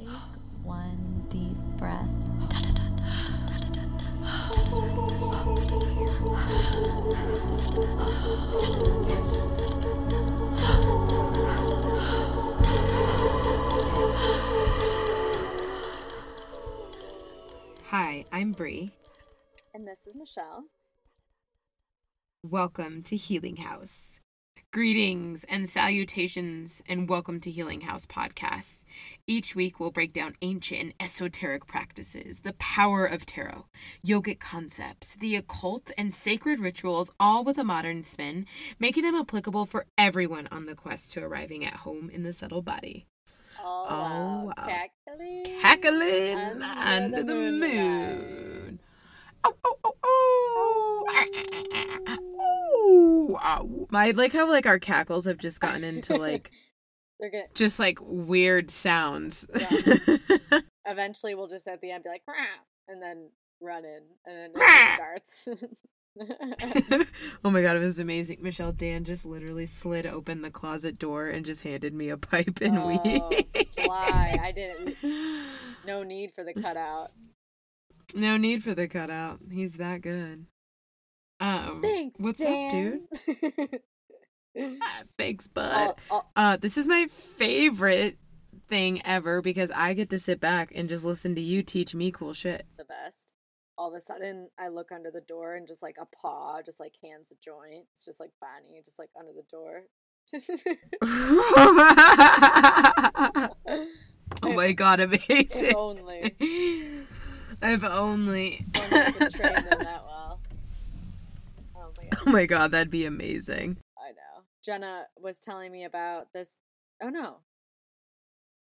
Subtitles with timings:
[0.00, 0.08] Take
[0.62, 2.14] one deep breath.
[17.88, 18.92] Hi, I'm Bree.
[19.74, 20.64] And this is Michelle.
[22.42, 24.20] Welcome to Healing House.
[24.72, 28.84] Greetings and salutations, and welcome to Healing House Podcast.
[29.26, 33.66] Each week, we'll break down ancient and esoteric practices, the power of tarot,
[34.06, 38.46] yogic concepts, the occult, and sacred rituals, all with a modern spin,
[38.78, 42.62] making them applicable for everyone on the quest to arriving at home in the subtle
[42.62, 43.08] body.
[43.60, 44.68] All Oh, wow.
[45.08, 45.60] Cackling.
[45.60, 48.49] Cackling under under, the the, moon.
[49.44, 50.20] Oh, oh, oh, oh.
[53.42, 53.86] Ow.
[53.92, 56.50] I like how like our cackles have just gotten into like
[57.20, 59.46] They're gonna just like weird sounds.
[60.86, 62.22] eventually we'll just at the end be like
[62.88, 63.28] and then
[63.60, 65.48] run in and then it starts.
[67.44, 68.38] oh my god, it was amazing.
[68.40, 72.58] Michelle Dan just literally slid open the closet door and just handed me a pipe
[72.62, 73.46] and oh, weed.
[73.68, 74.38] sly.
[74.40, 74.96] I didn't
[75.86, 77.08] no need for the cutout.
[78.14, 79.40] No need for the cutout.
[79.50, 80.46] He's that good.
[81.38, 82.18] Um, Thanks.
[82.20, 83.00] what's up, dude?
[84.82, 85.94] Ah, Thanks, bud.
[86.10, 88.18] oh, Uh, this is my favorite
[88.66, 92.10] thing ever because I get to sit back and just listen to you teach me
[92.10, 92.66] cool shit.
[92.76, 93.32] the best.
[93.78, 96.80] All of a sudden, I look under the door and just like a paw, just
[96.80, 97.86] like hands a joint.
[97.92, 99.82] It's just like Bonnie, just like under the door.
[104.42, 105.68] oh my god, amazing.
[105.68, 106.34] I've only.
[107.62, 110.40] If only I could train them that well.
[111.76, 113.76] Oh my god, oh my god, that'd be amazing.
[113.98, 114.44] I know.
[114.64, 116.56] Jenna was telling me about this.
[117.02, 117.38] Oh no,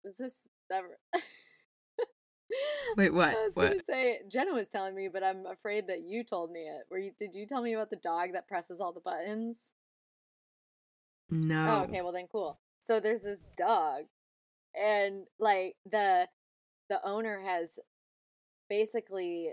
[0.04, 0.98] was this ever?
[2.98, 3.30] Wait, what?
[3.30, 3.72] I was What?
[3.72, 6.84] gonna say Jenna was telling me, but I'm afraid that you told me it.
[6.90, 7.12] Were you?
[7.18, 9.58] Did you tell me about the dog that presses all the buttons?
[11.32, 11.78] Oh, no.
[11.80, 12.02] Oh, okay.
[12.02, 12.60] Well, then cool.
[12.80, 14.06] So there's this dog,
[14.76, 16.28] and like the
[16.90, 17.80] the owner has
[18.70, 19.52] basically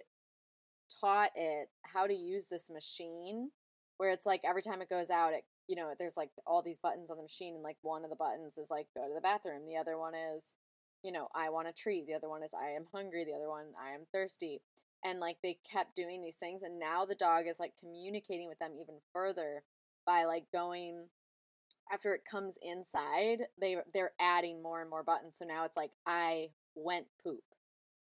[1.01, 3.51] taught it how to use this machine,
[3.99, 6.79] where it's like every time it goes out, it you know there's like all these
[6.79, 9.21] buttons on the machine, and like one of the buttons is like go to the
[9.21, 10.55] bathroom, the other one is
[11.03, 13.49] you know I want a treat, the other one is I am hungry, the other
[13.49, 14.61] one I am thirsty.
[15.07, 18.59] And like they kept doing these things, and now the dog is like communicating with
[18.59, 19.63] them even further
[20.07, 21.09] by like going
[21.93, 25.37] after it comes inside, they they're adding more and more buttons.
[25.39, 27.43] So now it's like I went poop.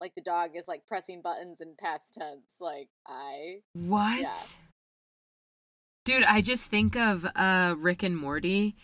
[0.01, 2.47] Like the dog is like pressing buttons in past tense.
[2.59, 4.21] Like I What?
[4.21, 4.35] Yeah.
[6.05, 8.75] Dude, I just think of uh Rick and Morty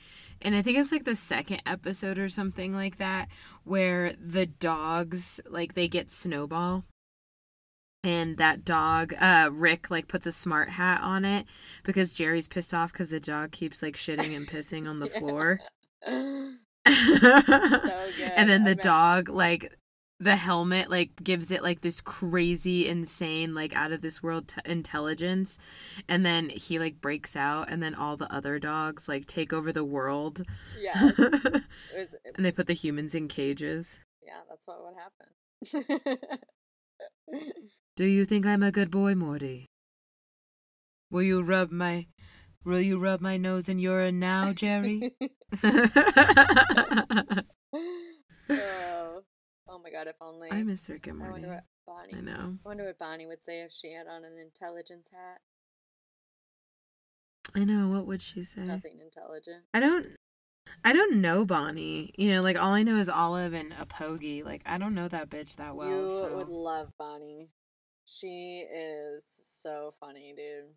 [0.42, 3.30] and I think it's like the second episode or something like that
[3.64, 6.84] where the dogs like they get Snowball
[8.03, 11.46] and that dog uh Rick like puts a smart hat on it
[11.84, 15.62] because Jerry's pissed off cuz the dog keeps like shitting and pissing on the floor.
[16.86, 18.32] good.
[18.36, 19.76] and then I the dog like
[20.20, 24.62] the helmet like gives it like this crazy insane like out of this world t-
[24.66, 25.58] intelligence.
[26.08, 29.72] And then he like breaks out and then all the other dogs like take over
[29.72, 30.44] the world.
[30.80, 31.64] Yeah, it
[31.96, 34.00] was, and they put the humans in cages.
[34.26, 36.40] Yeah, that's what would happen.
[37.96, 39.68] do you think i'm a good boy morty?
[41.12, 42.08] Will you rub my
[42.64, 45.12] will you rub my nose in urine now jerry
[49.85, 50.07] my god!
[50.07, 52.16] If only i miss rick and I morty wonder what Bonnie.
[52.18, 55.41] i know I wonder what Bonnie would say if she had on an intelligence hat.
[57.53, 59.63] i know what would she say Nothing intelligent.
[59.73, 60.07] I don't
[60.84, 62.13] I don't know Bonnie.
[62.18, 64.44] You know, like all I know is Olive and a Pogie.
[64.44, 65.88] Like I don't know that bitch that well.
[65.88, 67.50] you so would love Bonnie.
[68.06, 70.73] She is so funny, dude.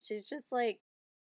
[0.00, 0.80] She's just like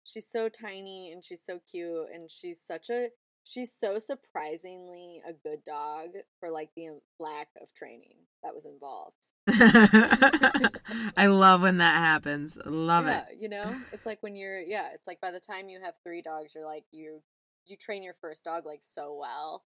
[0.04, 3.08] she's so tiny and she's so cute and she's such a
[3.46, 6.08] she's so surprisingly a good dog
[6.40, 6.88] for like the
[7.20, 9.14] lack of training that was involved.
[11.16, 12.58] I love when that happens.
[12.66, 13.38] Love yeah, it.
[13.40, 16.22] you know, it's like when you're yeah, it's like by the time you have three
[16.22, 17.22] dogs, you're like you
[17.66, 19.64] you train your first dog like so well,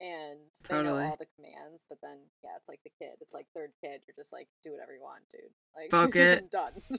[0.00, 0.38] and
[0.68, 1.02] they Totally.
[1.02, 1.86] know all the commands.
[1.88, 3.14] But then yeah, it's like the kid.
[3.20, 4.02] It's like third kid.
[4.06, 5.50] You're just like do whatever you want, dude.
[5.74, 6.50] Like Fuck it.
[6.50, 6.72] done.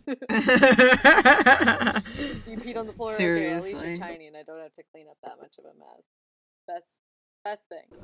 [2.48, 3.14] you peed on the floor.
[3.14, 3.88] Okay, at least Seriously.
[3.90, 6.04] you're tiny, and I don't have to clean up that much of a mess.
[6.68, 6.98] Best
[7.44, 8.00] best thing.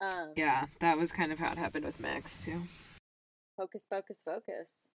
[0.00, 2.62] Um, yeah, that was kind of how it happened with Max too.
[3.56, 4.90] Focus, focus, focus.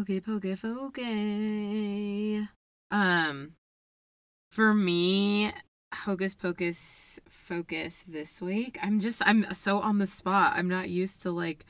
[0.00, 2.48] Okay, poke, okay.
[2.90, 3.52] Um,
[4.50, 5.52] for me,
[5.94, 8.78] hocus pocus focus this week.
[8.82, 10.54] I'm just I'm so on the spot.
[10.56, 11.64] I'm not used to like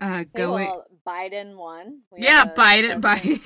[0.00, 2.00] uh going well, Biden won.
[2.10, 3.00] We Yeah, Biden.
[3.00, 3.42] Biden.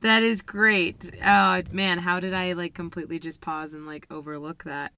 [0.00, 1.10] that is great.
[1.24, 4.92] Oh man, how did I like completely just pause and like overlook that?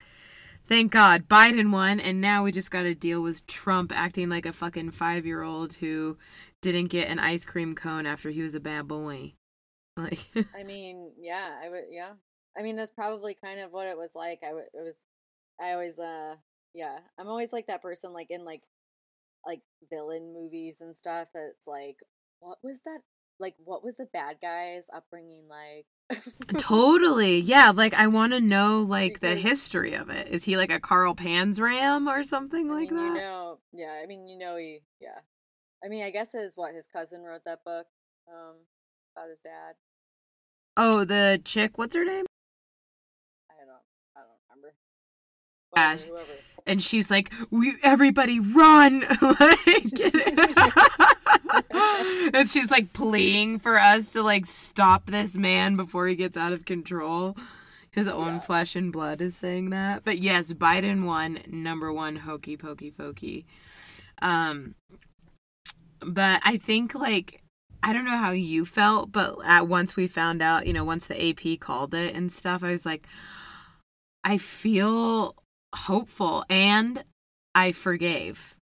[0.67, 4.47] Thank God Biden won and now we just got to deal with Trump acting like
[4.47, 6.17] a fucking 5-year-old who
[6.63, 9.35] didn't get an ice cream cone after he was a bad boy.
[9.97, 10.21] Like
[10.59, 12.13] I mean, yeah, I would, yeah.
[12.57, 14.39] I mean, that's probably kind of what it was like.
[14.43, 14.95] I w- it was,
[15.61, 16.37] I always, uh,
[16.73, 18.63] yeah, I'm always like that person, like in like,
[19.47, 19.61] like
[19.91, 21.29] villain movies and stuff.
[21.35, 21.97] That's like,
[22.41, 23.01] what was that?
[23.39, 25.87] Like, what was the bad guy's upbringing like?
[26.59, 27.39] totally.
[27.41, 30.29] Yeah, like I want to know like the history of it.
[30.29, 33.07] Is he like a Carl Panzram or something I like mean, that?
[33.07, 34.01] you know, yeah.
[34.03, 35.21] I mean, you know, he, yeah.
[35.85, 37.87] I mean, I guess his what his cousin wrote that book,
[38.29, 38.57] um,
[39.17, 39.75] about his dad.
[40.77, 42.27] Oh, the chick, what's her name?
[43.51, 43.83] I don't,
[44.17, 44.75] I don't remember.
[45.77, 45.97] Yeah,
[46.67, 50.01] and she's like, "We everybody run!" like,
[52.35, 56.53] and she's like pleading for us to like stop this man before he gets out
[56.53, 57.37] of control.
[57.93, 58.41] His own Yeah.
[58.41, 60.05] flesh and blood is saying that.
[60.05, 63.47] But yes, Biden won number one hokey pokey pokey.
[64.23, 64.75] Um,
[66.01, 67.43] but I think like
[67.83, 71.07] I don't know how you felt, but at once we found out, you know, once
[71.07, 73.09] the AP called it and stuff, I was like,
[74.23, 75.35] I feel
[75.75, 77.05] hopeful and
[77.55, 78.57] I forgave.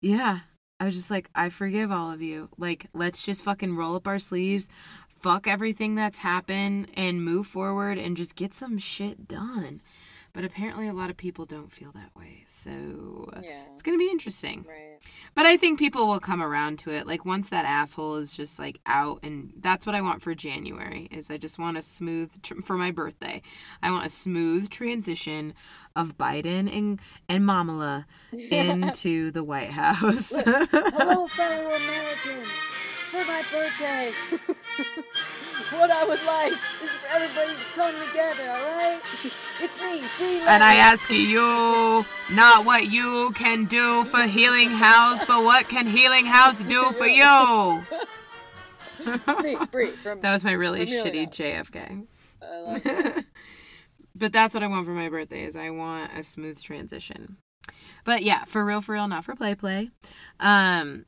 [0.00, 0.40] Yeah.
[0.78, 2.50] I was just like, I forgive all of you.
[2.58, 4.68] Like, let's just fucking roll up our sleeves,
[5.08, 9.80] fuck everything that's happened, and move forward and just get some shit done.
[10.36, 12.44] But apparently, a lot of people don't feel that way.
[12.46, 12.70] So
[13.42, 13.62] Yeah.
[13.72, 14.66] it's going to be interesting.
[14.68, 14.98] Right.
[15.34, 17.06] But I think people will come around to it.
[17.06, 21.08] Like once that asshole is just like out, and that's what I want for January.
[21.10, 23.40] Is I just want a smooth tr- for my birthday.
[23.82, 25.54] I want a smooth transition
[25.96, 27.00] of Biden and
[27.30, 30.32] and Mamala into the White House.
[30.36, 32.48] Hello, fellow Americans.
[33.06, 34.10] For my birthday,
[35.72, 36.52] what I would like
[36.82, 38.50] is for everybody to come together.
[38.50, 39.00] All right?
[39.58, 42.04] It's me, Free and I ask you
[42.34, 47.06] not what you can do for Healing House, but what can Healing House do for
[47.06, 47.82] you?
[49.40, 50.20] Free, free from.
[50.20, 51.28] That was my really shitty.
[51.28, 52.06] JFK.
[52.42, 53.24] I
[54.14, 57.38] but that's what I want for my birthday is I want a smooth transition.
[58.04, 59.90] But yeah, for real, for real, not for play, play.
[60.38, 61.06] Um,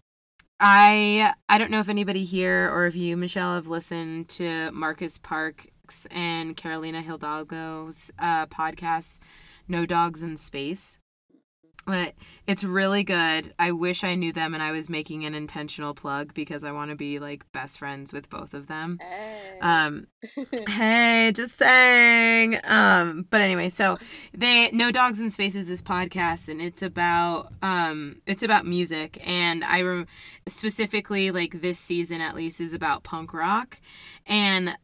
[0.60, 5.19] I I don't know if anybody here or if you, Michelle, have listened to Marcus
[5.19, 9.20] Parks and Carolina Hidalgo's uh, podcast,
[9.69, 10.99] No Dogs in Space.
[11.88, 12.12] But
[12.46, 13.55] it's really good.
[13.58, 16.90] I wish I knew them and I was making an intentional plug because I want
[16.90, 18.99] to be like best friends with both of them.
[19.00, 19.58] Hey.
[19.62, 20.06] Um,
[20.69, 22.61] hey, just saying.
[22.64, 23.96] Um, but anyway, so
[24.35, 29.26] they No Dogs in Space is this podcast, and it's about um, it's about music,
[29.26, 30.06] and I rem-
[30.46, 33.81] specifically like this season at least is about punk rock,
[34.26, 34.76] and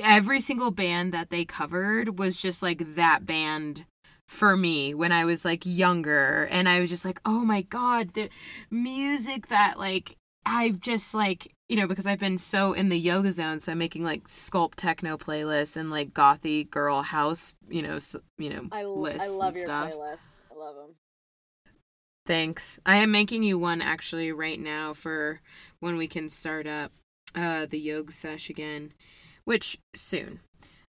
[0.00, 3.84] every single band that they covered was just like that band
[4.32, 8.14] for me when I was like younger and I was just like oh my god
[8.14, 8.30] the
[8.70, 13.30] music that like I've just like you know because I've been so in the yoga
[13.32, 17.98] zone so I'm making like sculpt techno playlists and like gothy girl house you know
[18.38, 20.20] you know I, l- lists I love and your stuff playlists.
[20.50, 20.94] I love them.
[22.24, 22.80] Thanks.
[22.86, 25.40] I am making you one actually right now for
[25.80, 26.90] when we can start up
[27.36, 28.92] uh the yoga sesh again,
[29.44, 30.40] which soon.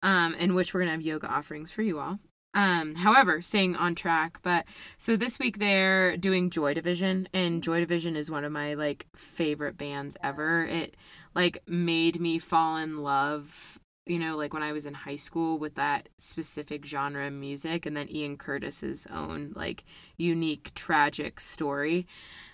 [0.03, 2.19] Um in which we're going to have yoga offerings for you all.
[2.57, 4.65] Um however, staying on track, but
[4.97, 9.07] so this week they're doing Joy Division and Joy Division is one of my like
[9.15, 10.65] favorite bands ever.
[10.65, 10.97] It
[11.35, 15.59] like made me fall in love you know, like when I was in high school
[15.59, 19.85] with that specific genre of music, and then Ian Curtis's own like
[20.17, 22.07] unique tragic story.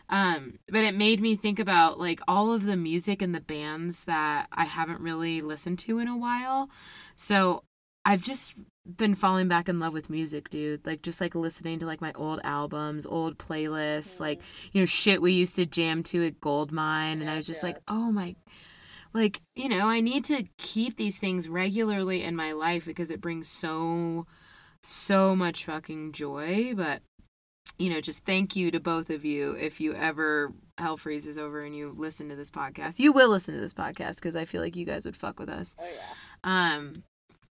[0.09, 4.05] Um, but it made me think about like all of the music and the bands
[4.05, 6.71] that I haven't really listened to in a while.
[7.17, 7.65] So
[8.05, 10.85] I've just been falling back in love with music, dude.
[10.87, 14.41] Like just like listening to like my old albums, old playlists, like
[14.73, 17.79] you know shit we used to jam to at Goldmine, and I was just like,
[17.89, 18.35] oh my
[19.15, 23.21] like you know i need to keep these things regularly in my life because it
[23.21, 24.27] brings so
[24.83, 27.03] so much fucking joy but
[27.79, 31.61] you know just thank you to both of you if you ever hell freezes over
[31.61, 34.63] and you listen to this podcast you will listen to this podcast because i feel
[34.63, 36.77] like you guys would fuck with us Oh yeah.
[36.79, 36.95] um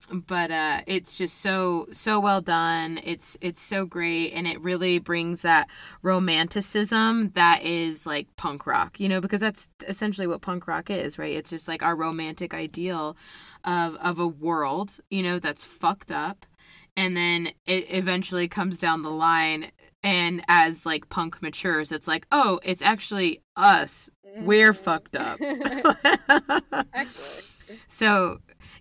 [0.08, 4.98] but uh it's just so so well done it's it's so great and it really
[4.98, 5.68] brings that
[6.01, 11.18] romanticism that is like punk rock you know because that's essentially what punk rock is
[11.20, 13.18] right it's just like our romantic ideal
[13.65, 16.46] of of a world you know that's fucked up
[16.96, 22.25] and then it eventually comes down the line and as like punk matures it's like
[22.32, 24.77] oh it's actually us we're Mhm.
[24.77, 25.39] fucked up
[26.94, 27.44] Actually.
[27.88, 28.39] so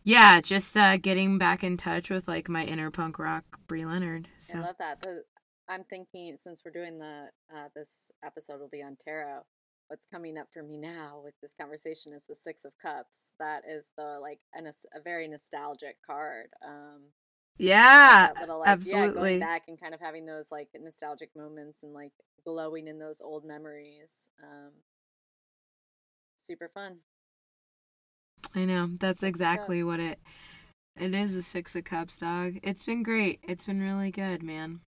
[0.08, 4.28] yeah just uh getting back in touch with like my inner punk rock Bree leonard
[4.54, 5.02] I love that.
[5.02, 5.22] The,
[5.68, 9.40] I'm thinking since we're doing the uh, this episode will be on tarot.
[9.88, 13.16] What's coming up for me now with this conversation is the Six of Cups.
[13.38, 14.60] That is the like a,
[14.96, 16.48] a very nostalgic card.
[16.66, 17.02] Um,
[17.58, 19.14] yeah little, like, Yeah, absolutely.
[19.14, 22.12] going back and kind of having those like nostalgic moments and like
[22.44, 24.28] glowing in those old memories.
[24.42, 24.72] Um,
[26.36, 26.98] super fun.
[28.54, 29.86] I know that's exactly Cups.
[29.86, 30.18] what it
[31.00, 32.58] it is a six of cups dog.
[32.64, 33.38] It's been great.
[33.44, 34.80] It's been really good man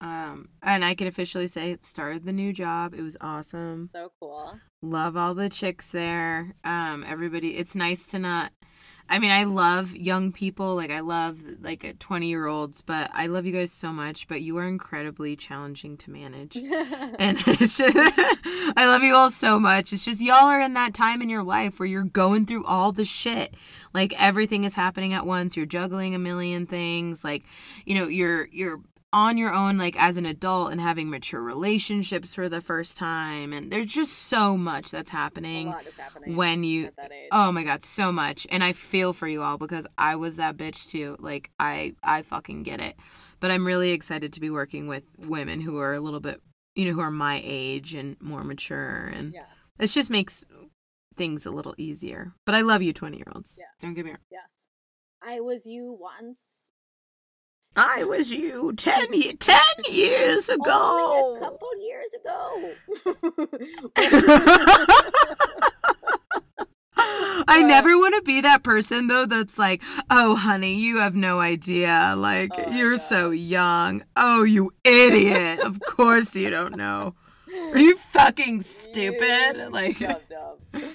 [0.00, 2.94] um and i can officially say started the new job.
[2.94, 3.86] It was awesome.
[3.86, 4.58] So cool.
[4.80, 6.54] love all the chicks there.
[6.64, 8.52] Um everybody it's nice to not
[9.10, 10.76] i mean i love young people.
[10.76, 14.40] Like i love like 20 year olds but i love you guys so much but
[14.40, 16.56] you are incredibly challenging to manage.
[17.18, 17.96] And it's just
[18.76, 19.92] i love you all so much.
[19.92, 22.92] It's just y'all are in that time in your life where you're going through all
[22.92, 23.54] the shit.
[23.92, 25.56] Like everything is happening at once.
[25.56, 27.24] You're juggling a million things.
[27.24, 27.42] Like
[27.84, 28.80] you know you're you're
[29.12, 33.52] on your own like as an adult and having mature relationships for the first time
[33.54, 37.12] and there's just so much that's a happening lot is happening when you at that
[37.12, 37.28] age.
[37.32, 40.58] oh my god so much and i feel for you all because i was that
[40.58, 42.96] bitch too like i i fucking get it
[43.40, 46.40] but i'm really excited to be working with women who are a little bit
[46.74, 49.44] you know who are my age and more mature and Yeah.
[49.78, 50.44] it just makes
[51.16, 53.64] things a little easier but i love you 20 year olds Yeah.
[53.80, 54.42] don't get me wrong Yes.
[55.20, 56.67] I was you once.
[57.76, 59.56] I was you 10, ye- 10
[59.90, 62.72] years Only ago a couple years ago.
[67.50, 71.38] I never want to be that person though that's like, "Oh honey, you have no
[71.40, 72.14] idea.
[72.16, 73.00] Like Oh, you're God.
[73.02, 74.04] so young.
[74.16, 75.60] Oh, you idiot.
[75.60, 77.14] of course you don't know.
[77.72, 80.82] Are you fucking stupid?" You Like dumb dumb.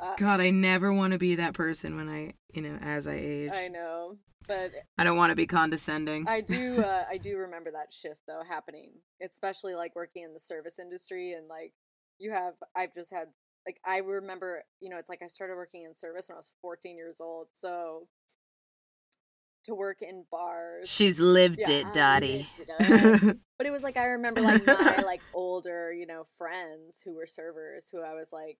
[0.00, 3.14] Uh, God, I never want to be that person when I, you know, as I
[3.14, 3.50] age.
[3.52, 4.16] I know,
[4.48, 6.26] but I don't want to be condescending.
[6.26, 6.82] I do.
[6.88, 8.90] Uh, I do remember that shift though happening,
[9.22, 11.72] especially like working in the service industry and like
[12.18, 12.54] you have.
[12.74, 13.28] I've just had
[13.66, 14.64] like I remember.
[14.80, 17.48] You know, it's like I started working in service when I was 14 years old,
[17.52, 18.08] so
[19.64, 20.88] to work in bars.
[20.88, 22.48] She's lived Yeah, it, Dottie.
[22.58, 23.36] lived it.
[23.58, 27.26] But it was like I remember like my like older, you know, friends who were
[27.26, 28.56] servers who I was like,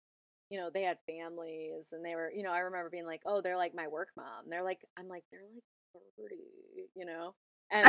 [0.51, 3.41] you know, they had families and they were, you know, I remember being like, oh,
[3.41, 4.51] they're like my work mom.
[4.51, 5.63] They're like, I'm like, they're like
[6.19, 6.37] 30,
[6.95, 7.35] you know?
[7.71, 7.85] And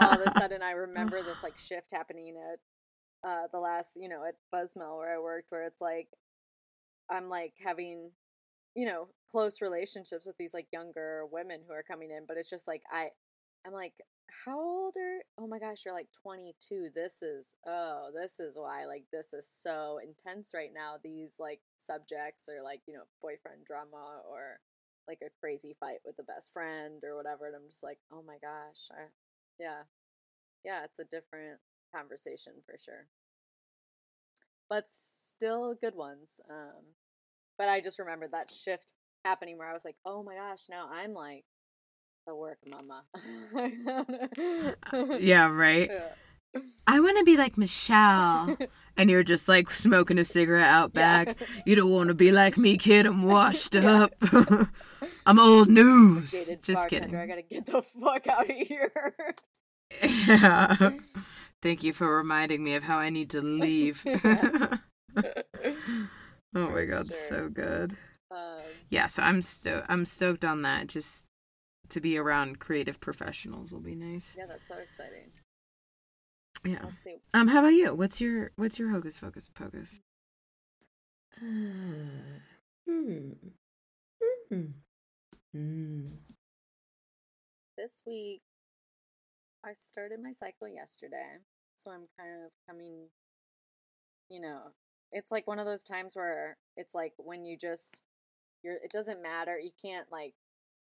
[0.00, 2.58] all of a sudden I remember this like shift happening at
[3.28, 6.08] uh the last, you know, at Buzzmill where I worked where it's like
[7.10, 8.10] I'm like having
[8.76, 12.50] you know, close relationships with these like younger women who are coming in, but it's
[12.50, 13.08] just like I
[13.66, 13.94] I'm like,
[14.44, 16.90] how old are oh my gosh, you're like 22.
[16.94, 20.96] This is oh, this is why like this is so intense right now.
[21.02, 24.60] These like subjects or like, you know, boyfriend drama or
[25.08, 27.46] like a crazy fight with a best friend or whatever.
[27.46, 28.88] And I'm just like, oh my gosh.
[28.90, 29.04] I,
[29.58, 29.82] yeah.
[30.64, 31.58] Yeah, it's a different
[31.94, 33.06] conversation for sure.
[34.68, 36.40] But still good ones.
[36.50, 36.94] Um
[37.58, 38.92] but I just remember that shift
[39.24, 41.44] happening where I was like, oh my gosh, now I'm like
[42.26, 43.04] the work mama.
[45.20, 45.90] yeah, right.
[45.90, 46.08] Yeah.
[46.86, 48.56] I want to be like Michelle.
[48.98, 51.24] And you're just like smoking a cigarette out Yeah.
[51.24, 51.36] back.
[51.66, 53.04] You don't want to be like me, kid.
[53.04, 54.14] I'm washed up.
[55.26, 56.32] I'm old news.
[56.62, 57.14] Just kidding.
[57.14, 59.14] I gotta get the fuck out of here.
[60.26, 60.92] Yeah.
[61.60, 64.02] Thank you for reminding me of how I need to leave.
[64.06, 64.78] oh
[66.54, 67.28] my god, Sure.
[67.28, 67.96] so good.
[68.30, 70.86] um, Yeah, so I'm sto- I'm stoked on that.
[70.86, 71.26] Just
[71.90, 74.34] to be around creative professionals will be nice.
[74.38, 75.32] yeah, that's so exciting.
[76.64, 76.84] Yeah.
[77.34, 77.94] Um, how about you?
[77.94, 80.00] What's your what's your hocus focus pocus?
[81.38, 82.12] Hmm.
[82.88, 83.32] Hmm.
[85.52, 86.04] Hmm.
[87.76, 88.42] This week,
[89.64, 91.38] I started my cycle yesterday,
[91.76, 93.08] so I'm kind of coming.
[94.30, 94.60] You know,
[95.12, 98.02] it's like one of those times where it's like when you just
[98.62, 98.74] you're.
[98.74, 99.58] It doesn't matter.
[99.58, 100.34] You can't like.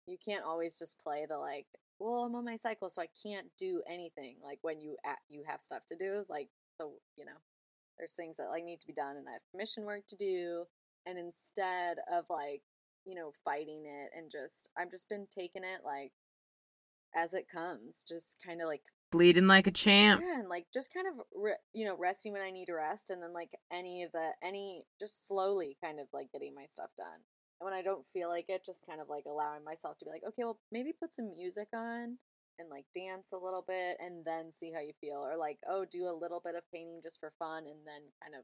[0.07, 1.67] You can't always just play the like.
[1.99, 4.37] Well, I'm on my cycle, so I can't do anything.
[4.43, 7.39] Like when you at you have stuff to do, like so you know,
[7.97, 10.65] there's things that like need to be done, and I have commission work to do.
[11.05, 12.61] And instead of like
[13.05, 16.11] you know, fighting it and just I've just been taking it like
[17.15, 20.23] as it comes, just kind of like Bleeding like a champ.
[20.25, 23.11] yeah, and like just kind of re- you know resting when I need to rest,
[23.11, 26.89] and then like any of the any just slowly kind of like getting my stuff
[26.97, 27.19] done.
[27.63, 30.11] And when I don't feel like it, just kind of like allowing myself to be
[30.11, 32.17] like, okay, well maybe put some music on
[32.59, 35.85] and like dance a little bit, and then see how you feel, or like oh
[35.89, 38.43] do a little bit of painting just for fun, and then kind of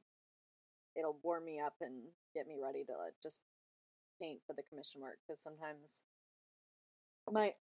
[0.98, 2.02] it'll warm me up and
[2.34, 3.42] get me ready to like, just
[4.22, 5.18] paint for the commission work.
[5.28, 6.02] Because sometimes
[7.30, 7.54] my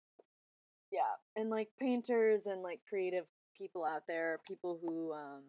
[0.91, 3.25] yeah and like painters and like creative
[3.57, 5.41] people out there people who um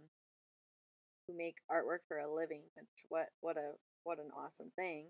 [1.26, 3.72] who make artwork for a living which what what a
[4.02, 5.04] what an awesome thing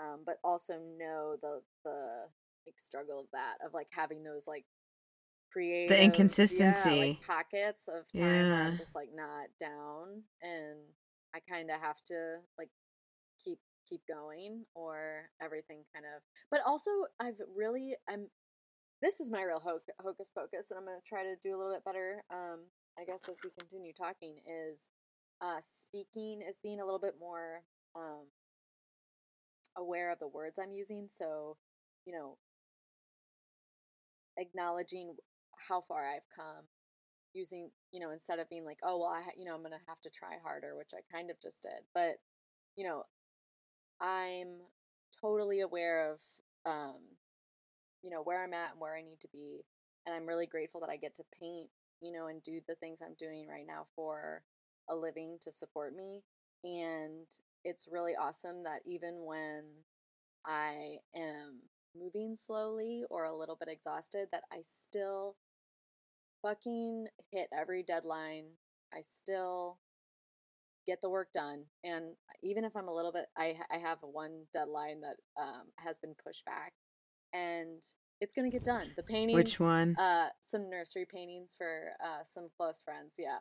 [0.00, 2.24] um but also know the the
[2.66, 4.64] like struggle of that of like having those like
[5.52, 6.98] creative the inconsistency.
[6.98, 8.68] like pockets of time Yeah.
[8.68, 10.78] I'm just like not down and
[11.34, 12.70] I kind of have to like
[13.42, 13.58] keep
[13.88, 18.28] keep going or everything kind of but also I've really I'm
[19.02, 21.58] this is my real ho- hocus pocus and I'm going to try to do a
[21.58, 22.60] little bit better um
[22.98, 24.78] I guess as we continue talking is
[25.40, 27.62] uh speaking is being a little bit more
[27.96, 28.26] um
[29.76, 31.56] aware of the words I'm using so
[32.04, 32.36] you know
[34.38, 35.14] acknowledging
[35.68, 36.64] how far I've come
[37.34, 39.88] using you know instead of being like oh well I you know I'm going to
[39.88, 42.16] have to try harder which I kind of just did but
[42.76, 43.04] you know
[44.00, 44.58] I'm
[45.20, 46.20] totally aware of
[46.66, 46.96] um
[48.02, 49.64] you know where I'm at and where I need to be
[50.06, 51.68] and I'm really grateful that I get to paint
[52.00, 54.42] you know and do the things I'm doing right now for
[54.90, 56.22] a living to support me
[56.64, 57.26] and
[57.64, 59.64] it's really awesome that even when
[60.46, 61.60] I am
[61.96, 65.36] moving slowly or a little bit exhausted that I still
[66.42, 68.46] fucking hit every deadline.
[68.92, 69.78] I still
[70.86, 74.46] get the work done and even if I'm a little bit I I have one
[74.52, 76.72] deadline that um has been pushed back
[77.32, 77.80] and
[78.20, 78.88] it's going to get done.
[78.96, 79.96] The painting Which one?
[79.96, 83.14] uh some nursery paintings for uh some close friends.
[83.18, 83.38] Yeah.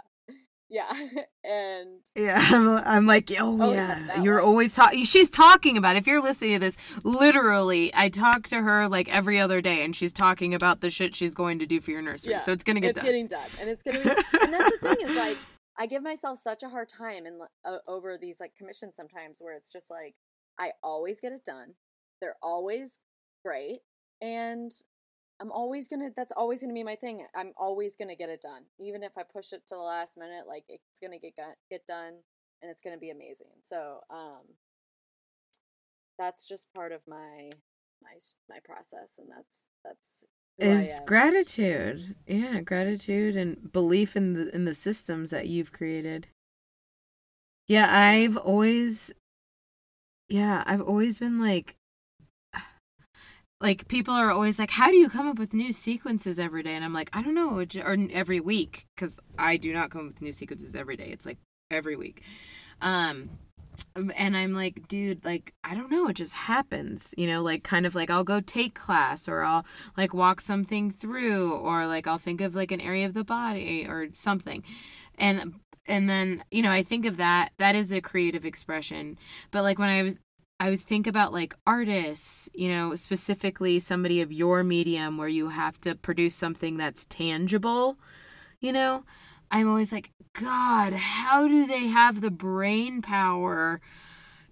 [0.72, 0.92] Yeah.
[1.44, 4.46] and Yeah, I'm, I'm like, oh, Oh, yeah, yeah, you're one.
[4.46, 5.04] always talking.
[5.04, 5.98] She's talking about.
[5.98, 9.96] If you're listening to this, literally, I talk to her like every other day, and
[9.96, 12.32] she's talking about the shit she's going to do for your nursery.
[12.32, 13.06] Yeah, so it's gonna get it's done.
[13.06, 14.10] getting done and it's gonna be
[14.42, 15.38] and that's the thing is like
[15.78, 19.56] i give myself such a hard time and uh, over these like commissions sometimes where
[19.56, 20.16] it's just like
[20.60, 21.74] i always get it done
[22.22, 23.00] they're always
[23.46, 23.80] great
[24.22, 24.72] and
[25.42, 28.64] i'm always gonna that's always gonna be my thing i'm always gonna get it done
[28.80, 31.34] even if i push it to the last minute like it's gonna get
[31.70, 32.14] get done
[32.62, 34.44] and it's gonna be amazing so um
[36.20, 37.50] that's just part of my
[38.04, 38.14] my
[38.50, 40.24] my process and that's that's
[40.60, 46.28] Is gratitude, yeah, gratitude and belief in the in the systems that you've created.
[47.68, 49.14] Yeah, I've always,
[50.30, 51.78] yeah, I've always been like,
[53.62, 56.74] like people are always like, how do you come up with new sequences every day?
[56.74, 60.08] And I'm like, I don't know, or every week, because I do not come up
[60.08, 61.10] with new sequences every day.
[61.12, 61.38] It's like
[61.70, 62.24] every week.
[62.82, 63.30] Um,
[64.16, 67.86] and I'm like, dude, like, I don't know, it just happens, you know, like kind
[67.86, 72.18] of like I'll go take class or I'll like walk something through or like I'll
[72.18, 74.64] think of like an area of the body or something.
[75.18, 79.18] And and then, you know, I think of that that is a creative expression.
[79.52, 80.18] But like when I was
[80.62, 85.50] I was think about like artists, you know, specifically somebody of your medium where you
[85.50, 87.98] have to produce something that's tangible,
[88.60, 89.04] you know,
[89.50, 93.82] I'm always like, God, how do they have the brain power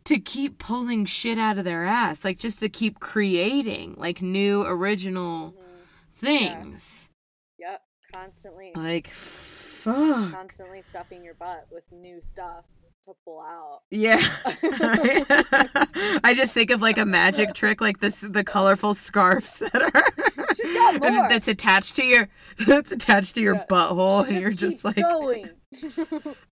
[0.05, 2.25] to keep pulling shit out of their ass?
[2.25, 5.63] Like just to keep creating like new original Mhm.
[6.11, 7.11] things.
[7.59, 10.31] Yep, constantly, Like fuck.
[10.31, 12.65] constantly stuffing your butt with new stuff
[13.09, 13.81] to pull out.
[13.91, 14.19] Yeah.
[16.23, 20.45] I just think of like a magic trick like this the colorful scarves that are
[20.55, 21.27] She's got more.
[21.29, 22.29] that's attached to your
[22.67, 23.65] that's attached to your Yeah.
[23.69, 25.49] butthole and you're just like going.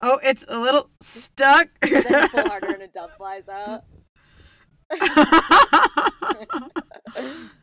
[0.02, 1.68] oh it's a little stuck.
[1.80, 3.84] then you pull harder and a dove flies out.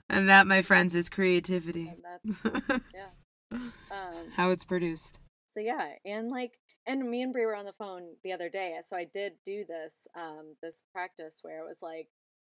[0.10, 1.90] and that my friends is creativity.
[1.90, 3.08] And that's yeah.
[3.52, 5.20] Um, How it's produced.
[5.46, 8.76] so yeah, and like, and me and Brie were on the phone the other day,
[8.86, 12.10] so I did do this, um, this practice where it was like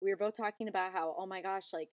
[0.02, 1.90] we were both talking about how, oh my gosh, like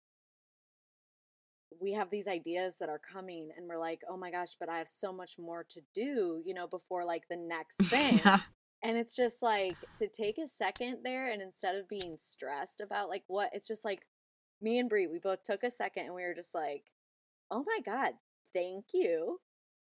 [1.81, 4.79] we have these ideas that are coming, and we're like, oh my gosh, but I
[4.79, 8.21] have so much more to do, you know, before like the next thing.
[8.25, 8.41] yeah.
[8.83, 13.09] And it's just like to take a second there and instead of being stressed about
[13.09, 14.03] like what it's just like
[14.63, 16.85] me and Brie, we both took a second and we were just like,
[17.51, 18.13] Oh my God,
[18.55, 19.41] thank you.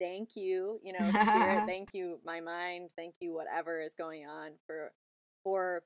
[0.00, 4.52] Thank you, you know, spirit, thank you, my mind, thank you, whatever is going on
[4.66, 4.92] for
[5.42, 5.82] for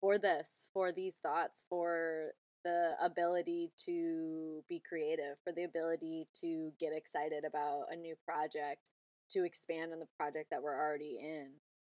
[0.00, 2.32] for this, for these thoughts, for
[2.64, 8.90] the ability to be creative, for the ability to get excited about a new project,
[9.30, 11.52] to expand on the project that we're already in.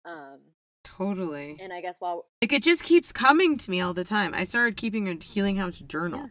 [0.05, 0.41] Um,
[0.85, 1.57] Totally.
[1.61, 4.35] and I guess while Like it just keeps coming to me all the time.
[4.35, 6.31] I started keeping a healing house journal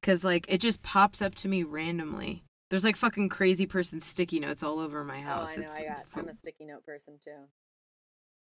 [0.00, 2.44] because like it just pops up to me randomly.
[2.70, 5.56] There's like fucking crazy person sticky notes all over my house.
[5.56, 5.58] oh, house.
[5.58, 7.48] I know It's I got I'm a sticky note person too.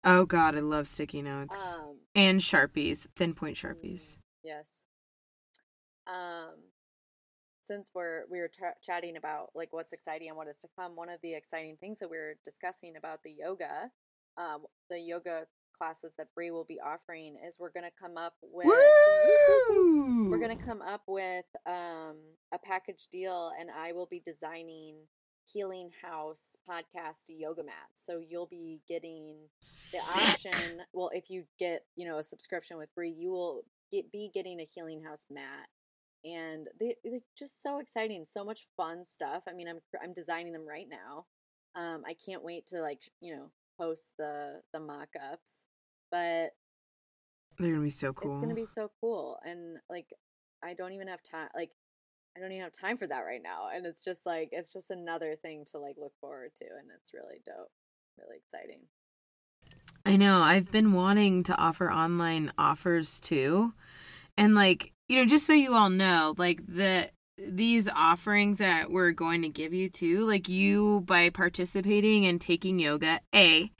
[0.05, 4.03] oh god, I love sticky notes Um, and sharpies, thin point sharpies.
[4.03, 4.85] Mm, Yes.
[6.07, 6.55] Um,
[7.67, 8.51] since we're we were
[8.83, 11.99] chatting about like what's exciting and what is to come, one of the exciting things
[12.01, 13.91] that we were discussing about the yoga,
[14.37, 15.47] um, the yoga
[15.81, 20.31] classes that Bree will be offering is we're gonna come up with Woo!
[20.31, 22.17] we're gonna come up with um
[22.53, 24.97] a package deal, and I will be designing
[25.51, 28.05] Healing House podcast yoga mats.
[28.05, 29.37] So you'll be getting
[29.93, 34.13] the option well if you get you know a subscription with Bree, you will get
[34.13, 35.69] be getting a healing house mat
[36.25, 40.53] and they they just so exciting so much fun stuff i mean i'm i'm designing
[40.53, 41.25] them right now
[41.81, 45.65] um i can't wait to like you know post the the mock-ups
[46.11, 46.51] but
[47.59, 48.31] They're gonna be so cool.
[48.31, 50.07] it's gonna be so cool and like
[50.63, 51.71] i don't even have time like
[52.37, 54.91] i don't even have time for that right now and it's just like it's just
[54.91, 57.71] another thing to like look forward to and it's really dope
[58.19, 58.81] really exciting
[60.07, 60.41] I know.
[60.41, 63.75] I've been wanting to offer online offers too.
[64.37, 69.13] And like, you know, just so you all know, like the these offerings that we're
[69.13, 73.71] going to give you too, like you by participating and taking yoga, A,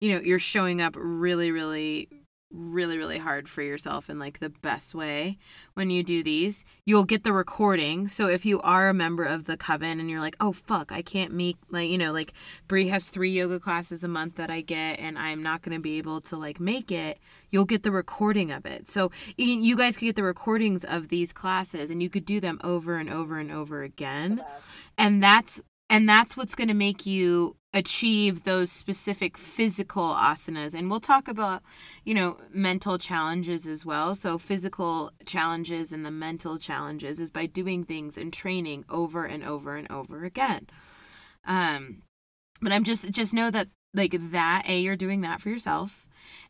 [0.00, 2.08] you know, you're showing up really really
[2.50, 5.36] really really hard for yourself in like the best way
[5.74, 9.44] when you do these you'll get the recording so if you are a member of
[9.44, 12.32] the coven and you're like oh fuck i can't make like you know like
[12.66, 15.80] Bree has three yoga classes a month that I get, and I'm not going to
[15.80, 17.18] be able to like make it.
[17.50, 18.88] You'll get the recording of it.
[18.88, 22.60] So you guys could get the recordings of these classes, and you could do them
[22.62, 24.44] over and over and over again.
[24.96, 30.74] And that's and that's what's going to make you achieve those specific physical asanas.
[30.74, 31.62] And we'll talk about
[32.04, 34.14] you know mental challenges as well.
[34.14, 39.44] So physical challenges and the mental challenges is by doing things and training over and
[39.44, 40.68] over and over again.
[41.46, 42.02] Um,
[42.60, 46.06] but i'm just just know that like that a you're doing that for yourself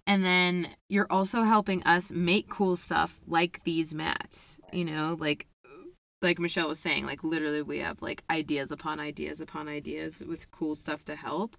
[0.06, 5.46] and then you're also helping us make cool stuff like these mats you know like
[6.22, 10.50] like michelle was saying like literally we have like ideas upon ideas upon ideas with
[10.50, 11.56] cool stuff to help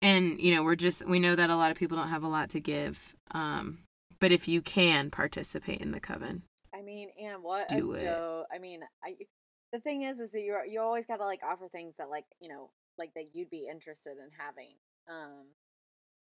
[0.00, 2.28] and you know we're just we know that a lot of people don't have a
[2.28, 3.78] lot to give um
[4.20, 6.42] but if you can participate in the coven
[6.78, 8.02] I mean, and what Do it.
[8.54, 9.16] I mean, I
[9.72, 12.24] the thing is, is that you're you always got to like offer things that like
[12.40, 14.74] you know like that you'd be interested in having.
[15.08, 15.46] Um,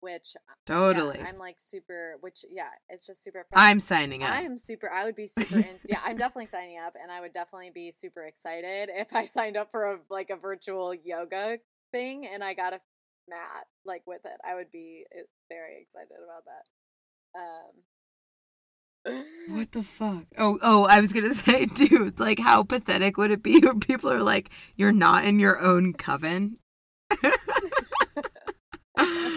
[0.02, 2.18] which uh, yeah, totally I'm like super.
[2.22, 3.46] Which yeah, it's just super.
[3.50, 3.54] Fun.
[3.56, 4.90] i'm signing up I am super.
[4.92, 5.58] I would be super.
[5.58, 9.26] In, yeah, I'm definitely signing up, and I would definitely be super excited if I
[9.38, 11.58] signed up for a like a virtual yoga
[11.92, 12.80] thing and I got a
[13.30, 14.40] mat like with it.
[14.48, 16.66] I would be uh, very excited about that.
[17.40, 17.84] Um.
[19.50, 20.26] What the fuck?
[20.38, 24.12] Oh, oh, I was gonna say, dude, like, how pathetic would it be when people
[24.12, 26.58] are like, "You're not in your own coven"?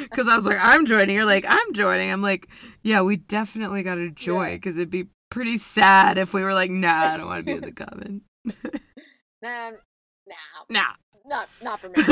[0.10, 2.48] Because I was like, "I'm joining." You're like, "I'm joining." I'm like,
[2.82, 4.54] "Yeah, we definitely got to join." Yeah.
[4.56, 7.52] Because it'd be pretty sad if we were like, "Nah, I don't want to be
[7.52, 8.22] in the coven."
[9.42, 9.70] Nah,
[10.26, 10.34] nah,
[10.70, 10.92] nah.
[11.26, 12.02] not not for me.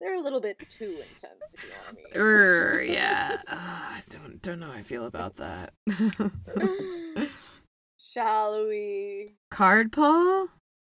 [0.00, 2.06] They're a little bit too intense, if you know what I mean.
[2.14, 3.40] Err, yeah.
[3.46, 5.72] I don't don't know how I feel about that.
[8.00, 9.36] Shall we?
[9.52, 10.48] Card pull?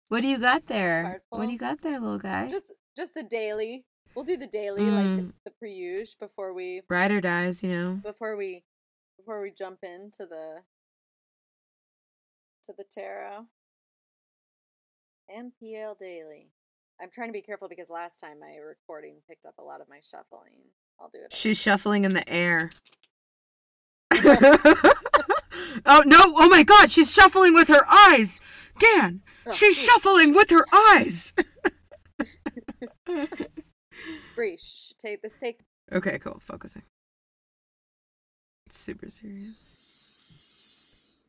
[0.09, 1.03] What do you got there?
[1.03, 2.49] Card What do you got there, little guy?
[2.49, 3.85] Just just the daily.
[4.15, 5.17] We'll do the daily, Mm.
[5.27, 7.95] like the pre-use before we Ride or dies, you know.
[7.95, 8.65] before we
[9.17, 10.63] before we jump into the
[12.65, 13.47] to the tarot.
[15.35, 16.51] MPL daily.
[17.01, 19.89] I'm trying to be careful because last time my recording picked up a lot of
[19.89, 20.61] my shuffling.
[21.01, 21.33] I'll do it.
[21.33, 22.71] She's shuffling in the air.
[25.87, 26.19] oh no!
[26.21, 26.91] Oh my God!
[26.91, 28.39] She's shuffling with her eyes.
[28.79, 31.33] Dan, Oh, she's shuffling with her eyes.
[34.35, 35.33] Bree, shh, take this.
[35.41, 35.61] Take
[35.93, 36.39] okay, cool.
[36.41, 36.83] Focusing.
[38.67, 41.21] It's super serious.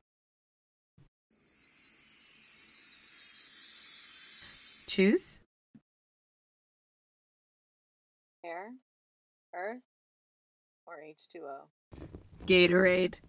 [4.89, 5.41] Choose.
[8.45, 8.71] air,
[9.53, 9.83] earth,
[10.85, 11.67] or H2O.
[12.45, 13.19] Gatorade.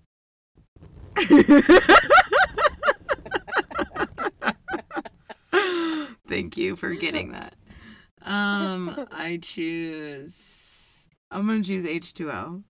[6.29, 7.55] Thank you for getting that.
[8.27, 11.07] Um, I choose.
[11.31, 12.63] I'm gonna choose H2O.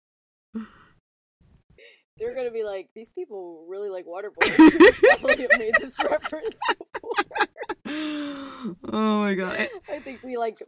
[2.18, 4.56] They're gonna be like, these people really like water boys.
[5.02, 6.58] Definitely have made this reference
[6.94, 8.76] before.
[8.92, 9.68] oh my god.
[9.88, 10.58] I think we like.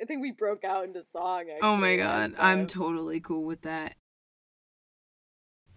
[0.00, 1.42] I think we broke out into song.
[1.52, 2.34] Actually, Oh my god.
[2.38, 3.96] I'm totally cool with that.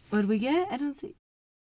[0.09, 0.71] What did we get?
[0.71, 1.15] I don't see.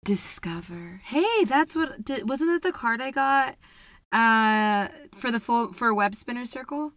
[0.06, 1.02] Discover.
[1.06, 3.56] Hey, that's what did, wasn't that the card I got
[4.14, 6.94] uh for the full for web spinner circle?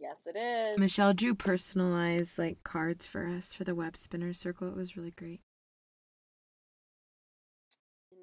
[0.00, 0.78] yes, it is.
[0.78, 4.68] Michelle drew personalized like cards for us for the web spinner circle.
[4.68, 5.40] It was really great.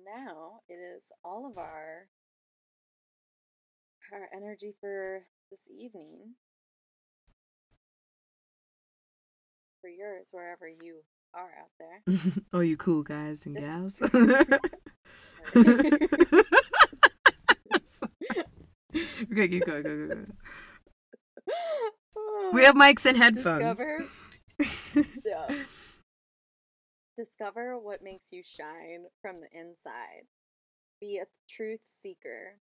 [0.05, 2.07] Now it is all of our
[4.11, 6.33] our energy for this evening.
[9.81, 12.01] For yours, wherever you are out there.
[12.53, 14.11] oh, you cool guys and Just- gals.
[19.31, 20.25] okay, keep going, go, go, go.
[22.53, 23.79] We have mics and headphones.
[23.79, 24.05] Discover,
[25.25, 25.63] yeah.
[27.15, 30.25] Discover what makes you shine from the inside.
[30.99, 32.57] Be a truth seeker.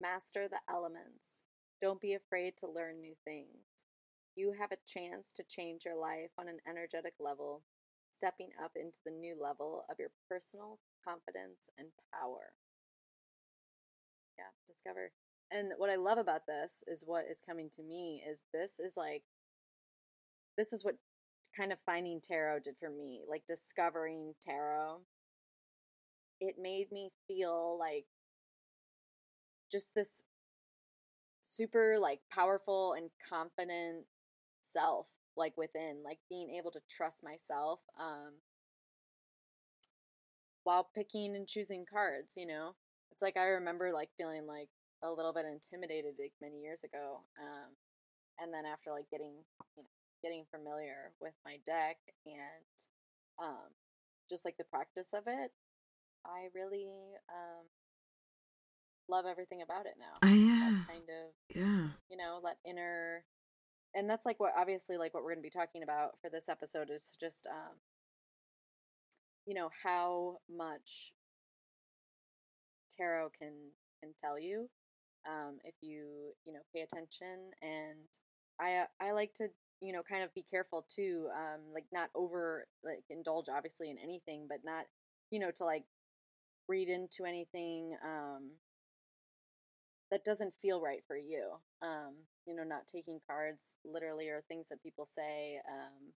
[0.00, 1.44] Master the elements.
[1.80, 3.64] Don't be afraid to learn new things.
[4.36, 7.62] You have a chance to change your life on an energetic level,
[8.14, 12.52] stepping up into the new level of your personal confidence and power.
[14.38, 15.10] Yeah, discover.
[15.50, 18.96] And what I love about this is what is coming to me is this is
[18.96, 19.22] like
[20.56, 20.96] this is what
[21.56, 25.00] kind of finding tarot did for me, like discovering tarot.
[26.40, 28.04] It made me feel like
[29.70, 30.24] just this
[31.40, 34.04] super like powerful and confident
[34.60, 38.32] self like within like being able to trust myself um
[40.64, 42.74] while picking and choosing cards you know
[43.12, 44.68] it's like i remember like feeling like
[45.02, 47.70] a little bit intimidated like many years ago um
[48.40, 49.34] and then after like getting
[49.76, 49.88] you know
[50.22, 52.66] getting familiar with my deck and
[53.40, 53.70] um
[54.28, 55.52] just like the practice of it
[56.26, 57.64] i really um
[59.08, 60.70] love everything about it now Oh, yeah.
[60.86, 61.88] that kind of Yeah.
[62.10, 63.24] you know that inner
[63.94, 66.48] and that's like what obviously like what we're going to be talking about for this
[66.48, 67.76] episode is just um
[69.46, 71.12] you know how much
[72.94, 73.52] tarot can
[74.02, 74.68] can tell you
[75.28, 77.98] um if you you know pay attention and
[78.60, 79.48] i i like to
[79.80, 83.98] you know kind of be careful too um like not over like indulge obviously in
[83.98, 84.86] anything but not
[85.30, 85.84] you know to like
[86.68, 88.50] read into anything um
[90.10, 91.52] that doesn't feel right for you.
[91.82, 92.14] Um,
[92.46, 96.12] you know, not taking cards literally or things that people say, um,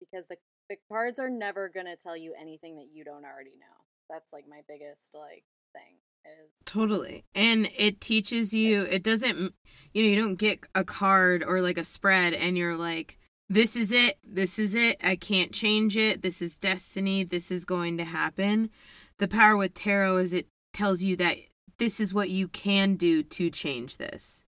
[0.00, 0.36] because the
[0.70, 3.76] the cards are never gonna tell you anything that you don't already know.
[4.08, 7.24] That's like my biggest like thing is Totally.
[7.34, 9.54] And it teaches you, it doesn't,
[9.92, 13.76] you know, you don't get a card or like a spread and you're like, this
[13.76, 14.16] is it.
[14.24, 14.96] This is it.
[15.04, 16.22] I can't change it.
[16.22, 17.24] This is destiny.
[17.24, 18.70] This is going to happen.
[19.18, 21.36] The power with tarot is it tells you that
[21.78, 24.44] this is what you can do to change this.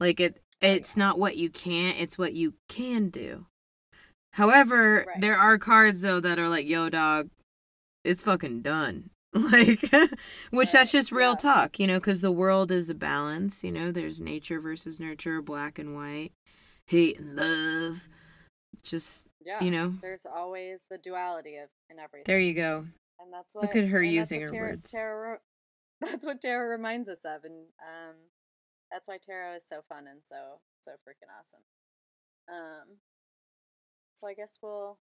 [0.00, 3.46] Like it it's not what you can't, it's what you can do.
[4.34, 5.20] However, Right.
[5.20, 7.30] there are cards though that are like, yo dog,
[8.04, 9.10] it's fucking done.
[9.52, 9.88] Like
[10.50, 13.92] which that's just real talk, you know, cuz the world is a balance, you know,
[13.92, 16.32] there's nature versus nurture, black and white,
[16.86, 18.08] hate and love.
[18.82, 19.62] Just, yeah.
[19.62, 22.24] you know, There's always the duality of in everything.
[22.26, 22.86] there you go.
[23.20, 24.90] and that's what Look at her using her tarot, words.
[24.90, 25.38] Tarot,
[26.00, 28.16] that's what tarot reminds us of, and um,
[28.90, 31.62] that's why tarot is so fun and so so freaking awesome.
[32.52, 32.96] Um,
[34.14, 34.98] so I guess we'll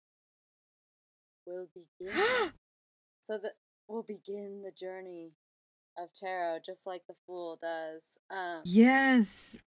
[1.48, 2.14] we'll begin.
[3.22, 3.54] so that
[3.90, 5.32] we'll begin the journey
[5.98, 8.04] of tarot, just like the fool does.
[8.30, 9.58] Um, Yes.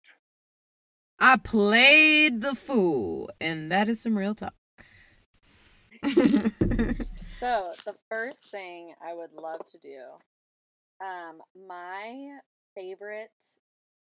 [1.18, 4.54] I played the fool, and that is some real talk.
[7.42, 9.98] So the first thing I would love to do,
[11.04, 12.38] um, my
[12.76, 13.30] favorite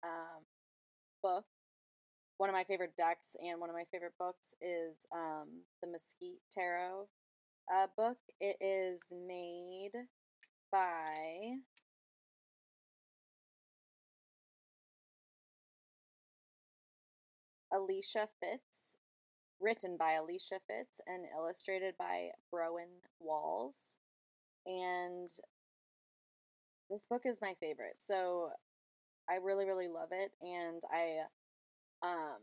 [0.03, 0.42] um,
[1.23, 1.44] book,
[2.38, 5.46] one of my favorite decks, and one of my favorite books is um,
[5.81, 7.07] the Mesquite Tarot
[7.75, 8.18] uh, book.
[8.40, 9.92] It is made
[10.73, 11.57] by
[17.73, 18.96] Alicia Fitz,
[19.61, 23.96] written by Alicia Fitz and illustrated by Browen Walls.
[24.66, 25.31] And
[26.90, 27.96] this book is my favorite.
[27.99, 28.51] So
[29.29, 30.33] I really, really love it.
[30.42, 31.20] And I
[32.03, 32.38] um,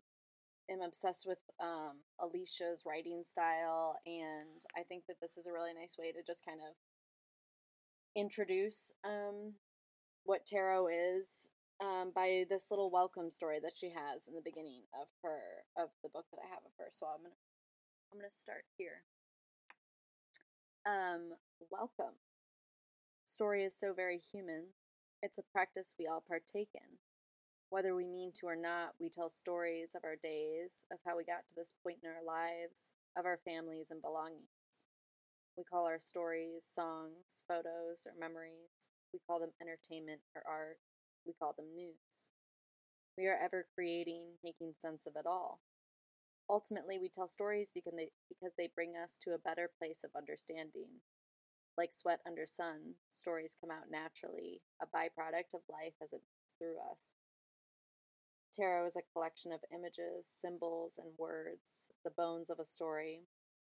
[0.69, 3.97] am obsessed with um, Alicia's writing style.
[4.05, 6.75] And I think that this is a really nice way to just kind of
[8.15, 9.53] introduce um,
[10.23, 11.49] what tarot is
[11.81, 15.39] um, by this little welcome story that she has in the beginning of her
[15.77, 16.87] of the book that I have of her.
[16.91, 17.35] So I'm gonna
[18.11, 19.03] I'm gonna start here.
[20.85, 21.33] Um,
[21.69, 22.15] welcome.
[23.25, 24.67] Story is so very human.
[25.21, 26.97] It's a practice we all partake in.
[27.69, 31.25] Whether we mean to or not, we tell stories of our days, of how we
[31.25, 34.47] got to this point in our lives, of our families and belongings.
[35.57, 38.87] We call our stories songs, photos, or memories.
[39.11, 40.77] We call them entertainment or art.
[41.25, 42.29] We call them news.
[43.17, 45.59] We are ever creating, making sense of it all.
[46.49, 50.11] Ultimately, we tell stories because they, because they bring us to a better place of
[50.15, 50.87] understanding.
[51.77, 56.53] Like sweat under sun, stories come out naturally, a byproduct of life as it moves
[56.57, 57.16] through us.
[58.57, 63.21] Tarot is a collection of images, symbols, and words, the bones of a story,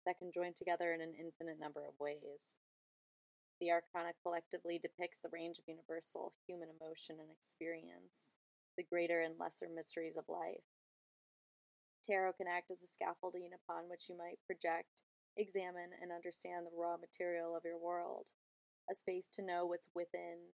[0.07, 2.57] that can join together in an infinite number of ways.
[3.61, 8.37] The arcana collectively depicts the range of universal human emotion and experience,
[8.77, 10.65] the greater and lesser mysteries of life.
[12.03, 15.05] Tarot can act as a scaffolding upon which you might project,
[15.37, 18.33] examine, and understand the raw material of your world,
[18.89, 20.49] a space to know what's within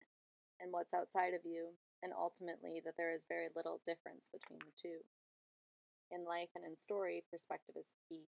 [0.59, 1.71] and what's outside of you,
[2.05, 5.01] and ultimately that there is very little difference between the two.
[6.13, 8.29] In life and in story, perspective is key.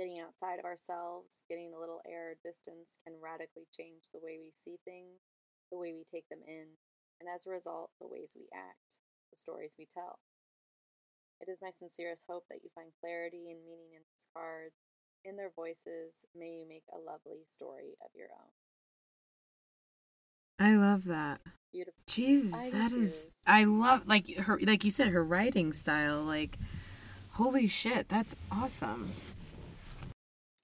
[0.00, 4.40] Getting outside of ourselves, getting a little air or distance can radically change the way
[4.40, 5.20] we see things,
[5.68, 6.72] the way we take them in,
[7.20, 8.96] and as a result, the ways we act,
[9.28, 10.16] the stories we tell.
[11.44, 14.80] It is my sincerest hope that you find clarity and meaning in these cards.
[15.28, 18.56] In their voices, may you make a lovely story of your own.
[20.58, 21.40] I love that.
[21.76, 22.00] Beautiful.
[22.06, 26.56] Jesus, that is I love like her like you said her writing style like
[27.32, 29.10] holy shit, that's awesome.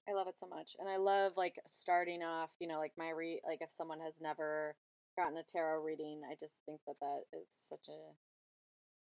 [0.08, 0.74] I love it so much.
[0.80, 4.22] And I love like starting off, you know, like my re like if someone has
[4.22, 4.74] never
[5.14, 8.14] gotten a tarot reading, I just think that that is such a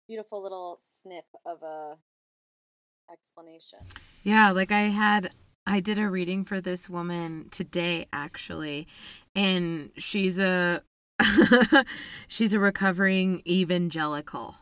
[0.07, 1.97] beautiful little snip of a
[3.11, 3.79] explanation.
[4.23, 5.31] Yeah, like I had
[5.67, 8.89] I did a reading for this woman today actually
[9.35, 10.83] and she's a
[12.29, 14.57] she's a recovering evangelical.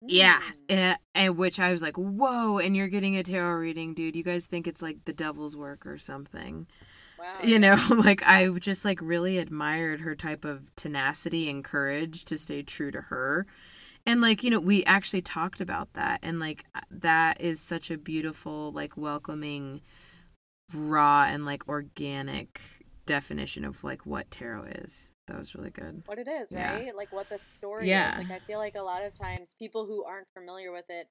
[0.00, 0.76] Yeah, Mm.
[0.76, 4.14] eh, and which I was like, "Whoa!" And you're getting a tarot reading, dude.
[4.14, 6.66] You guys think it's like the devil's work or something?
[7.18, 7.34] Wow.
[7.42, 12.38] you know like i just like really admired her type of tenacity and courage to
[12.38, 13.44] stay true to her
[14.06, 17.98] and like you know we actually talked about that and like that is such a
[17.98, 19.80] beautiful like welcoming
[20.72, 22.60] raw and like organic
[23.08, 26.72] definition of like what tarot is that was really good what it is, Yeah.
[26.72, 26.96] right?
[26.96, 28.10] Like what the story Yeah.
[28.10, 28.28] is.
[28.28, 31.08] Like I feel like a lot of times people who aren't familiar with it,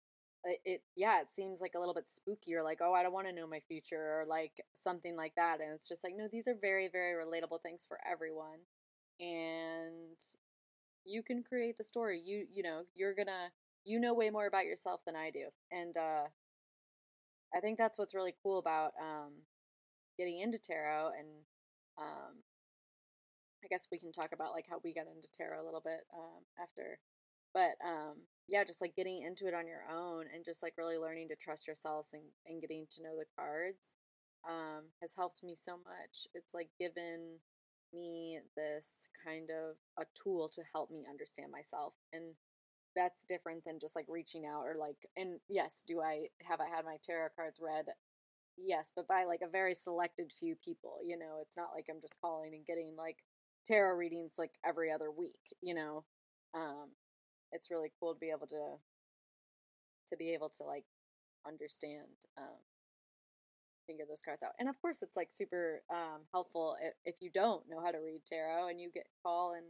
[0.48, 3.14] uh, it yeah, it seems like a little bit spooky or like, oh, I don't
[3.14, 5.62] want to know my future or like something like that.
[5.62, 8.60] And it's just like, no, these are very, very relatable things for everyone.
[9.20, 10.18] And
[11.06, 12.22] you can create the story.
[12.24, 13.52] You you know, you're gonna
[13.86, 15.48] you know way more about yourself than I do.
[15.72, 16.26] And uh
[17.56, 19.34] I think that's what's really cool about um
[20.18, 21.28] getting into tarot and
[21.98, 22.44] um
[23.64, 26.02] I guess we can talk about like how we got into tarot a little bit
[26.14, 27.00] um, after.
[27.54, 30.98] But um, yeah, just like getting into it on your own and just like really
[30.98, 33.94] learning to trust yourselves and, and getting to know the cards
[34.48, 36.28] um, has helped me so much.
[36.34, 37.40] It's like given
[37.94, 41.94] me this kind of a tool to help me understand myself.
[42.14, 42.36] And
[42.96, 46.68] that's different than just like reaching out or like, and yes, do I have I
[46.68, 47.86] had my tarot cards read?
[48.58, 52.02] Yes, but by like a very selected few people, you know, it's not like I'm
[52.02, 53.18] just calling and getting like
[53.66, 56.04] tarot readings like every other week you know?
[56.54, 56.90] Um
[57.52, 58.78] it's really cool to be able to
[60.08, 60.86] to be able to like
[61.46, 62.58] understand um
[63.88, 67.32] figure those cards out and of course it's like super um helpful if, if you
[67.34, 69.66] don't know how to read tarot and you get call and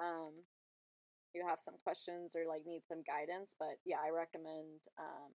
[0.00, 0.32] um
[1.34, 5.32] you have some questions or like need some guidance but yeah i recommend um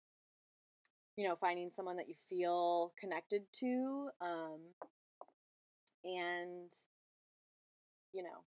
[1.17, 4.60] you know finding someone that you feel connected to um
[6.04, 6.71] and
[8.13, 8.43] you know,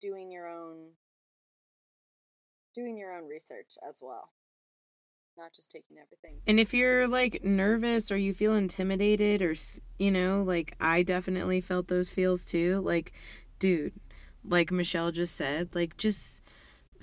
[0.00, 0.90] doing your own
[2.74, 4.30] doing your own research as well.
[5.36, 6.40] Not just taking everything.
[6.46, 9.54] And if you're like nervous or you feel intimidated or
[9.98, 12.80] you know, like I definitely felt those feels too.
[12.80, 13.12] Like,
[13.58, 13.94] dude,
[14.44, 16.42] like Michelle just said, like just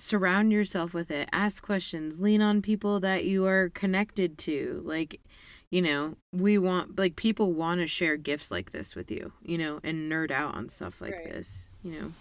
[0.02, 1.30] surround yourself with it.
[1.32, 4.82] Ask questions, lean on people that you are connected to.
[4.84, 5.22] Like,
[5.70, 9.58] you know, we want like people want to share gifts like this with you, you
[9.58, 11.24] know, and nerd out on stuff like Right.
[11.32, 12.12] this, you know.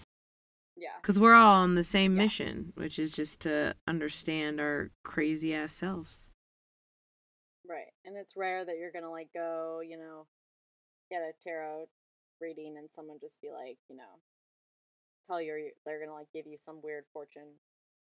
[0.76, 0.98] Yeah.
[1.02, 2.22] Cuz we're all on the same Yeah.
[2.22, 6.30] mission, which is just to understand our crazy ass selves.
[7.66, 7.92] Right.
[8.04, 10.26] And it's rare that you're gonna like go, you know,
[11.10, 11.88] get a tarot
[12.40, 14.20] reading and someone just be like, you know,
[15.26, 17.48] tell you they're gonna like give you some weird fortune.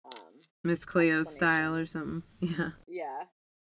[0.05, 2.22] Um Miss Cleo style or something.
[2.40, 2.70] Yeah.
[2.88, 3.22] yeah.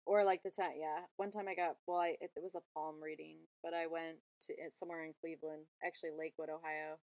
[0.06, 1.00] or like the time, yeah.
[1.16, 4.18] One time I got well, I it, it was a palm reading, but I went
[4.46, 6.98] to it's somewhere in Cleveland, actually Lakewood, Ohio,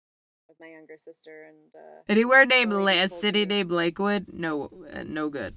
[0.49, 4.69] with my younger sister and uh, Anywhere named La- a city me- named Lakewood, no,
[4.93, 5.55] uh, no good.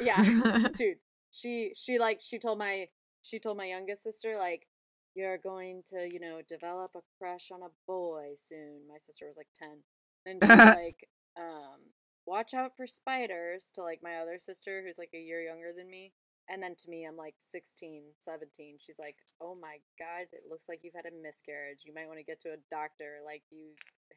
[0.00, 0.22] yeah,
[0.74, 0.98] dude.
[1.30, 2.86] She she like she told my
[3.22, 4.66] she told my youngest sister like
[5.14, 8.82] you're going to you know develop a crush on a boy soon.
[8.88, 9.78] My sister was like ten,
[10.26, 11.08] and she's like
[11.38, 11.80] um
[12.26, 15.90] watch out for spiders to like my other sister who's like a year younger than
[15.90, 16.12] me.
[16.48, 18.76] And then to me, I'm like 16, 17.
[18.80, 21.78] She's like, oh my God, it looks like you've had a miscarriage.
[21.84, 23.18] You might want to get to a doctor.
[23.24, 23.68] Like, you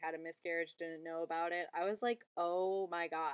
[0.01, 1.67] had a miscarriage, didn't know about it.
[1.79, 3.29] I was like, oh my God.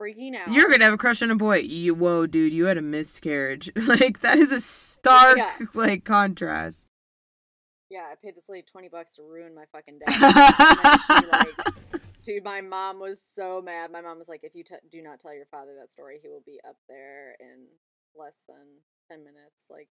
[0.00, 0.50] Freaking out.
[0.52, 1.56] You're gonna have a crush on a boy.
[1.58, 3.70] You, whoa, dude, you had a miscarriage.
[3.88, 5.50] like that is a stark Yeah.
[5.74, 6.86] like contrast.
[7.90, 10.04] Yeah, I paid this lady 20 bucks to ruin my fucking day.
[10.08, 11.74] and then she, like,
[12.24, 13.92] dude, my mom was so mad.
[13.92, 16.28] My mom was like, if you t- do not tell your father that story, he
[16.28, 17.66] will be up there in
[18.18, 18.56] less than
[19.10, 19.88] 10 minutes, like,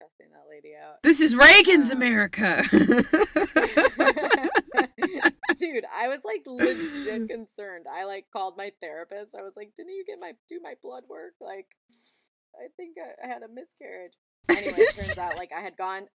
[0.00, 1.02] cussing that lady out.
[1.04, 2.62] this is Reagan's Um, America.
[5.58, 7.86] Dude, I was like legit concerned.
[7.92, 9.34] I like called my therapist.
[9.34, 11.34] I was like, "Didn't you get my do my blood work?
[11.40, 11.66] Like,
[12.56, 14.14] I think I, I had a miscarriage."
[14.48, 16.08] Anyway, it turns out like I had gone,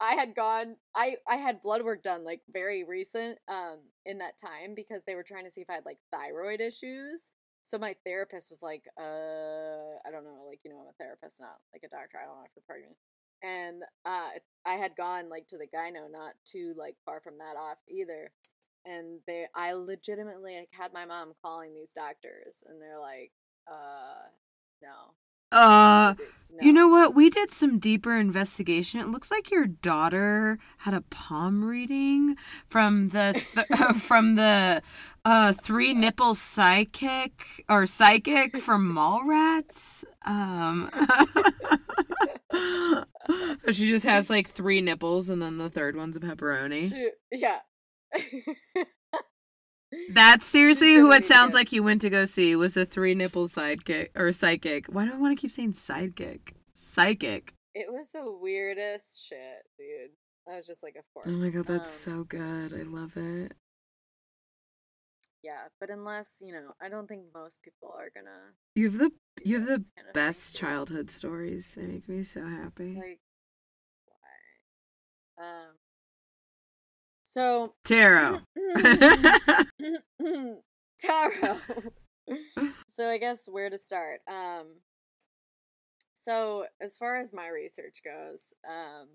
[0.00, 4.38] I had gone, I I had blood work done like very recent, um, in that
[4.38, 7.30] time because they were trying to see if I had like thyroid issues.
[7.62, 11.40] So my therapist was like, "Uh, I don't know, like you know, I'm a therapist,
[11.40, 12.18] not like a doctor.
[12.20, 12.96] I don't know if you're pregnant."
[13.42, 14.30] And uh,
[14.66, 18.30] I had gone like to the gyno, not too like far from that off either
[18.86, 23.32] and they i legitimately like had my mom calling these doctors and they're like
[23.66, 24.28] uh
[24.82, 25.14] no,
[25.54, 26.24] uh no.
[26.60, 27.16] You know what?
[27.16, 29.00] We did some deeper investigation.
[29.00, 32.36] It looks like your daughter had a palm reading
[32.68, 34.80] from the th- from the
[35.24, 40.04] uh three nipple psychic or psychic from Mallrats.
[40.24, 40.90] Um
[43.72, 46.92] She just has like three nipples and then the third one's a pepperoni.
[47.32, 47.60] yeah
[50.10, 53.46] That's seriously who it sounds like you went to go see was the three nipple
[53.48, 54.86] sidekick or psychic.
[54.86, 56.52] Why do I want to keep saying sidekick?
[56.74, 57.54] Psychic.
[57.74, 60.10] it was the weirdest shit dude
[60.48, 62.72] i was just like of course Oh my god, that's Um, so good.
[62.72, 63.52] I love it.
[65.42, 69.10] yeah but unless you know i don't think most people are gonna You have the
[69.44, 71.72] you have the kind of best childhood stories.
[71.76, 72.94] They make me so happy.
[72.94, 73.20] like
[75.38, 75.72] why um
[77.34, 78.40] so Tarot.
[81.00, 81.58] Tarot.
[82.86, 84.20] so I guess where to start.
[84.28, 84.76] Um
[86.12, 89.08] so as far as my research goes, um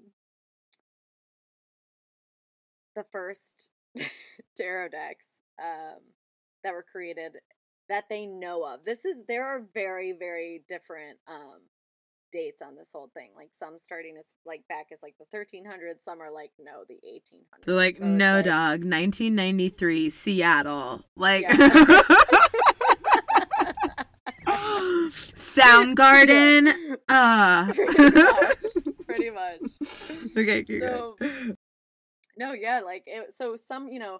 [2.97, 3.71] the first
[4.57, 6.01] tarot decks um
[6.65, 7.37] that were created
[7.87, 8.83] that they know of.
[8.83, 11.61] This is there are very very different um
[12.31, 13.29] dates on this whole thing.
[13.35, 16.95] Like some starting as like back as like the 1300s, some are like no, the
[17.07, 17.65] 1800s.
[17.65, 18.83] They're like, So no, like- dog.
[18.83, 21.03] 1993, Seattle.
[21.15, 22.01] Like, Yeah.
[25.35, 26.97] Soundgarden.
[27.09, 27.65] Uh.
[27.73, 29.03] pretty much.
[29.05, 30.37] Pretty much.
[30.37, 31.15] okay, So
[32.37, 34.19] no, yeah, like it, so some, you know,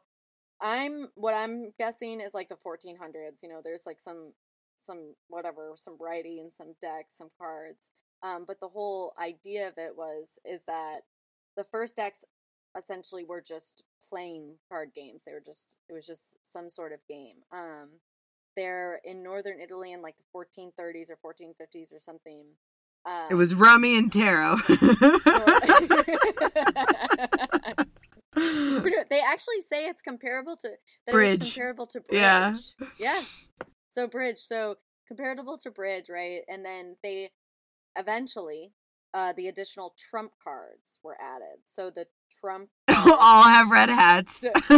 [0.60, 3.43] I'm what I'm guessing is like the 1400s.
[3.43, 4.34] You know, there's like some
[4.80, 7.89] some whatever, some writing, some decks, some cards.
[8.21, 11.01] Um, but the whole idea of it was is that
[11.55, 12.23] the first decks
[12.77, 15.23] essentially were just playing card games.
[15.25, 17.38] They were just it was just some sort of game.
[17.51, 17.89] Um,
[18.55, 22.45] they're in northern Italy in like the 1430s or 1450s or something.
[23.05, 24.57] Um, It was Rummy and Tarot.
[29.09, 30.69] They actually say it's comparable to
[31.07, 31.41] that Bridge.
[31.41, 32.19] It's comparable to bridge.
[32.19, 32.55] Yeah.
[32.97, 33.21] Yeah.
[33.89, 34.37] So bridge.
[34.37, 34.75] So
[35.07, 36.41] comparable to bridge, right?
[36.47, 37.31] And then they
[37.97, 38.71] eventually
[39.13, 41.57] uh the additional trump cards were added.
[41.65, 42.05] So the
[42.39, 44.45] trump All have red hats.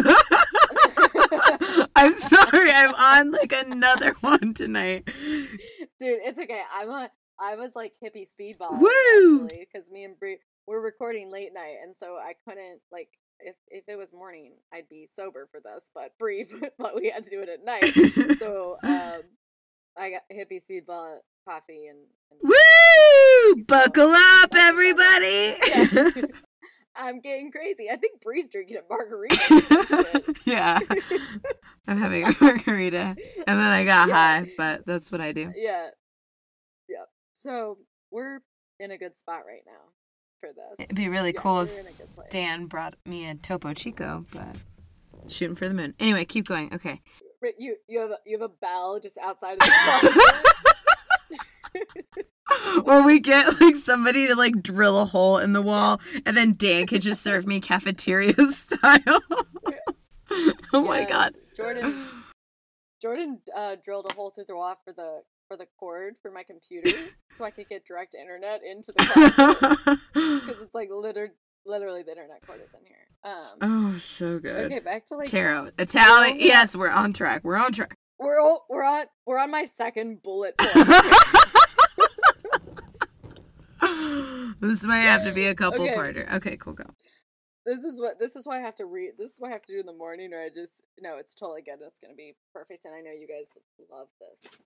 [1.95, 5.05] I'm sorry, I'm on like another one tonight.
[5.99, 6.61] Dude, it's okay.
[6.73, 9.43] I'm a I was like hippie speedball Woo!
[9.43, 10.37] actually because me and Bree
[10.67, 13.09] we're recording late night and so I couldn't like
[13.43, 16.45] if if it was morning I'd be sober for this but Bree
[16.77, 19.21] but we had to do it at night so um
[19.97, 21.17] I got hippie speedball
[21.47, 21.99] coffee and,
[22.31, 23.63] and Woo!
[23.67, 25.53] Buckle up, everybody!
[25.67, 26.21] Yeah.
[26.93, 27.89] I'm getting crazy.
[27.89, 29.35] I think Bree's drinking a margarita.
[29.87, 30.37] shit.
[30.45, 30.77] yeah.
[31.87, 33.15] I'm having a margarita.
[33.47, 34.13] And then I got Yeah.
[34.13, 35.53] high, but that's what I do.
[35.55, 35.87] yeah,
[36.89, 37.05] yeah.
[37.31, 37.77] So
[38.11, 38.39] we're
[38.79, 39.79] in a good spot right now
[40.41, 40.75] for this.
[40.79, 42.27] It'd be really Yeah, cool if in a good place.
[42.29, 44.57] Dan brought me a Topo Chico, but
[45.29, 45.93] shooting for the moon.
[45.99, 46.73] Anyway, keep going.
[46.73, 47.01] Okay.
[47.57, 50.51] You you have a, you have a bell just outside of the
[52.85, 56.53] or we get like somebody to like drill a hole in the wall, and then
[56.57, 59.21] Dan could just serve me cafeteria style.
[60.73, 61.33] oh my god.
[61.55, 62.07] Jordan
[63.01, 65.21] Jordan uh, drilled a hole through the wall for the
[65.51, 66.89] for the cord for my computer
[67.33, 69.03] so I could get direct internet into the
[69.35, 69.99] classroom
[70.39, 71.33] because it's like liter-
[71.65, 73.05] literally the internet cord is in here.
[73.23, 74.71] Um, oh, so good.
[74.71, 75.71] okay, back to like Tarot.
[75.77, 76.37] Italian.
[76.39, 77.43] Yes, we're on track.
[77.43, 77.97] We're on track.
[78.17, 80.87] we're all, we're on we're on my second bullet point.
[84.61, 85.93] this might have to be a couple Okay.
[85.95, 86.33] parter.
[86.35, 86.85] Okay, cool, go.
[87.65, 89.11] this is what this is why I have to read.
[89.19, 91.35] This is what I have to do in the morning, or I just no, it's
[91.35, 91.79] totally good.
[91.85, 93.47] It's gonna be perfect, and I know you guys
[93.91, 94.61] love this.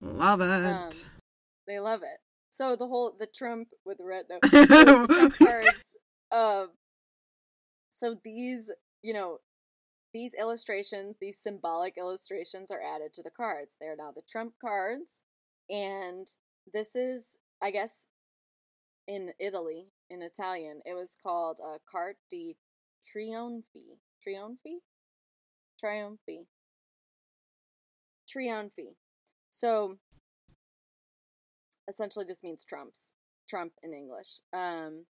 [0.00, 0.50] Love it.
[0.50, 0.90] Um,
[1.66, 2.18] They love it.
[2.50, 4.38] So the whole the Trump with the red no,
[5.06, 5.84] the cards.
[6.32, 6.70] Um,
[7.90, 8.70] so these,
[9.02, 9.38] you know,
[10.12, 13.76] these illustrations, these symbolic illustrations, are added to the cards.
[13.80, 15.22] They are now the Trump cards,
[15.68, 16.26] and
[16.72, 18.06] this is, I guess,
[19.06, 22.56] in Italy, in Italian, it was called uh, Carte di
[23.02, 23.98] Trionfi.
[24.26, 24.78] Trionfi?
[25.82, 26.46] Trionfi.
[28.28, 28.94] Trionfi.
[29.56, 29.96] So
[31.88, 33.10] essentially this means trumps.
[33.48, 34.40] Trump in English.
[34.52, 35.06] Um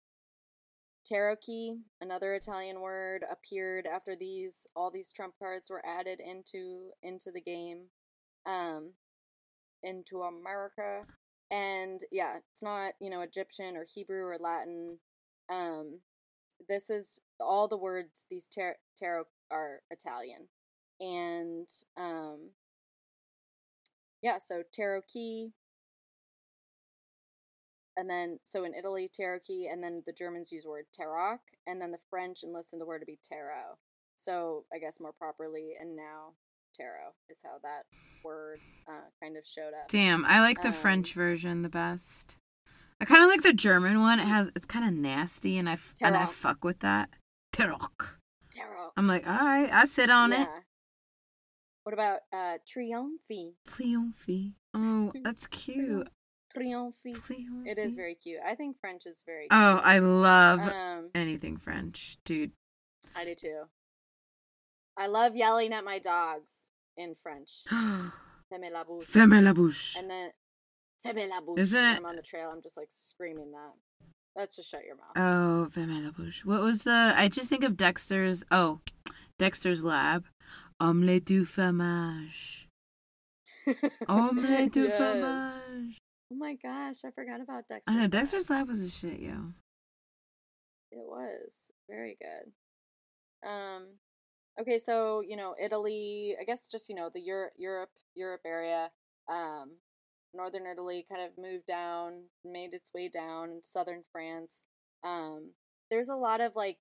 [1.05, 6.91] tarot key, another Italian word, appeared after these all these trump cards were added into
[7.03, 7.87] into the game.
[8.45, 8.93] Um
[9.83, 11.01] into America.
[11.51, 14.99] And yeah, it's not, you know, Egyptian or Hebrew or Latin.
[15.49, 15.99] Um
[16.69, 20.47] this is all the words these tar- tarot are Italian.
[21.01, 21.67] And
[21.97, 22.51] um
[24.21, 25.53] yeah, so tarot key,
[27.95, 31.81] and then so in Italy tarocchi, and then the Germans use the word tarot, and
[31.81, 33.77] then the French enlisted the word to be tarot.
[34.15, 36.33] So I guess more properly, and now
[36.75, 37.83] tarot is how that
[38.23, 39.87] word uh, kind of showed up.
[39.87, 42.37] Damn, I like the Um, French version the best.
[42.99, 44.19] I kind of like the German one.
[44.19, 47.09] It has it's kind of nasty, and I and I fuck with that.
[47.51, 47.77] Tarot.
[48.51, 48.91] Tarot.
[48.97, 50.47] I'm like, all right, I sit on it.
[51.87, 53.53] What about uh triomphe?
[53.65, 54.51] Triomphe.
[54.73, 56.09] Oh, that's cute.
[56.53, 57.15] Triomphe.
[57.15, 57.65] Triomphe.
[57.65, 58.41] It is very cute.
[58.45, 59.79] I think French is very Oh.
[59.81, 62.51] I love um anything French, dude.
[63.15, 63.61] I do too.
[64.97, 66.65] I love yelling at my dogs
[66.97, 67.63] in French.
[67.71, 69.05] Fermez la bouche.
[69.05, 69.95] Ferme la bouche.
[69.97, 70.31] And then
[71.05, 71.59] fermez la bouche.
[71.59, 74.09] Isn't it- I'm on the trail, I'm just like screaming that.
[74.35, 75.15] Let's just shut your mouth.
[75.15, 76.43] Oh, ferme la bouche.
[76.43, 77.13] What was the?
[77.15, 78.43] I just think of Dexter's.
[78.51, 78.81] Oh,
[79.39, 80.25] Dexter's Lab.
[80.79, 82.69] Omelette du fromage.
[84.07, 84.95] Omelette du Yes.
[84.97, 85.97] fromage.
[86.31, 87.89] Oh my gosh, I forgot about Dexter.
[87.91, 89.53] I know Dexter's Lab was a shit, yo.
[90.91, 92.51] It was very good.
[93.47, 93.87] Um,
[94.59, 96.35] okay, so you know Italy.
[96.39, 98.91] I guess just you know the Europe, Europe, Europe area.
[99.29, 99.77] Um,
[100.33, 103.61] northern Italy kind of moved down, made its way down.
[103.63, 104.63] Southern France.
[105.03, 105.51] Um,
[105.89, 106.77] there's a lot of like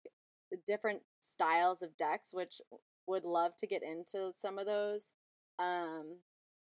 [0.67, 2.61] different styles of decks, which
[3.07, 5.13] would love to get into some of those.
[5.59, 6.19] Um,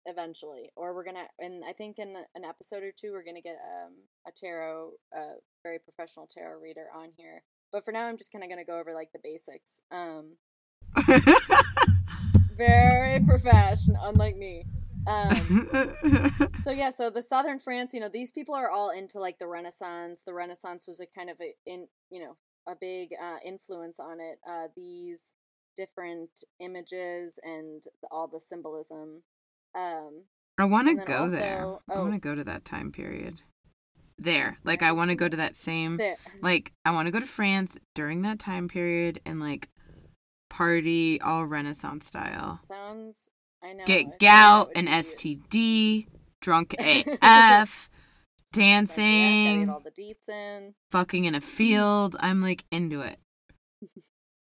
[0.05, 3.55] eventually, or we're gonna, and I think in an episode or two, we're gonna get
[3.55, 3.93] um
[4.27, 7.43] a tarot, a very professional tarot reader on here.
[7.71, 9.81] But for now, I'm just kind of gonna go over like the basics.
[9.91, 10.37] Um,
[12.57, 14.65] very professional, unlike me.
[15.07, 15.35] Um,
[16.61, 19.47] so yeah, so the southern France, you know, these people are all into like the
[19.47, 20.21] Renaissance.
[20.25, 24.19] The Renaissance was a kind of a in, you know, a big uh, influence on
[24.19, 24.39] it.
[24.47, 25.19] Uh, these
[25.75, 29.23] different images and all the symbolism.
[29.75, 30.23] Um,
[30.57, 31.65] I want to go there.
[31.65, 32.01] also- I oh.
[32.01, 33.41] want to go to that time period.
[34.19, 35.97] There, like I want to go to that same.
[35.97, 39.69] there, Like I want to go to France during that time period and like
[40.49, 42.59] party all Renaissance style.
[42.63, 43.29] sounds.
[43.63, 43.85] I know.
[43.85, 46.07] Get like gout and STD,
[46.41, 47.65] drunk AF, yeah,
[48.51, 50.75] dancing, get all the deets in.
[50.91, 52.15] fucking in a field.
[52.19, 53.17] I'm like into it.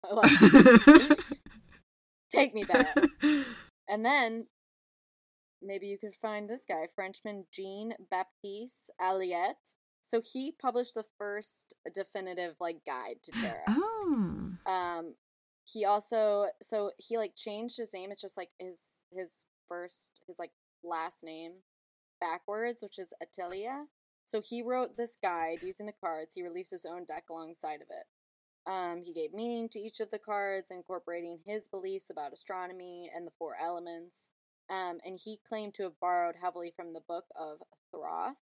[0.11, 1.19] It.
[2.31, 2.95] Take me back.
[3.89, 4.47] And then
[5.61, 9.75] maybe you could find this guy, Frenchman Jean Baptiste Aliette.
[10.01, 13.63] So he published the first definitive like guide to tarot.
[13.67, 14.51] oh.
[14.65, 15.15] Um
[15.65, 18.11] he also so he like changed his name.
[18.11, 18.79] It's just like his
[19.13, 20.51] his first his like
[20.81, 21.51] last name
[22.21, 23.85] backwards, which is Etteilla.
[24.25, 26.33] So he wrote this guide using the cards.
[26.35, 28.05] He released his own deck alongside of it.
[28.65, 33.27] Um, he gave meaning to each of the cards, incorporating his beliefs about astronomy and
[33.27, 34.29] the four elements.
[34.69, 37.57] Um, and he claimed to have borrowed heavily from the book of
[37.91, 38.35] Thoth,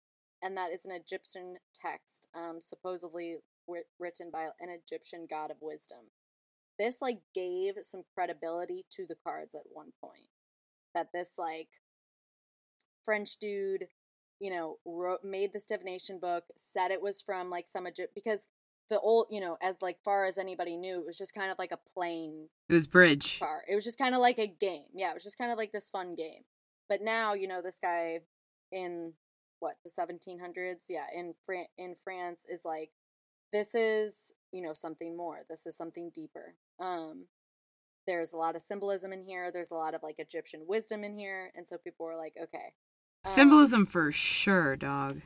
[0.43, 3.37] and that is an Egyptian text, um, supposedly
[3.69, 6.11] writ- written by an Egyptian god of wisdom.
[6.79, 10.29] This like gave some credibility to the cards at one point.
[10.95, 11.69] That this like
[13.05, 13.87] French dude
[14.41, 18.47] you know, wrote made this divination book, said it was from like some Egypt because
[18.89, 21.59] the old, you know, as like far as anybody knew, it was just kind of
[21.59, 23.39] like a plain It was bridge.
[23.39, 23.63] car.
[23.69, 24.87] It was just kind of like a game.
[24.95, 26.43] Yeah, it was just kind of like this fun game.
[26.89, 28.21] But now, you know, this guy
[28.73, 29.13] in
[29.61, 32.91] what the 1700s, yeah, in Fran- in France is like
[33.53, 35.41] this is, you know, something more.
[35.49, 36.55] This is something deeper.
[36.81, 37.27] Um
[38.07, 39.51] there's a lot of symbolism in here.
[39.53, 42.73] There's a lot of like Egyptian wisdom in here, and so people were like, okay,
[43.27, 45.21] um, Symbolism for sure, dog.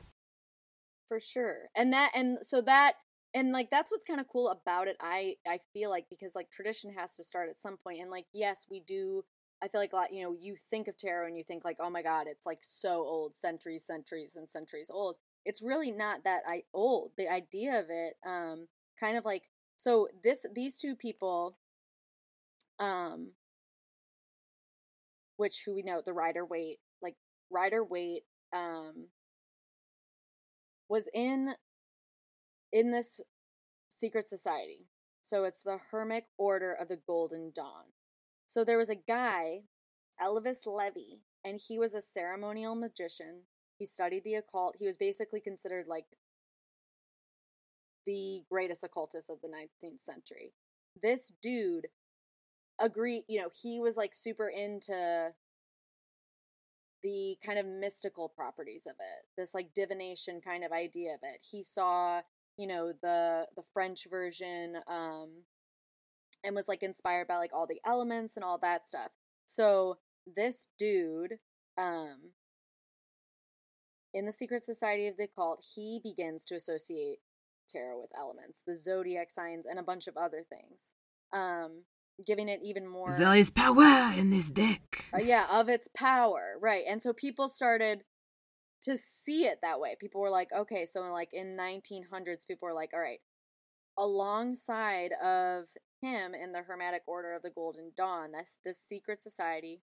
[1.07, 2.93] for sure and that and so that
[3.33, 6.49] and like that's what's kind of cool about it i i feel like because like
[6.49, 9.23] tradition has to start at some point and like yes we do
[9.61, 11.77] i feel like a lot you know you think of tarot and you think like
[11.79, 15.15] oh my god it's like so old centuries centuries and centuries old.
[15.45, 18.67] It's really not that i old the idea of it um
[18.99, 19.43] kind of like
[19.75, 21.57] so this these two people
[22.79, 23.31] um
[25.37, 27.15] which who we know the rider waite like
[27.49, 28.23] rider waite
[28.53, 29.07] um
[30.89, 31.55] was in
[32.73, 33.21] in this
[33.87, 34.87] secret society.
[35.21, 37.85] So it's the Hermic Order of the Golden Dawn.
[38.45, 39.61] So there was a guy,
[40.21, 43.43] Eliphas Levi, and he was a ceremonial magician.
[43.77, 44.75] He studied the occult.
[44.77, 46.05] He was basically considered like
[48.05, 50.51] the greatest occultist of the 19th century.
[51.01, 51.87] This dude
[52.79, 55.31] agreed, you know, he was like super into
[57.03, 61.43] the kind of mystical properties of it this like divination kind of idea of it
[61.51, 62.21] he saw
[62.57, 65.29] you know the the french version um
[66.43, 69.09] and was like inspired by like all the elements and all that stuff
[69.45, 69.97] so
[70.35, 71.33] this dude
[71.77, 72.31] um
[74.13, 77.17] in the secret society of the occult he begins to associate
[77.67, 80.91] tarot with elements the zodiac signs and a bunch of other things
[81.33, 81.83] um
[82.27, 85.05] giving it even more There is power in this deck.
[85.13, 88.03] uh, yeah of its power right and so people started
[88.83, 92.73] to see it that way people were like okay so like in 1900s people were
[92.73, 93.19] like all right
[93.97, 95.65] alongside of
[96.01, 99.81] him in the hermetic order of the golden dawn that's this secret society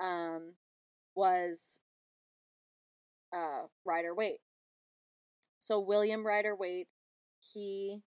[0.00, 0.54] um
[1.14, 1.78] was
[3.32, 4.40] uh rider waite
[5.58, 6.88] so william rider waite
[7.38, 8.02] he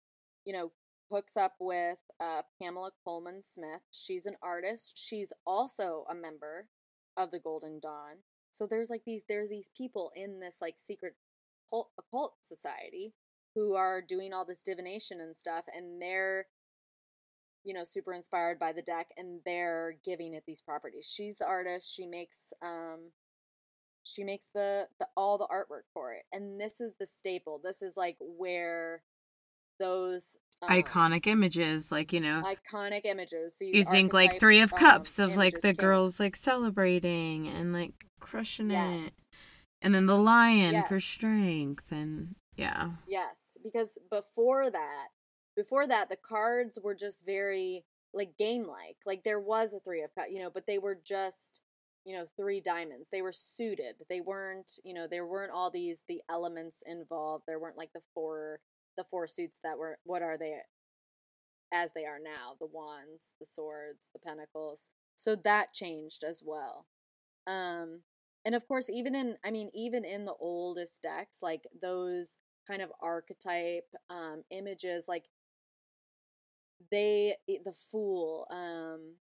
[0.44, 0.70] you know
[1.10, 3.80] hooks up with uh, Pamela Colman Smith.
[3.90, 4.92] She's an artist.
[4.94, 6.68] She's also a member
[7.16, 8.18] of the Golden Dawn.
[8.50, 11.14] So there's like these there are these people in this like secret
[11.68, 13.14] cult, occult society
[13.54, 16.46] who are doing all this divination and stuff, and they're
[17.64, 21.10] you know super inspired by the deck, and they're giving it these properties.
[21.10, 21.92] She's the artist.
[21.94, 23.10] She makes um
[24.02, 27.60] she makes the, the all the artwork for it, and this is the staple.
[27.62, 29.02] This is like where
[29.78, 33.56] those um, Iconic images, like, you know, iconic images.
[33.58, 35.76] These you think like Three of Cups of like the came.
[35.76, 39.12] girls like celebrating and like crushing it.
[39.82, 40.88] And then the lion Yes.
[40.88, 41.90] for strength.
[41.90, 42.90] And yeah.
[43.08, 43.56] yes.
[43.64, 45.08] Because before that,
[45.56, 48.96] before that, the cards were just very like game like.
[49.06, 51.62] Like there was a three of cups, you know, but they were just
[52.04, 53.08] you know three diamonds.
[53.12, 53.94] They were suited.
[54.08, 57.44] They weren't you know there weren't all these the elements involved.
[57.46, 58.60] There weren't like the four
[58.96, 60.58] the four suits that were what are they
[61.72, 66.86] as they are now the wands the swords the pentacles so that changed as well.
[67.46, 68.00] Um
[68.44, 72.82] and of course even in i mean even in the oldest decks like those kind
[72.82, 75.24] of archetype um images like
[76.90, 79.14] they eh, the fool um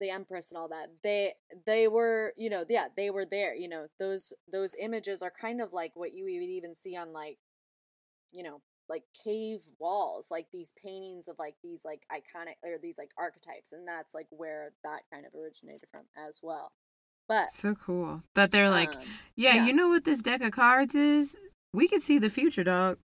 [0.00, 1.32] the empress and all that they
[1.64, 5.60] they were you know yeah they were there you know those those images are kind
[5.60, 7.38] of like what you would even see on like
[8.32, 12.98] you know like cave walls like these paintings of like these like iconic or these
[12.98, 16.72] like archetypes and that's like where that kind of originated from as well
[17.28, 18.22] but So cool.
[18.34, 19.02] That they're like, um,
[19.36, 19.66] yeah, yeah.
[19.66, 21.36] you know what this deck of cards is?
[21.72, 22.98] We can see the future, dog.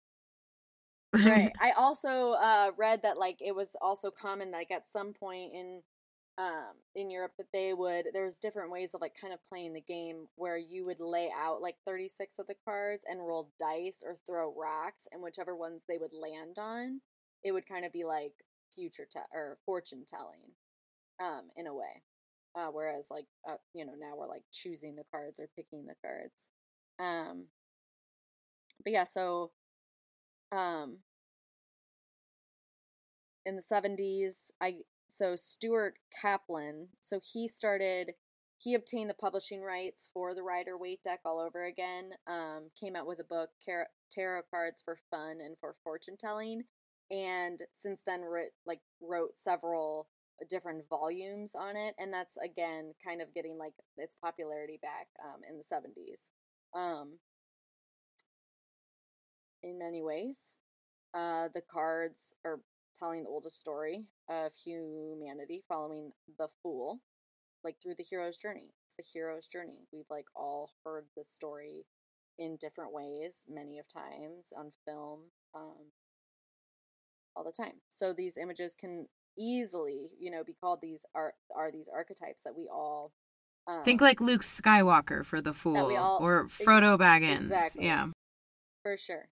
[1.15, 5.53] right i also uh read that like it was also common like at some point
[5.53, 5.81] in
[6.37, 9.81] um in europe that they would there's different ways of like kind of playing the
[9.81, 14.17] game where you would lay out like 36 of the cards and roll dice or
[14.27, 17.01] throw rocks and whichever ones they would land on
[17.45, 18.33] it would kind of be like
[18.75, 20.41] future te- or fortune telling
[21.21, 22.03] um in a way.
[22.57, 25.95] Uh whereas like uh, you know now we're like choosing the cards or picking the
[26.05, 26.49] cards.
[26.99, 27.47] Um
[28.83, 29.51] but yeah so
[30.53, 30.99] um
[33.45, 34.77] in the 70s i
[35.07, 38.13] so stuart kaplan so he started
[38.59, 42.97] he obtained the publishing rights for the rider waite deck all over again um came
[42.97, 43.51] out with a book
[44.11, 46.63] tarot cards for fun and for fortune telling
[47.11, 50.09] and since then wrote like wrote several
[50.49, 55.41] different volumes on it and that's again kind of getting like its popularity back um,
[55.49, 56.23] in the 70s
[56.79, 57.19] Um,
[59.63, 60.59] in many ways,
[61.15, 62.61] uh, the cards are
[62.99, 67.01] telling the oldest story of humanity following the fool,
[67.63, 68.73] like through the hero's journey.
[68.87, 69.81] It's the hero's journey.
[69.93, 71.85] We've like all heard this story
[72.39, 75.21] in different ways, many of times on film,
[75.55, 75.91] um,
[77.37, 77.81] all the time.
[77.89, 79.07] So these images can
[79.39, 83.13] easily, you know, be called these are are these archetypes that we all
[83.67, 87.45] um, Think like Luke Skywalker for the fool, all- or Frodo Baggins.
[87.45, 87.87] exactly.
[87.87, 88.09] Yeah.
[88.83, 89.29] for sure,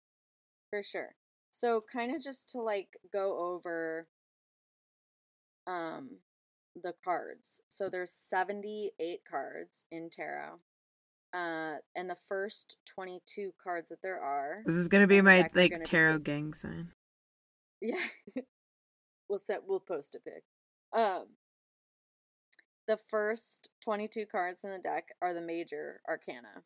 [0.70, 1.14] for sure.
[1.52, 4.08] So kind of just to like go over
[5.66, 6.08] um
[6.82, 7.60] the cards.
[7.68, 10.58] So there's 78 cards in tarot.
[11.32, 15.70] Uh and the first 22 cards that there are This is gonna be my like
[15.70, 16.92] gonna be- tarot gang sign.
[17.80, 17.96] Yeah.
[19.28, 20.42] we'll set we'll post a pic.
[20.92, 21.26] Um
[22.88, 26.62] the first 22 cards in the deck are the major arcana.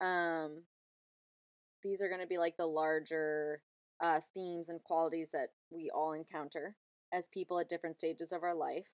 [0.00, 0.62] Um
[1.82, 3.60] these are going to be like the larger
[4.02, 6.76] uh themes and qualities that we all encounter
[7.12, 8.88] as people at different stages of our life.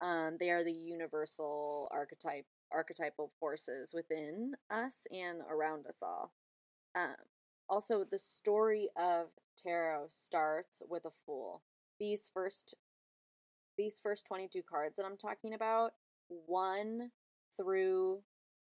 [0.00, 6.32] Um they are the universal archetype archetypal forces within us and around us all.
[6.94, 7.16] Um
[7.68, 11.62] also the story of tarot starts with a fool.
[12.00, 12.74] These first
[13.78, 15.92] these first 22 cards that I'm talking about,
[16.28, 17.10] 1
[17.58, 18.20] through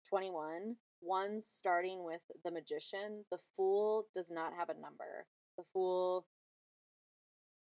[0.09, 5.27] 21, one starting with the magician, the fool does not have a number.
[5.57, 6.27] The fool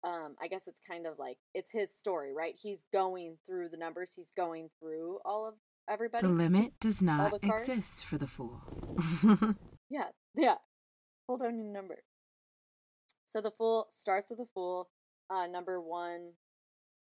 [0.05, 2.55] um I guess it's kind of like it's his story, right?
[2.61, 5.55] He's going through the numbers, he's going through all of
[5.89, 6.27] everybody.
[6.27, 8.61] The limit does not exist for the fool.
[9.89, 10.57] Yeah, yeah.
[11.29, 11.99] Hold on your number.
[13.25, 14.89] So the fool starts with a fool.
[15.31, 16.33] Uh, number one,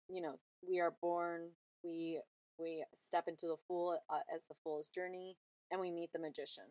[0.09, 1.51] you know, we are born.
[1.83, 2.21] We
[2.59, 5.37] we step into the fool uh, as the fool's journey,
[5.71, 6.65] and we meet the magician.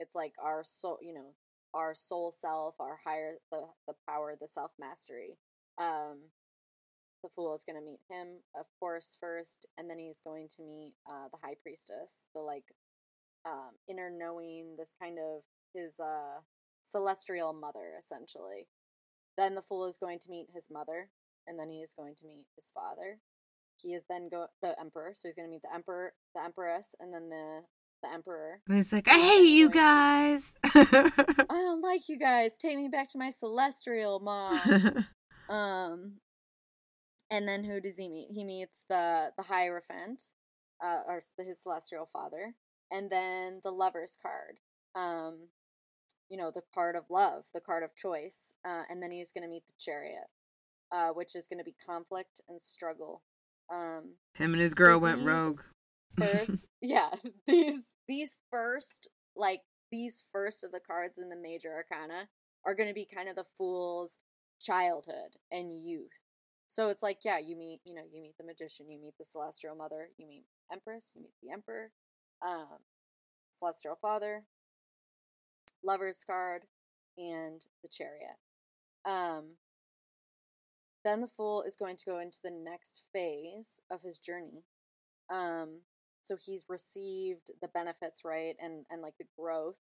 [0.00, 1.34] It's like our soul, you know,
[1.74, 5.36] our soul self, our higher the the power, the self mastery.
[5.78, 6.30] Um,
[7.22, 10.62] the fool is going to meet him, of course, first, and then he's going to
[10.62, 12.64] meet uh, the high priestess, the like
[13.46, 15.42] um, inner knowing, this kind of
[15.74, 16.40] his uh,
[16.82, 18.68] celestial mother, essentially.
[19.36, 21.08] Then the fool is going to meet his mother,
[21.46, 23.18] and then he is going to meet his father.
[23.76, 26.94] He is then go the emperor, so he's going to meet the emperor, the empress,
[27.00, 27.62] and then the
[28.04, 28.60] the emperor.
[28.68, 30.54] and he's like, I hate you guys.
[30.64, 32.52] I don't like you guys.
[32.58, 35.06] Take me back to my celestial mom.
[35.46, 36.14] Um,
[37.30, 38.28] and then who does he meet?
[38.30, 40.22] He meets the the Hierophant,
[40.82, 42.54] uh, or his celestial father,
[42.90, 44.56] and then the Lover's card.
[44.94, 45.48] Um,
[46.30, 49.42] you know, the card of love, the card of choice, uh, and then he's going
[49.42, 50.28] to meet the Chariot,
[50.90, 53.20] uh, which is going to be conflict and struggle.
[53.70, 55.60] Um, Him and his girl went rogue.
[56.18, 57.10] First, yeah,
[57.46, 59.60] these these first like
[59.90, 62.28] these first of the cards in the major arcana
[62.64, 64.18] are going to be kind of the fool's
[64.60, 66.08] childhood and youth.
[66.68, 69.24] So it's like, yeah, you meet, you know, you meet the magician, you meet the
[69.24, 71.90] celestial mother, you meet empress, you meet the emperor,
[72.44, 72.78] um,
[73.52, 74.44] celestial father,
[75.84, 76.64] lover's card,
[77.18, 78.36] and the chariot.
[79.04, 79.56] Um,
[81.04, 84.64] then the fool is going to go into the next phase of his journey.
[85.30, 85.80] Um,
[86.24, 89.76] so he's received the benefits, right, and and like the growth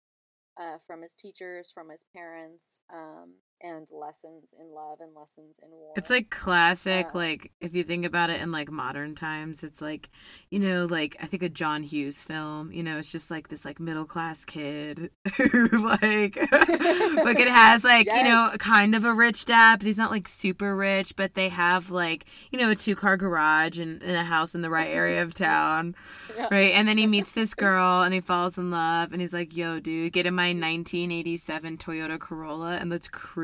[0.60, 5.70] uh, from his teachers, from his parents, um, and lessons in love and lessons in
[5.72, 5.94] war.
[5.96, 9.82] It's like classic, Uh, like if you think about it in like modern times, it's
[9.82, 10.10] like,
[10.50, 13.64] you know, like I think a John Hughes film, you know, it's just like this
[13.64, 19.14] like middle class kid who like like it has like, you know, kind of a
[19.14, 22.76] rich dad, but he's not like super rich, but they have like, you know, a
[22.76, 25.96] two car garage and, and a house in the right area of town.
[26.36, 26.48] Yeah.
[26.52, 26.74] Right.
[26.74, 29.80] And then he meets this girl and he falls in love and he's like, yo,
[29.80, 33.43] dude, get in my 1987 Toyota Corolla and let's cruise.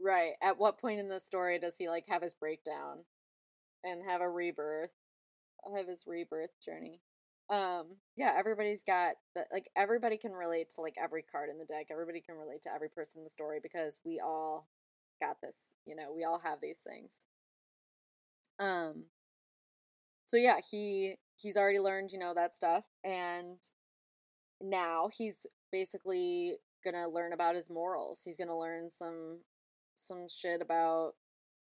[0.00, 0.32] Right.
[0.42, 3.04] At what point in the story does he like have his breakdown
[3.84, 4.90] and have a rebirth?
[5.76, 7.00] Have his rebirth journey.
[7.50, 11.64] Um, yeah, everybody's got the, like everybody can relate to like every card in the
[11.64, 11.86] deck.
[11.90, 14.68] Everybody can relate to every person in the story because we all
[15.20, 15.72] got this.
[15.84, 17.10] You know, we all have these things.
[18.58, 19.04] Um.
[20.26, 23.58] So yeah, he he's already learned you know that stuff, and
[24.60, 28.22] now he's basically gonna learn about his morals.
[28.24, 29.40] He's gonna learn some
[29.94, 31.12] some shit about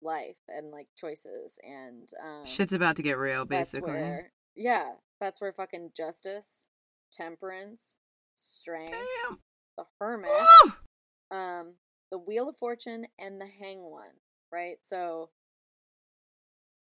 [0.01, 3.93] life and like choices and um Shit's about to get real, that's basically.
[3.93, 6.65] where- yeah, that's where fucking justice,
[7.11, 7.95] temperance,
[8.35, 9.39] strength, Damn.
[9.77, 11.37] the hermit, Woo!
[11.37, 11.73] um,
[12.11, 14.13] the wheel of fortune, and the hang one.
[14.51, 14.77] Right.
[14.83, 15.29] So,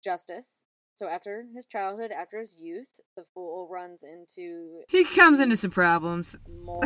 [0.03, 0.62] justice
[0.97, 5.73] so after his childhood, after his youth, the fool runs into He comes into some
[5.73, 6.39] problems.
[6.65, 6.81] more.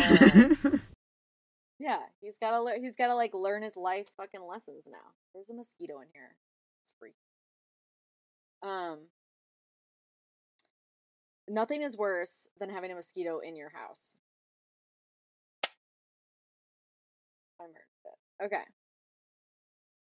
[1.79, 2.83] Yeah, he's gotta learn.
[2.83, 5.15] He's gotta like learn his life fucking lessons now.
[5.35, 6.37] There's a mosquito in here.
[6.83, 7.17] It's freaky.
[8.63, 9.09] Um.
[11.49, 14.17] Nothing is worse than having a mosquito in your house.
[17.61, 18.45] I murdered it.
[18.45, 18.65] Okay.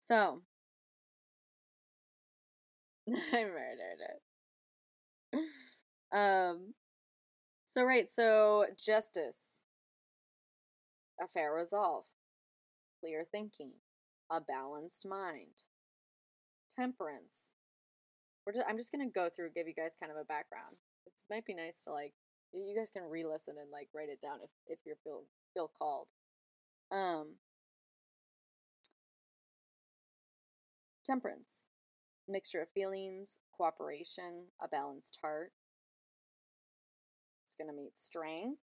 [0.01, 0.43] So.
[3.33, 4.01] I murdered
[5.33, 5.45] it.
[6.17, 6.75] um.
[7.65, 9.63] So right, so justice,
[11.21, 12.07] a fair resolve,
[13.01, 13.73] clear thinking,
[14.31, 15.63] a balanced mind,
[16.75, 17.53] temperance.
[18.47, 20.77] We're just, I'm just gonna go through, give you guys kind of a background.
[21.07, 22.13] It might be nice to like,
[22.53, 26.09] you guys can re-listen and like write it down if if you feel feel called.
[26.91, 27.35] Um,
[31.05, 31.67] temperance,
[32.27, 35.53] mixture of feelings, cooperation, a balanced heart.
[37.45, 38.61] It's gonna meet strength,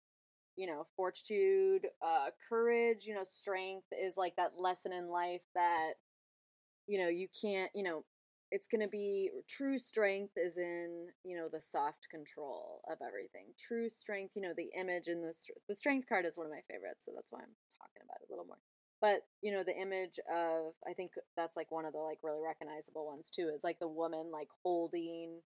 [0.57, 3.05] you know, fortitude, uh, courage.
[3.05, 5.93] You know, strength is like that lesson in life that,
[6.87, 7.71] you know, you can't.
[7.73, 8.03] You know,
[8.51, 13.47] it's gonna be true strength is in you know the soft control of everything.
[13.57, 15.33] True strength, you know, the image in the
[15.67, 18.27] the strength card is one of my favorites, so that's why I'm talking about it
[18.29, 18.57] a little more
[19.01, 22.39] but you know the image of i think that's like one of the like really
[22.41, 25.41] recognizable ones too is like the woman like holding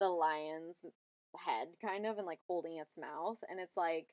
[0.00, 0.84] the lion's
[1.44, 4.08] head kind of and like holding its mouth and it's like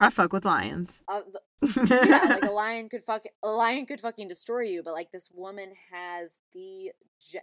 [0.00, 1.02] I fuck with lions.
[1.08, 1.40] uh, the,
[2.10, 5.28] yeah like a lion could fuck a lion could fucking destroy you but like this
[5.32, 6.90] woman has the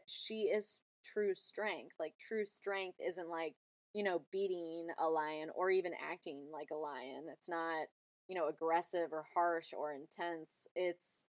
[0.06, 3.56] she is true strength like true strength isn't like
[3.93, 7.88] you know beating a lion or even acting like a lion it's not
[8.28, 11.26] you know aggressive or harsh or intense it's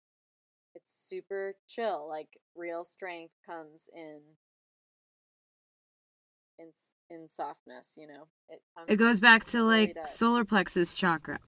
[0.74, 4.20] it's super chill like real strength comes in
[6.58, 6.68] in
[7.10, 11.38] in softness you know it comes It goes back to like solar plexus chakra.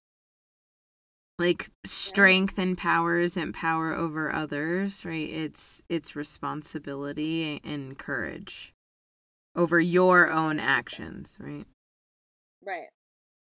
[1.39, 5.29] Like strength and powers isn't power over others, right?
[5.29, 8.75] It's it's responsibility and courage
[9.57, 11.67] over your own actions, right?
[12.63, 12.89] right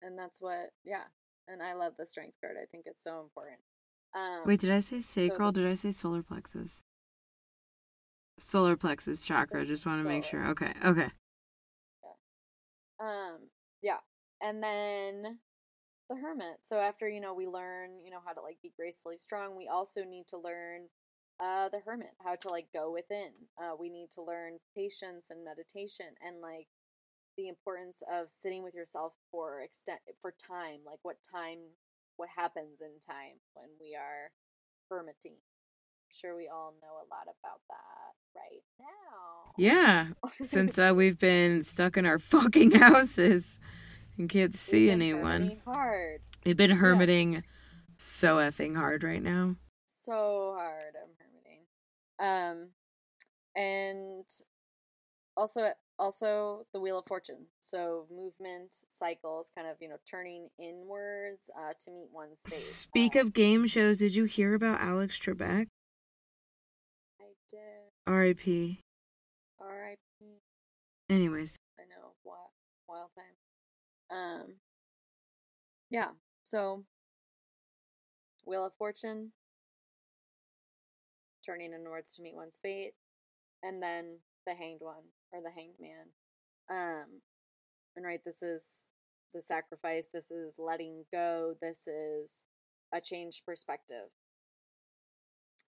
[0.01, 1.03] and that's what yeah
[1.47, 3.59] and i love the strength card i think it's so important
[4.15, 5.51] um Wait, did I say sacral?
[5.51, 6.83] this- Did I say solar plexus?
[8.39, 9.47] Solar plexus chakra.
[9.59, 10.45] Solar- Just want to make sure.
[10.47, 10.73] Okay.
[10.83, 11.09] Okay.
[12.99, 13.49] Um,
[13.81, 13.99] yeah.
[14.41, 15.39] And then
[16.09, 16.59] the hermit.
[16.61, 19.67] So after, you know, we learn, you know, how to like be gracefully strong, we
[19.67, 20.89] also need to learn
[21.39, 23.31] uh the hermit, how to like go within.
[23.61, 26.67] Uh we need to learn patience and meditation and like
[27.37, 31.59] the importance of sitting with yourself for extent for time, like what time
[32.17, 34.31] what happens in time when we are
[34.89, 35.35] hermiting.
[35.37, 39.53] I'm sure we all know a lot about that right now.
[39.57, 40.07] Yeah.
[40.41, 43.59] Since uh, we've been stuck in our fucking houses
[44.17, 45.57] and can't see anyone.
[45.65, 46.21] hard.
[46.45, 47.43] We've been hermiting
[47.97, 49.55] so effing hard right now.
[49.85, 52.59] so hard I'm hermiting.
[52.63, 52.69] Um
[53.55, 54.25] and
[55.37, 57.45] also also the wheel of fortune.
[57.61, 62.51] So movement cycles kind of, you know, turning inwards uh to meet one's fate.
[62.53, 65.67] Speak Uh, of game shows, did you hear about Alex Trebek?
[68.07, 68.81] R.I.P.
[69.59, 70.25] R.I.P.
[71.09, 72.49] Anyways, I know, wild,
[72.87, 74.17] wild time.
[74.17, 74.55] Um,
[75.89, 76.09] yeah.
[76.43, 76.83] So,
[78.45, 79.31] Wheel of Fortune,
[81.45, 82.93] turning inwards to meet one's fate,
[83.63, 86.07] and then the Hanged One or the Hanged Man.
[86.69, 87.21] Um,
[87.95, 88.89] and right, this is
[89.33, 90.07] the sacrifice.
[90.11, 91.55] This is letting go.
[91.61, 92.43] This is
[92.93, 94.09] a changed perspective,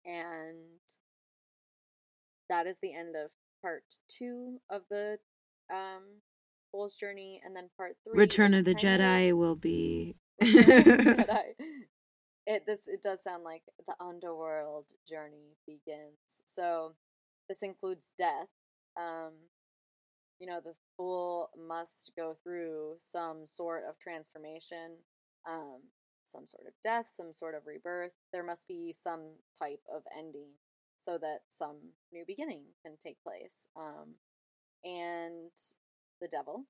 [0.04, 0.56] and
[2.48, 3.30] that is the end of
[3.62, 5.18] part two of the
[5.72, 6.02] um
[6.76, 8.18] Fool's Journey, and then part three.
[8.18, 10.16] Return of the Jedi will be.
[10.40, 11.42] Of Jedi.
[12.46, 16.42] It this it does sound like the underworld journey begins.
[16.44, 16.94] So
[17.48, 18.48] this includes death.
[18.96, 19.32] Um,
[20.38, 24.96] you know, the fool must go through some sort of transformation,
[25.48, 25.80] um,
[26.22, 28.12] some sort of death, some sort of rebirth.
[28.32, 29.22] There must be some
[29.58, 30.50] type of ending
[30.96, 31.76] so that some
[32.12, 33.68] new beginning can take place.
[33.76, 34.14] Um,
[34.84, 35.50] and
[36.20, 36.64] the devil,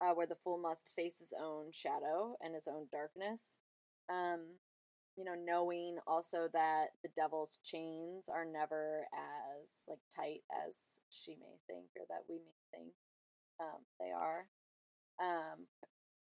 [0.00, 3.58] uh, where the fool must face his own shadow and his own darkness.
[4.10, 4.40] Um,
[5.16, 11.32] you know, knowing also that the devil's chains are never as like tight as she
[11.40, 12.92] may think or that we may think
[13.60, 14.46] um, they are.
[15.18, 15.64] Um,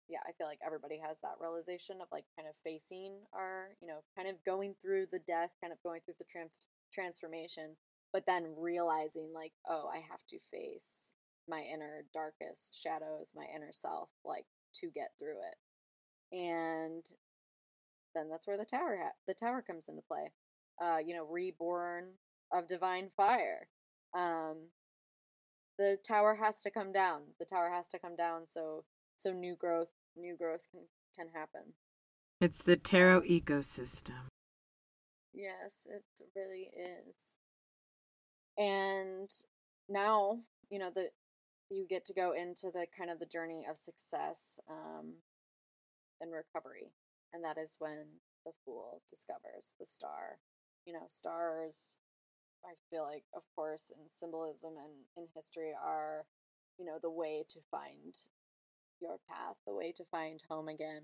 [0.08, 3.88] yeah, I feel like everybody has that realization of like kind of facing our, you
[3.88, 7.76] know, kind of going through the death, kind of going through the trans- transformation,
[8.14, 11.12] but then realizing like, oh, I have to face
[11.48, 14.46] my inner darkest shadows, my inner self, like
[14.82, 16.36] to get through it.
[16.36, 17.06] And
[18.16, 20.32] then that's where the tower ha- the tower comes into play.
[20.82, 22.06] Uh, you know, reborn
[22.52, 23.68] of divine fire.
[24.18, 24.70] Um,
[25.78, 27.22] the tower has to come down.
[27.40, 28.86] The tower has to come down so
[29.18, 30.82] so new growth new growth can
[31.18, 31.74] can happen.
[32.42, 34.28] It's the tarot ecosystem.
[35.36, 36.04] Yes, it
[36.36, 37.36] really is.
[38.58, 39.30] And
[39.90, 41.12] now, you know, that
[41.70, 45.16] you get to go into the kind of the journey of success um,
[46.22, 46.92] and recovery.
[47.34, 48.06] And that is when
[48.46, 50.40] the fool discovers the star.
[50.86, 51.98] You know, stars,
[52.66, 56.26] I feel like, of course, in symbolism and in history are,
[56.80, 58.16] you know, the way to find
[59.02, 61.04] your path, the way to find home again.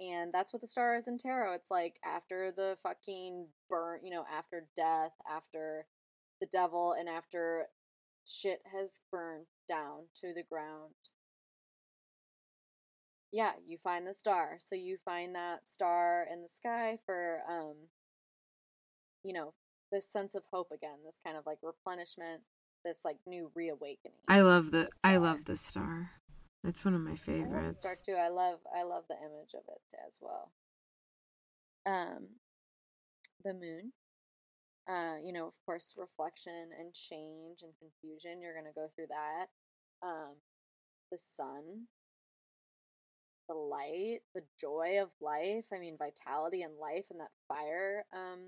[0.00, 1.54] And that's what the star is in tarot.
[1.54, 5.86] It's like after the fucking burn, you know, after death, after
[6.40, 7.66] the devil, and after
[8.26, 10.94] shit has burned down to the ground.
[13.32, 14.56] Yeah, you find the star.
[14.58, 17.74] So you find that star in the sky for um
[19.24, 19.54] you know,
[19.90, 22.42] this sense of hope again, this kind of like replenishment,
[22.84, 24.18] this like new reawakening.
[24.28, 26.10] I love the, the I love the star.
[26.64, 27.78] It's one of my I love the favorites.
[27.78, 28.14] star too.
[28.14, 30.52] I love I love the image of it as well.
[31.86, 32.28] Um
[33.44, 33.92] the moon.
[34.88, 38.42] Uh, you know, of course, reflection and change and confusion.
[38.42, 39.46] You're gonna go through that.
[40.02, 40.34] Um,
[41.10, 41.86] the sun,
[43.48, 45.66] the light, the joy of life.
[45.72, 48.04] I mean, vitality and life and that fire.
[48.12, 48.40] Um,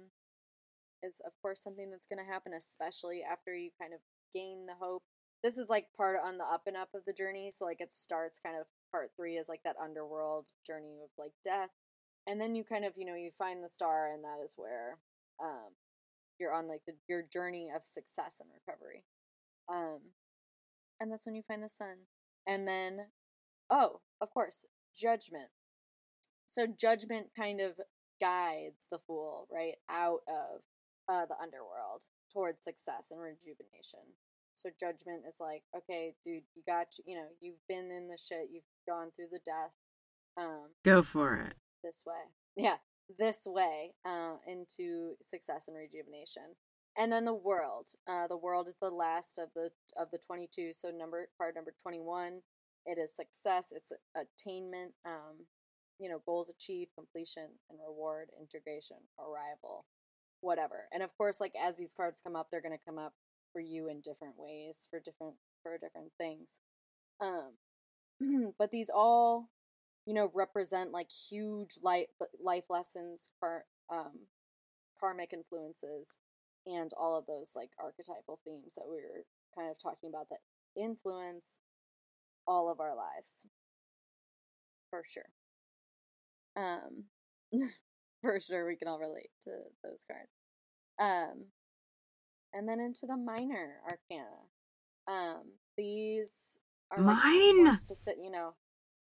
[1.03, 4.01] is of course something that's gonna happen, especially after you kind of
[4.35, 5.05] gain the hope.
[5.43, 7.51] This is like part on the up and up of the journey.
[7.51, 11.32] So like it starts kind of part three is like that underworld journey of like
[11.45, 11.70] death,
[12.26, 14.99] and then you kind of you know you find the star, and that is where
[15.41, 15.72] um
[16.39, 19.05] you're on like the, your journey of success and recovery.
[19.72, 20.01] Um,
[21.01, 21.97] and that's when you find the sun.
[22.47, 23.07] And then,
[23.70, 24.64] oh, of course,
[24.95, 25.49] judgment.
[26.47, 27.72] So judgment kind of
[28.20, 30.61] guides the fool right out of
[31.09, 34.01] uh, the underworld towards success and rejuvenation.
[34.57, 38.49] So judgment is like, okay, dude, you got you know, you've been in the shit,
[38.51, 39.73] you've gone through the death.
[40.39, 41.55] Um, Go for it.
[41.85, 42.15] this way.
[42.57, 42.77] Yeah,
[43.19, 46.57] this way uh, into success and rejuvenation.
[46.99, 47.89] And then the world.
[48.09, 50.73] Uh, the world is the last of the of the twenty two.
[50.73, 52.41] So number card number twenty one.
[52.87, 53.73] It is success.
[53.73, 54.93] It's attainment.
[55.05, 55.45] Um,
[55.99, 59.85] you know, goals achieved, completion, and reward, integration, arrival,
[60.41, 60.85] whatever.
[60.93, 63.13] And of course, like as these cards come up, they're gonna come up
[63.57, 66.51] for you in different ways for different for different things.
[67.23, 67.55] Um,
[68.59, 69.49] but these all
[70.05, 74.13] you know represent like huge life life lessons car, um
[75.01, 76.19] karmic influences
[76.67, 79.25] and all of those like archetypal themes that we were
[79.57, 80.41] kind of talking about that
[80.79, 81.57] influence
[82.47, 83.47] all of our lives.
[84.91, 85.31] For sure.
[86.57, 87.05] Um
[88.21, 89.51] for sure we can all relate to
[89.83, 90.31] those cards.
[90.99, 91.47] Um
[92.57, 94.27] and then into the minor arcana
[95.09, 95.43] um
[95.77, 96.59] these
[96.91, 97.77] are like Mine!
[97.79, 98.53] specific you know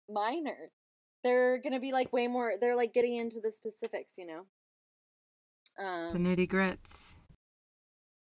[0.08, 0.70] minor
[1.24, 4.42] they're gonna be like way more they're like getting into the specifics you know
[5.78, 7.16] um The nitty grits.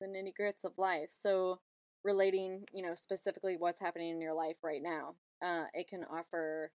[0.01, 1.09] the nitty grits of life.
[1.09, 1.59] So
[2.03, 5.15] relating, you know, specifically what's happening in your life right now.
[5.41, 6.71] Uh, it can offer,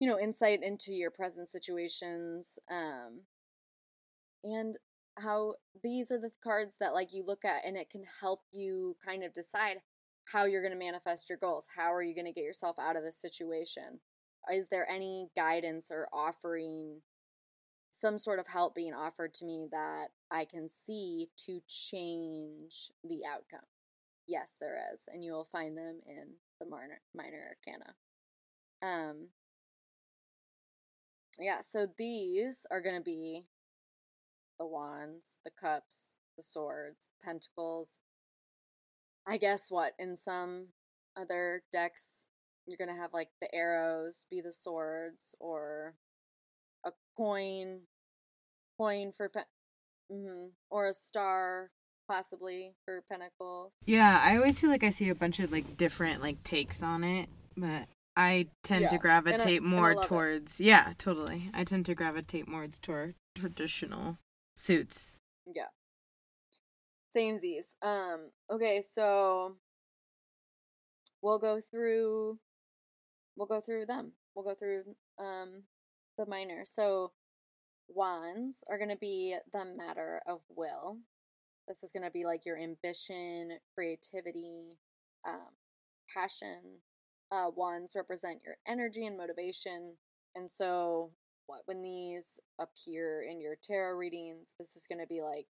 [0.00, 3.20] you know, insight into your present situations, um,
[4.44, 4.76] and
[5.20, 8.96] how these are the cards that like you look at and it can help you
[9.04, 9.78] kind of decide
[10.24, 11.66] how you're going to manifest your goals.
[11.74, 14.00] How are you going to get yourself out of this situation?
[14.52, 17.00] Is there any guidance or offering
[17.90, 23.20] some sort of help being offered to me that I can see to change the
[23.30, 23.66] outcome.
[24.26, 26.28] Yes, there is, and you will find them in
[26.60, 27.94] the minor, minor arcana.
[28.82, 29.28] Um,
[31.38, 33.44] yeah, so these are going to be
[34.60, 37.98] the wands, the cups, the swords, pentacles.
[39.26, 40.66] I guess what in some
[41.16, 42.28] other decks
[42.66, 45.94] you're going to have like the arrows be the swords or
[46.86, 47.80] a coin
[48.78, 49.40] coin for pe-
[50.10, 51.70] hmm or a star
[52.08, 56.22] possibly for pentacles Yeah, I always feel like I see a bunch of like different
[56.22, 60.08] like takes on it, but I tend Yeah, to gravitate I more love it.
[60.08, 61.50] towards yeah, totally.
[61.54, 64.18] I tend to gravitate more toward traditional
[64.60, 65.16] suits.
[65.46, 65.68] yeah
[67.16, 69.56] samesies um okay so
[71.22, 72.38] we'll go through
[73.36, 74.84] we'll go through them we'll go through
[75.18, 75.62] um
[76.18, 77.12] the minor so
[77.88, 80.98] wands are to be the matter of will
[81.68, 84.78] This is to be like your ambition, creativity,
[85.26, 85.50] um,
[86.14, 86.80] passion.
[87.32, 89.96] Uh, wands represent your energy and motivation.
[90.36, 91.12] And so,
[91.50, 95.46] what when these appear in your tarot readings, this is going to be like,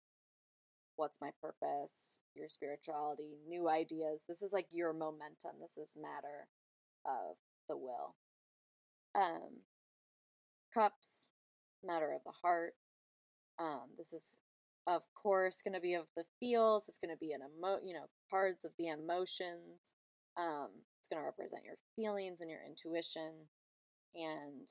[0.94, 4.22] what's my purpose, your spirituality, new ideas.
[4.28, 5.58] This is like your momentum.
[5.60, 6.46] This is matter
[7.04, 7.36] of
[7.68, 8.14] the will.
[9.14, 9.62] Um,
[10.72, 11.30] cups,
[11.84, 12.74] matter of the heart.
[13.58, 14.38] Um, this is,
[14.86, 16.86] of course, going to be of the feels.
[16.86, 19.94] It's going to be an emo, you know, cards of the emotions.
[20.36, 20.68] Um,
[21.00, 23.34] it's going to represent your feelings and your intuition,
[24.14, 24.68] and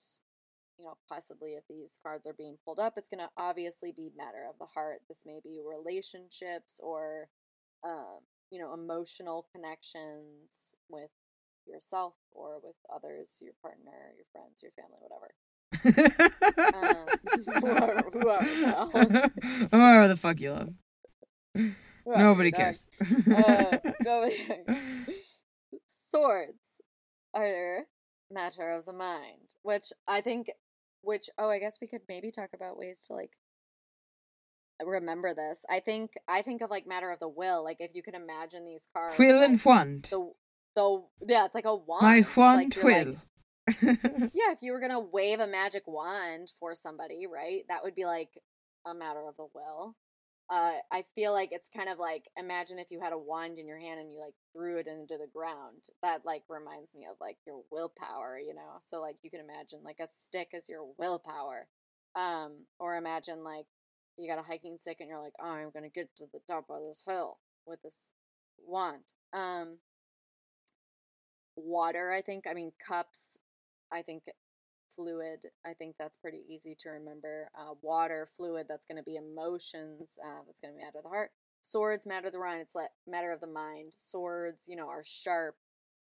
[0.77, 4.11] you know, possibly if these cards are being pulled up, it's going to obviously be
[4.17, 4.99] matter of the heart.
[5.07, 7.29] This may be relationships or,
[7.83, 8.19] um,
[8.51, 11.09] you know, emotional connections with
[11.65, 15.33] yourself or with others, your partner, your friends, your family, whatever.
[16.73, 17.05] um,
[17.61, 19.29] whoever, whoever,
[19.71, 20.73] whoever the fuck you love.
[22.05, 22.87] Whoever, Nobody cares.
[23.01, 25.41] Uh, nobody cares.
[25.85, 26.59] Swords
[27.33, 27.85] are
[28.31, 30.49] matter of the mind, which I think,
[31.01, 33.31] which oh, I guess we could maybe talk about ways to like
[34.83, 35.65] remember this.
[35.69, 38.65] I think I think of like matter of the will, like if you can imagine
[38.65, 39.15] these cards.
[39.15, 40.07] Quill like, and wand.
[40.11, 40.31] the
[40.75, 42.03] the yeah, it's like a wand.
[42.03, 43.15] My wand like you're, like- will.
[44.33, 47.63] yeah, if you were gonna wave a magic wand for somebody, right?
[47.67, 48.29] That would be like
[48.85, 49.95] a matter of the will.
[50.49, 53.67] Uh, I feel like it's kind of like imagine if you had a wand in
[53.67, 55.83] your hand and you like threw it into the ground.
[56.01, 58.77] That like reminds me of like your willpower, you know.
[58.79, 61.67] So like you can imagine like a stick as your willpower,
[62.15, 63.65] um, or imagine like
[64.17, 66.65] you got a hiking stick and you're like, oh, I'm gonna get to the top
[66.69, 67.99] of this hill with this
[68.65, 69.03] wand.
[69.33, 69.79] Um,
[71.57, 72.45] water, I think.
[72.49, 73.37] I mean, cups.
[73.91, 74.23] I think
[74.97, 75.45] fluid.
[75.65, 77.49] I think that's pretty easy to remember.
[77.57, 78.65] Uh, water, fluid.
[78.67, 80.17] That's going to be emotions.
[80.21, 81.29] Uh, that's going to be matter of the heart.
[81.61, 82.61] Swords, matter of the mind.
[82.61, 83.93] It's like matter of the mind.
[83.97, 85.55] Swords, you know, are sharp.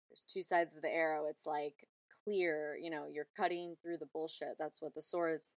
[0.09, 1.27] There's two sides of the arrow.
[1.29, 1.75] It's like
[2.23, 2.77] clear.
[2.81, 4.55] You know, you're cutting through the bullshit.
[4.59, 5.53] That's what the swords.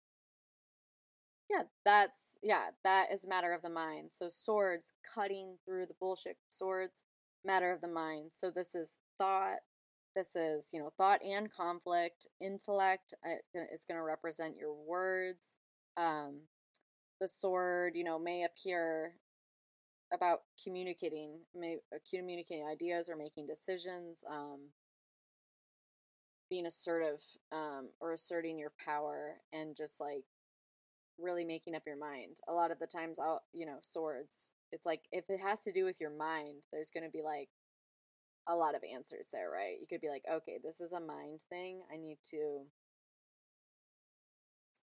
[1.51, 4.11] Yeah, that's yeah, that is matter of the mind.
[4.13, 6.37] So swords cutting through the bullshit.
[6.49, 7.03] Swords,
[7.45, 8.31] matter of the mind.
[8.33, 9.59] So this is thought,
[10.15, 13.15] this is you know thought and conflict intellect
[13.55, 15.57] is going to represent your words
[15.97, 16.41] um
[17.21, 19.15] the sword you know may appear
[20.13, 24.59] about communicating may uh, communicating ideas or making decisions um
[26.49, 30.25] being assertive um or asserting your power and just like
[31.19, 32.39] really making up your mind.
[32.49, 35.73] A lot of the times i'll you know swords it's like if it has to
[35.73, 37.49] do with your mind there's going to be like
[38.47, 39.77] a lot of answers there, right?
[39.81, 41.83] You could be like, okay, this is a mind thing.
[41.93, 42.63] I need to,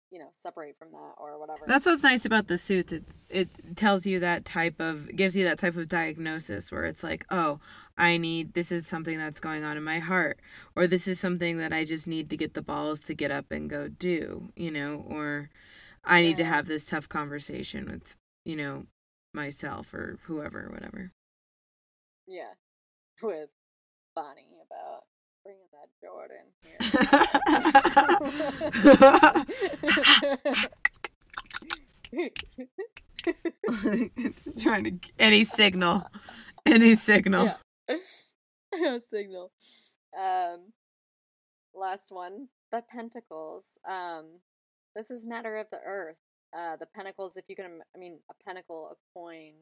[0.10, 1.62] you know, separate from that or whatever.
[1.68, 2.92] That's what's nice about the suits.
[2.92, 7.04] It it tells you that type of gives you that type of diagnosis where it's
[7.04, 7.60] like, oh,
[7.98, 10.40] I need this is something that's going on in my heart,
[10.76, 13.52] or this is something that I just need to get the balls to get up
[13.52, 15.50] and go do, you know, or
[16.04, 18.86] I need to have this tough conversation with, you know,
[19.34, 21.12] myself or whoever, whatever.
[22.28, 22.54] yeah,
[23.22, 23.50] with
[24.16, 25.04] Bonnie about
[25.44, 26.78] bringing that Jordan here.
[34.62, 36.04] Trying to any signal,
[36.66, 37.46] any signal.
[37.46, 37.98] yeah.
[39.12, 39.52] Signal.
[40.18, 40.72] Um,
[41.74, 43.66] last one, the pentacles.
[43.88, 44.40] Um,
[44.96, 46.18] this is matter of the earth.
[46.56, 47.38] Uh, the pentacles.
[47.38, 49.54] If you can, I mean, a pentacle, a coin.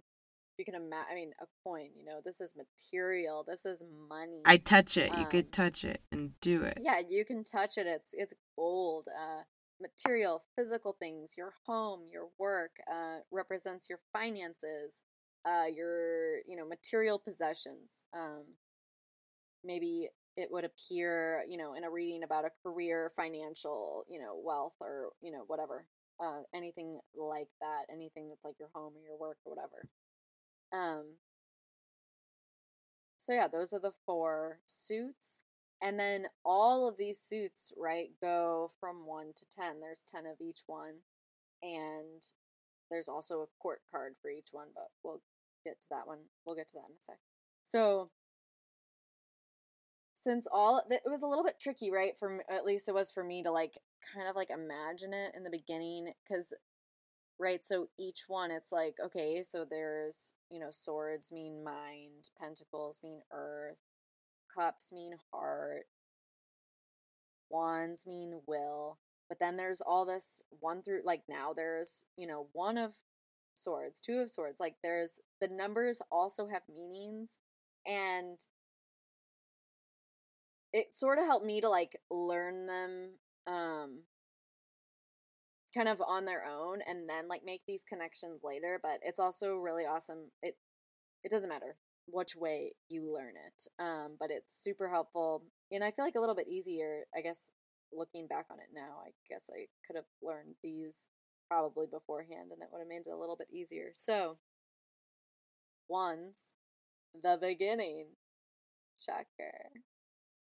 [0.59, 1.05] You can imagine.
[1.09, 1.89] I mean, a coin.
[1.97, 3.45] You know, this is material.
[3.47, 4.41] This is money.
[4.45, 5.09] I touch it.
[5.13, 6.79] You Um, could touch it and do it.
[6.81, 7.87] yeah, you can touch it.
[7.87, 9.07] It's it's gold.
[9.07, 9.43] Uh,
[9.79, 11.37] material, physical things.
[11.37, 15.01] Your home, your work, uh, represents your finances.
[15.45, 18.03] Uh, your you know material possessions.
[18.13, 18.43] Um,
[19.63, 24.37] maybe it would appear you know in a reading about a career, financial, you know,
[24.43, 25.85] wealth or you know whatever.
[26.19, 27.83] Uh, anything like that.
[27.89, 29.87] Anything that's like your home or your work or whatever.
[30.71, 31.17] Um.
[33.17, 35.41] So yeah, those are the four suits.
[35.81, 39.79] And then all of these suits, right, go from 1 to 10.
[39.79, 40.95] There's 10 of each one.
[41.63, 42.21] And
[42.89, 45.21] there's also a court card for each one, but we'll
[45.65, 46.19] get to that one.
[46.45, 47.17] We'll get to that in a sec.
[47.63, 48.09] So
[50.13, 52.17] since all it was a little bit tricky, right?
[52.17, 53.77] For at least it was for me to like
[54.13, 56.53] kind of like imagine it in the beginning cuz
[57.39, 63.01] right, so each one it's like okay, so there's, you know, swords mean mind, pentacles
[63.03, 63.77] mean earth,
[64.53, 65.85] cups mean heart,
[67.49, 68.99] wands mean will.
[69.27, 72.95] But then there's all this one through like now there's, you know, one of
[73.53, 74.59] swords, two of swords.
[74.59, 77.37] Like there's the numbers also have meanings
[77.87, 78.37] and
[80.73, 83.09] it sort of helped me to like learn them
[83.47, 83.99] um
[85.73, 89.55] kind of on their own and then like make these connections later, but it's also
[89.55, 90.31] really awesome.
[90.41, 90.55] It
[91.23, 91.75] it doesn't matter
[92.07, 93.83] which way you learn it.
[93.83, 97.51] Um but it's super helpful and I feel like a little bit easier, I guess
[97.91, 99.01] looking back on it now.
[99.05, 101.07] I guess I could have learned these
[101.49, 103.89] probably beforehand and it would have made it a little bit easier.
[103.93, 104.37] So,
[105.87, 106.35] ones,
[107.21, 108.07] the beginning.
[108.97, 109.71] Shocker.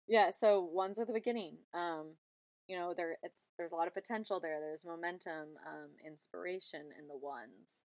[0.07, 1.57] Yeah, so ones are the beginning.
[1.73, 2.13] Um,
[2.69, 4.61] you know, there it's there's a lot of potential there.
[4.61, 7.83] There's momentum, um, inspiration in the ones.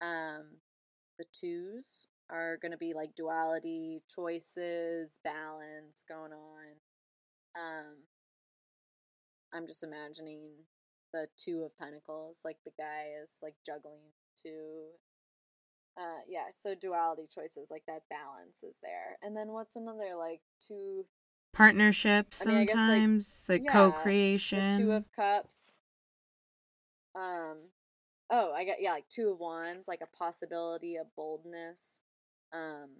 [0.00, 0.58] Um,
[1.18, 6.66] the twos are gonna be like duality, choices, balance going on.
[7.56, 7.96] Um,
[9.52, 10.52] I'm just imagining
[11.12, 14.88] the two of pentacles, like the guy is like juggling two.
[15.98, 19.16] Uh, yeah, so duality choices, like that balance is there.
[19.22, 21.06] And then what's another like two
[21.56, 25.78] partnerships I mean, I guess, like, sometimes like, yeah, co-creation two of cups.
[27.14, 27.70] Um,
[28.30, 32.00] oh, I got yeah, like two of wands, like a possibility of boldness.
[32.52, 32.90] Um,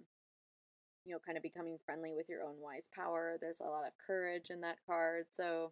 [1.05, 3.37] you know, kind of becoming friendly with your own wise power.
[3.39, 5.27] There's a lot of courage in that card.
[5.29, 5.71] So,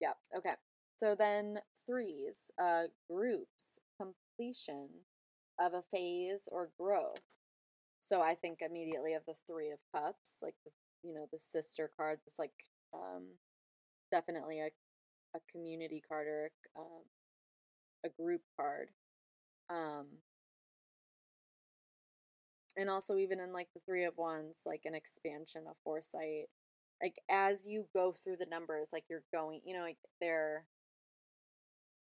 [0.00, 0.54] yeah, okay.
[0.98, 4.88] So then threes, uh, groups, completion
[5.58, 7.20] of a phase or growth.
[8.00, 10.72] So I think immediately of the three of cups, like the
[11.04, 12.18] you know the sister card.
[12.24, 12.52] That's like
[12.94, 13.26] um,
[14.10, 14.70] definitely a
[15.36, 17.02] a community card or a, um,
[18.04, 18.88] a group card.
[19.68, 20.06] Um,
[22.76, 26.46] and also even in like the three of wands, like an expansion of foresight.
[27.02, 30.64] Like as you go through the numbers, like you're going, you know, like they're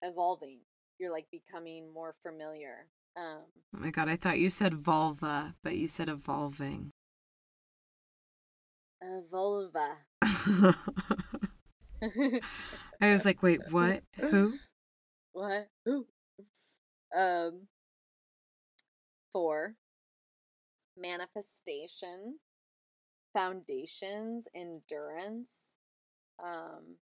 [0.02, 0.60] evolving.
[1.00, 2.88] You're like becoming more familiar.
[3.16, 3.44] Um,
[3.76, 6.92] oh my god i thought you said vulva but you said evolving
[9.02, 9.98] a vulva.
[13.02, 14.52] i was like wait what who
[15.34, 15.70] What?
[15.86, 16.08] Who?
[17.16, 17.68] Um.
[19.32, 19.76] Four.
[20.98, 22.40] Manifestation.
[23.34, 24.48] Foundations.
[24.56, 25.76] Endurance.
[26.44, 26.98] Um.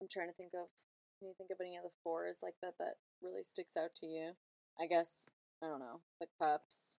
[0.00, 0.68] I'm trying to think of.
[1.18, 4.06] Can you think of any of the fours like that that really sticks out to
[4.06, 4.32] you?
[4.80, 5.28] I guess
[5.62, 6.00] I don't know.
[6.20, 6.94] The cups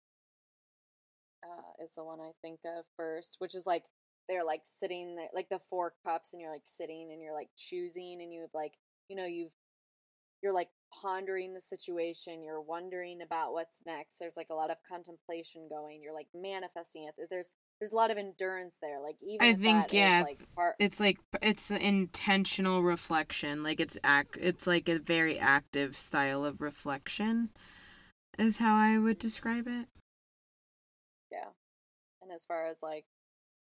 [1.44, 3.84] uh, is the one I think of first, which is like
[4.28, 7.49] they're like sitting there, like the four cups, and you're like sitting and you're like
[7.57, 8.74] choosing, and you've like
[9.07, 9.52] you know you've
[10.41, 10.70] you're like
[11.02, 14.16] pondering the situation, you're wondering about what's next.
[14.20, 16.02] There's like a lot of contemplation going.
[16.02, 17.16] You're like manifesting it.
[17.30, 18.99] There's there's a lot of endurance there.
[19.02, 23.80] Like even I think, that is, yeah, like part it's like it's intentional reflection like
[23.80, 27.49] it's act it's like a very active style of reflection
[28.38, 29.86] is how i would describe it yeah.
[32.34, 33.06] As far as like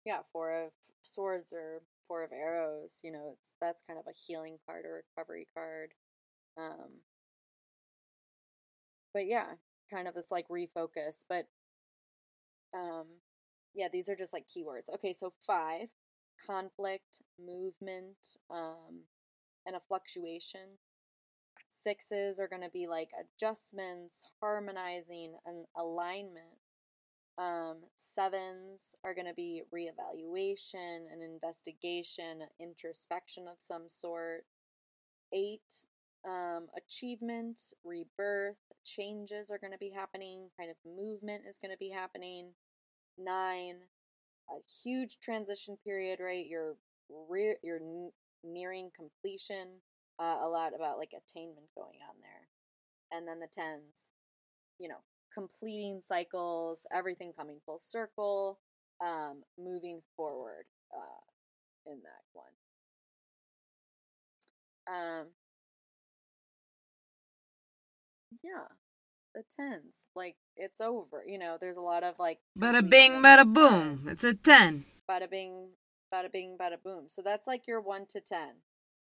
[0.04, 0.72] yeah, four of
[1.02, 5.04] swords or four of arrows, you know, it's that's kind of a healing card or
[5.16, 5.92] recovery card.
[6.58, 7.00] Um
[9.12, 9.54] but yeah,
[9.92, 11.46] kind of this like refocus, but
[12.74, 13.06] um
[13.74, 14.88] yeah, these are just like keywords.
[14.94, 15.88] Okay, so 5,
[16.46, 18.16] conflict, movement,
[18.50, 19.02] um
[19.66, 20.78] and a fluctuation.
[21.68, 26.58] Sixes are going to be like adjustments, harmonizing, and alignment.
[27.38, 34.44] Um, sevens are going to be reevaluation, an investigation, introspection of some sort.
[35.32, 35.84] Eight,
[36.26, 41.78] um, achievement, rebirth, changes are going to be happening, kind of movement is going to
[41.78, 42.52] be happening.
[43.18, 43.76] Nine,
[44.50, 46.46] a huge transition period, right?
[46.46, 46.76] You're
[47.28, 48.12] re- you're n-
[48.44, 49.68] nearing completion.
[50.18, 54.08] Uh, a lot about like attainment going on there, and then the tens,
[54.78, 55.02] you know,
[55.36, 58.58] completing cycles, everything coming full circle,
[59.02, 60.64] um, moving forward
[60.96, 62.52] uh, in that one.
[64.88, 65.26] Um,
[68.42, 68.66] yeah,
[69.34, 71.24] the tens, like it's over.
[71.26, 75.30] You know, there's a lot of like bada bing bada boom it's a 10 Bada
[75.30, 75.68] bing,
[76.12, 77.06] bada bing, bada boom.
[77.08, 78.54] So that's like your one to ten,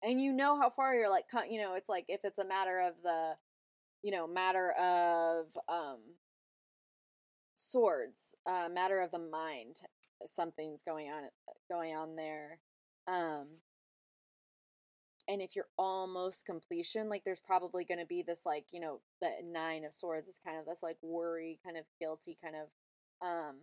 [0.02, 1.26] and you know how far you're like.
[1.48, 3.34] You know, it's like if it's a matter of the,
[4.02, 5.98] you know, matter of um
[7.62, 9.76] swords uh matter of the mind
[10.24, 11.22] something's going on
[11.70, 12.58] going on there
[13.08, 13.46] um
[15.28, 19.00] and if you're almost completion like there's probably going to be this like you know
[19.20, 22.68] the nine of swords is kind of this like worry kind of guilty kind of
[23.26, 23.56] um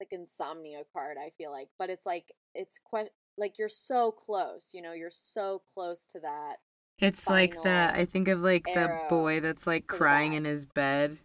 [0.00, 3.10] like insomnia card i feel like but it's like it's que-
[3.40, 6.56] like you're so close, you know, you're so close to that.
[6.98, 10.38] It's like the I think of like the boy that's like crying back.
[10.38, 11.18] in his bed,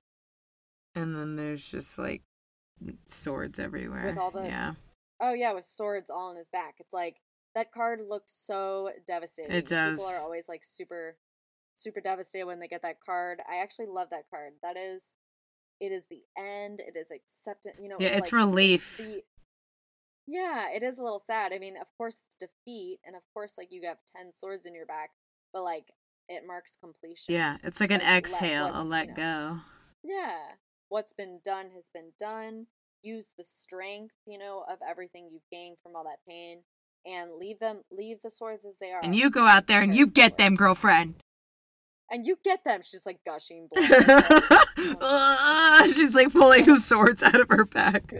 [0.95, 2.23] and then there's just like
[3.05, 4.05] swords everywhere.
[4.05, 4.73] With all the- yeah,
[5.19, 6.75] Oh yeah, with swords all in his back.
[6.79, 7.17] It's like
[7.53, 9.55] that card looks so devastating.
[9.55, 9.97] It does.
[9.97, 11.17] People are always like super
[11.77, 13.41] super devastated when they get that card.
[13.49, 14.53] I actually love that card.
[14.61, 15.13] That is
[15.79, 16.79] it is the end.
[16.79, 17.97] It is acceptance, you know.
[17.99, 18.97] yeah, it's like, relief.
[18.97, 19.23] the
[20.27, 21.53] Yeah, it is a little sad.
[21.53, 24.73] I mean, of course it's defeat and of course like you have 10 swords in
[24.73, 25.11] your back,
[25.53, 25.91] but like
[26.27, 27.35] it marks completion.
[27.35, 29.57] Yeah, it's like an Like, let exhale, a let you go.
[30.03, 30.37] Yeah.
[30.95, 32.67] What's been done has been done.
[33.03, 36.61] Use the strength, you know, of everything you've gained from all that pain
[37.05, 39.01] and leave them leave the swords as they are.
[39.03, 41.15] And you go out there and you get them, girlfriend.
[42.09, 42.79] And you get them.
[42.81, 43.85] She's like gushing blood.
[45.01, 48.13] Ah, She's like pulling the swords out of her back.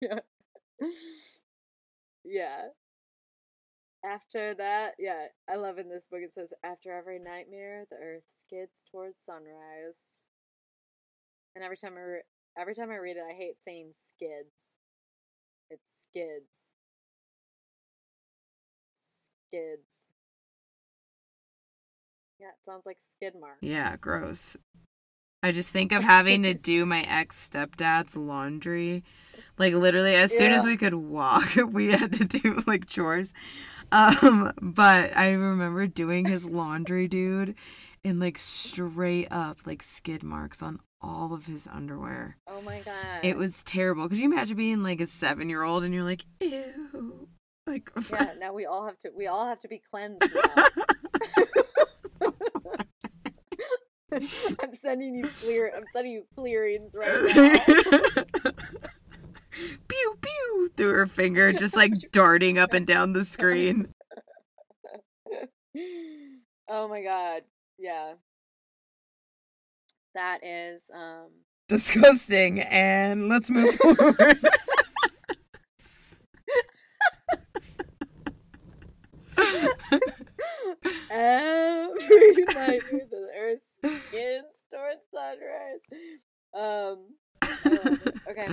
[0.00, 0.20] yeah.
[2.24, 2.62] Yeah.
[4.04, 8.22] After that, yeah, I love in this book it says after every nightmare the earth
[8.28, 10.25] skids towards sunrise.
[11.56, 12.22] And every time I re-
[12.58, 14.76] every time I read it I hate saying skids.
[15.70, 16.74] It's skids.
[18.92, 20.10] Skids.
[22.38, 23.56] Yeah, it sounds like skid mark.
[23.62, 24.58] Yeah, gross.
[25.42, 29.02] I just think of having to do my ex stepdad's laundry.
[29.58, 33.32] Like literally as soon as we could walk, we had to do like chores.
[33.90, 37.54] Um, but I remember doing his laundry, dude,
[38.04, 42.38] and like straight up like skid marks on all of his underwear.
[42.46, 43.20] Oh my god.
[43.22, 44.08] It was terrible.
[44.08, 47.28] Could you imagine being like a seven year old and you're like, ew.
[47.66, 50.66] Like Yeah, now we all have to we all have to be cleansed now.
[54.62, 55.72] I'm sending you clear.
[55.76, 57.56] I'm sending you clearings right
[58.44, 58.52] now.
[59.88, 63.92] pew pew through her finger, just like darting up and down the screen.
[66.68, 67.42] oh my god.
[67.78, 68.12] Yeah.
[70.16, 71.30] That is um
[71.68, 72.60] Disgusting.
[72.60, 74.38] And let's move forward.
[81.10, 85.80] every night with the earth skins towards sunrise.
[86.54, 87.14] Um
[87.64, 88.16] I love it.
[88.30, 88.48] okay.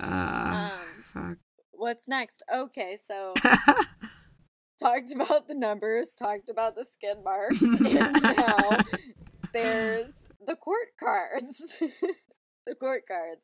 [0.00, 0.70] Uh,
[1.18, 1.36] Um
[1.72, 2.42] what's next?
[2.52, 3.34] Okay, so
[4.80, 8.78] talked about the numbers, talked about the skin marks, and now
[9.52, 10.12] there's
[10.46, 11.58] the court cards.
[12.66, 13.42] the court cards.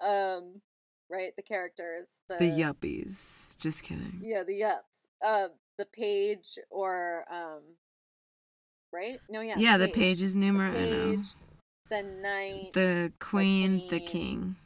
[0.00, 0.60] Um,
[1.10, 2.08] right, the characters.
[2.28, 3.56] The, the yuppies.
[3.58, 4.18] Just kidding.
[4.22, 4.80] Yeah, the yups.
[5.24, 5.48] Uh,
[5.78, 7.62] the page or um,
[8.92, 9.18] right?
[9.28, 9.54] No, yeah.
[9.58, 10.78] Yeah, the page is The numerous.
[10.78, 11.16] I know.
[11.16, 11.26] page,
[11.90, 14.06] the knight, The queen, the queen.
[14.06, 14.56] king.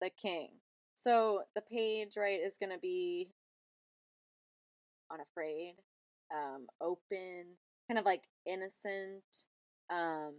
[0.00, 0.48] the king.
[0.94, 3.28] So the page, right, is gonna be
[5.10, 5.74] unafraid,
[6.34, 7.44] um, open,
[7.88, 9.22] kind of like innocent,
[9.90, 10.34] um,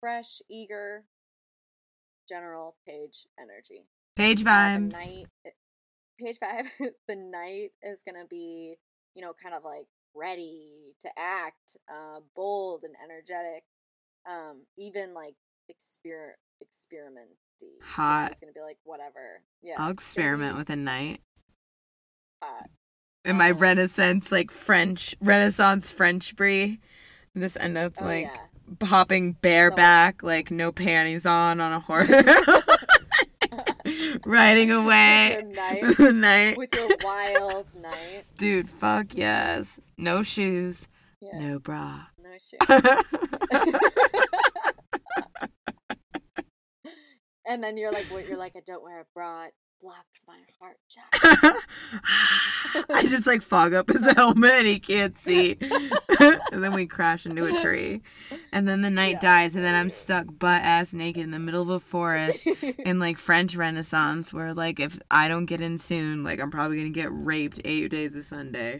[0.00, 1.04] fresh, eager,
[2.28, 3.86] general page energy.
[4.16, 4.92] Page Uh, vibes.
[4.92, 5.50] knight, eh,
[6.18, 6.66] page five,
[7.08, 8.76] the knight is gonna be,
[9.14, 13.64] you know, kind of like ready to act, uh, bold and energetic,
[14.28, 15.34] um, even like
[15.70, 17.28] exper know,
[17.82, 18.30] Hot.
[18.32, 19.42] It's gonna be like whatever.
[19.62, 21.20] Yeah, I'll experiment with a knight.
[22.42, 22.68] hot.
[23.24, 26.80] In my Um, Renaissance, like French, Renaissance French brie.
[27.36, 28.47] Just end up Oh like yeah.
[28.82, 32.08] Hopping bareback, like no panties on, on a horse,
[34.26, 35.42] riding away.
[35.46, 38.24] Knight with a with your wild night.
[38.36, 39.80] Dude, fuck yes.
[39.96, 40.86] No shoes,
[41.20, 41.38] Yeah.
[41.38, 42.06] no bra.
[42.22, 42.60] No shit.
[47.46, 48.28] and then you're like, what?
[48.28, 49.44] You're like, I don't wear a bra.
[49.44, 51.54] It blocks my heart chakra.
[52.90, 55.56] I just like fog up his helmet and he can't see.
[56.52, 58.02] and then we crash into a tree.
[58.52, 61.38] And then the knight Yeah, dies, and then I'm stuck butt ass naked in the
[61.38, 62.46] middle of a forest
[62.78, 66.78] in like French Renaissance, where like if I don't get in soon, like I'm probably
[66.78, 68.78] gonna get raped eight days a Sunday.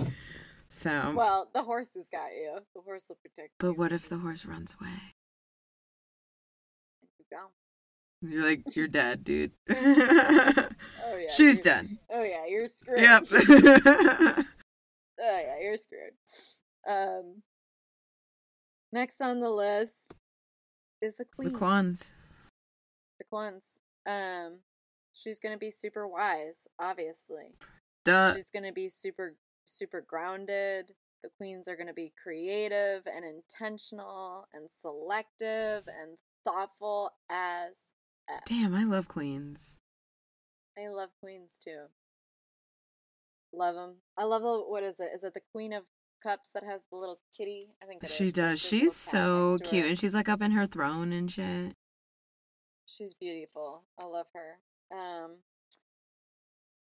[0.69, 2.59] So, well, the horse has got you.
[2.75, 3.69] The horse will protect you.
[3.69, 5.15] but what if the horse runs away?
[7.19, 7.47] You go.
[8.21, 9.53] You're like, you're dead, dude.
[11.11, 11.31] Oh yeah.
[11.31, 11.99] She's done.
[12.11, 13.01] Oh yeah, you're screwed.
[13.01, 13.27] Yep.
[13.33, 14.45] oh
[15.19, 16.13] yeah, you're screwed.
[16.87, 17.43] Um.
[18.93, 20.15] Next on the list
[21.03, 21.53] is the Queen.
[21.53, 21.59] the.
[21.59, 22.13] Quans.
[23.19, 23.63] the Quans.
[24.07, 24.59] Um,
[25.15, 27.55] she's gonna be super wise, obviously.
[28.05, 28.35] Duh.
[28.35, 30.93] She's gonna be super, super grounded.
[31.23, 37.93] The queens are gonna be creative and intentional and selective and thoughtful as.
[38.31, 38.45] F.
[38.47, 39.79] Damn, I love queens.
[40.79, 41.87] I love queens too.
[43.53, 43.97] Love them.
[44.17, 45.11] I love the what is it?
[45.15, 45.85] Is it the Queen of
[46.23, 47.69] Cups that has the little kitty?
[47.83, 48.33] I think She is.
[48.33, 48.35] does.
[48.35, 51.75] There's She's so cute, and she's like up in her throne and shit.
[52.87, 53.85] She's beautiful.
[54.01, 54.59] I love her.
[54.97, 55.37] Um,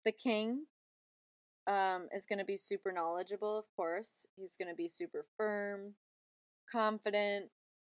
[0.05, 0.65] the king
[1.67, 4.25] um, is going to be super knowledgeable, of course.
[4.35, 5.93] He's going to be super firm,
[6.71, 7.49] confident,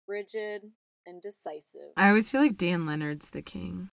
[0.07, 0.63] rigid,
[1.05, 1.91] and decisive.
[1.97, 3.89] I always feel like Dan Leonard's the king.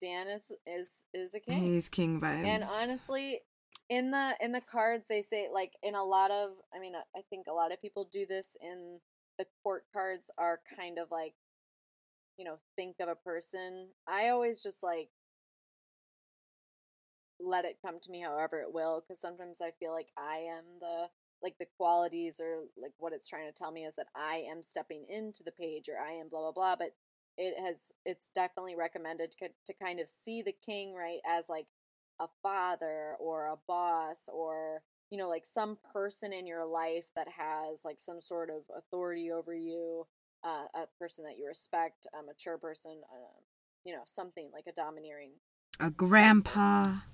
[0.00, 1.60] Dan is is is a king.
[1.60, 2.44] He's king vibes.
[2.44, 3.40] And honestly,
[3.88, 7.20] in the in the cards they say like in a lot of I mean I
[7.30, 9.00] think a lot of people do this in
[9.38, 11.34] the court cards are kind of like
[12.38, 13.88] you know, think of a person.
[14.06, 15.10] I always just like
[17.40, 20.64] let it come to me however it will cuz sometimes I feel like I am
[20.80, 21.08] the
[21.40, 24.60] like the qualities or like what it's trying to tell me is that I am
[24.60, 26.94] stepping into the page or I am blah blah blah but
[27.38, 31.66] it has it's definitely recommended to, to kind of see the king right as like
[32.20, 37.28] a father or a boss or you know like some person in your life that
[37.28, 40.06] has like some sort of authority over you
[40.44, 43.40] uh, a person that you respect a mature person uh,
[43.84, 45.32] you know something like a domineering
[45.80, 46.94] a grandpa.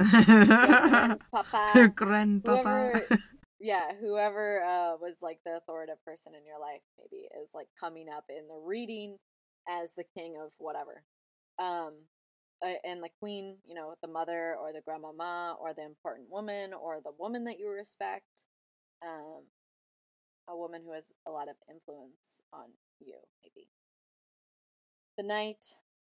[0.00, 2.92] Yeah, papa Grandpapa.
[2.92, 3.18] whoever
[3.60, 8.06] yeah whoever uh, was like the authoritative person in your life maybe is like coming
[8.08, 9.16] up in the reading
[9.68, 11.02] as the king of whatever
[11.58, 11.92] um
[12.64, 16.72] uh, and the queen you know the mother or the grandmama or the important woman
[16.72, 18.44] or the woman that you respect
[19.04, 19.42] um
[20.48, 22.70] a woman who has a lot of influence on
[23.00, 23.68] you maybe
[25.16, 25.64] the knight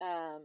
[0.02, 0.42] um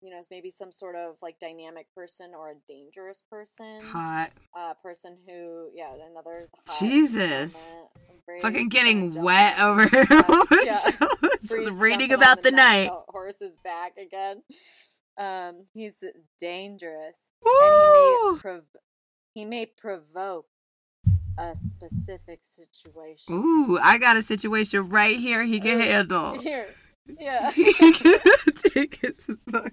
[0.00, 4.30] you know is maybe some sort of like dynamic person or a dangerous person Hot.
[4.56, 7.74] a person who yeah another hot Jesus.
[8.42, 10.06] Fucking getting wet over here.
[10.62, 10.90] yeah.
[11.50, 12.90] Just reading about the night.
[13.08, 14.42] horse's back again
[15.18, 15.94] um he's
[16.40, 17.50] dangerous Woo!
[17.60, 18.76] and he may prov-
[19.34, 20.46] he may provoke
[21.38, 26.38] a specific situation Ooh, I got a situation right here he can handle.
[26.38, 26.66] here
[27.18, 28.18] yeah he can
[28.54, 29.72] take his book.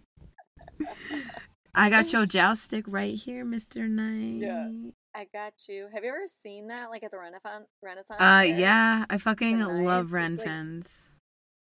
[1.73, 3.89] I got your joust stick right here, Mr.
[3.89, 4.41] Knight.
[4.41, 4.69] Yeah.
[5.14, 5.88] I got you.
[5.93, 7.68] Have you ever seen that, like at the Renaissance?
[7.81, 11.14] Renaissance Uh, yeah, I fucking love knights, Ren it's like-.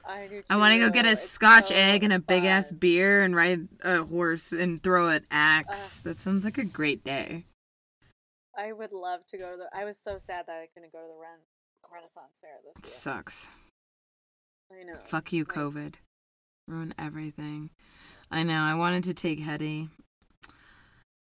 [0.05, 0.43] I do.
[0.49, 3.21] I want to go get a It's scotch so egg and a big ass beer
[3.23, 5.99] and ride a horse and throw an axe.
[5.99, 7.45] that sounds like a great day.
[8.57, 9.69] I would love to go to the.
[9.73, 11.39] I was so sad that I couldn't go to the Ren
[11.91, 12.93] Renaissance fair this year.
[12.93, 13.51] Sucks.
[14.71, 14.99] I know.
[15.05, 15.93] Fuck you, Like, COVID.
[16.67, 17.69] Ruin everything.
[18.31, 18.61] I know.
[18.61, 19.89] I wanted to take Hetty,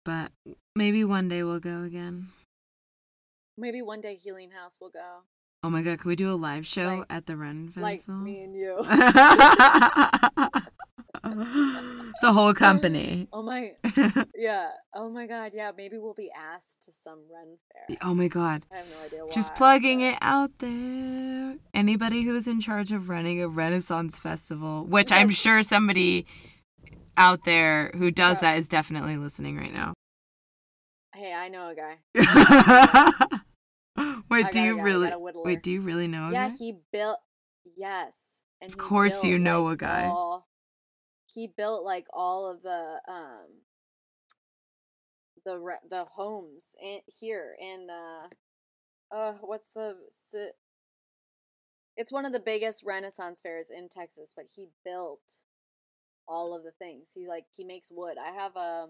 [0.03, 0.31] but
[0.75, 2.29] maybe one day we'll go again.
[3.57, 5.23] Maybe one day Healing House will go.
[5.65, 8.21] Oh my god, can we do a live show Like- at the Ren Like Festival?
[8.21, 8.77] me and you.
[12.21, 13.27] the whole company.
[13.33, 13.71] oh my.
[14.35, 14.69] Yeah.
[14.93, 15.53] Oh my God.
[15.55, 15.71] Yeah.
[15.75, 17.97] Maybe we'll be asked to some Ren fair.
[18.03, 18.63] oh my god.
[18.71, 19.31] I have no idea why.
[19.31, 21.55] Just plugging but- it out there.
[21.73, 26.27] Anybody who's in charge of running a Renaissance festival, which I'm sure somebody
[27.17, 28.51] out there who does Yeah.
[28.51, 29.93] that is definitely listening right now.
[31.15, 33.37] Hey, I know a guy.
[34.29, 35.09] wait, do you guy, really?
[35.09, 35.45] got a whittler.
[35.45, 36.29] Wait, do you really know?
[36.31, 36.55] Yeah, guy?
[36.57, 37.19] he built.
[37.77, 38.41] Yes.
[38.61, 40.05] And Of course you know like, a guy.
[40.07, 40.47] all-
[41.25, 43.47] he built like all of the um
[45.45, 48.27] the re- the homes in, here in uh
[49.15, 49.95] uh what's the
[51.97, 55.19] it's one of the biggest renaissance fairs in texas but he built
[56.27, 58.89] all of the things he like he makes wood i have um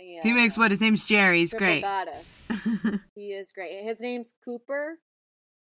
[0.00, 0.70] a, He makes what?
[0.70, 1.40] His name's Jerry.
[1.40, 1.84] He's great.
[3.14, 4.98] he is great his name's cooper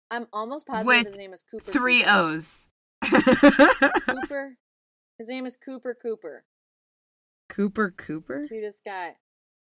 [0.09, 2.13] i'm almost positive With his name is cooper Three Cooper.
[2.15, 2.67] O's.
[3.05, 4.57] cooper
[5.19, 6.45] his name is cooper cooper
[7.49, 8.45] Cooper Cooper?
[8.47, 9.13] cutest guy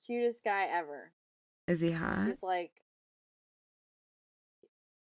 [0.06, 1.12] cutest guy ever
[1.66, 2.26] Is he hot?
[2.26, 2.72] he's like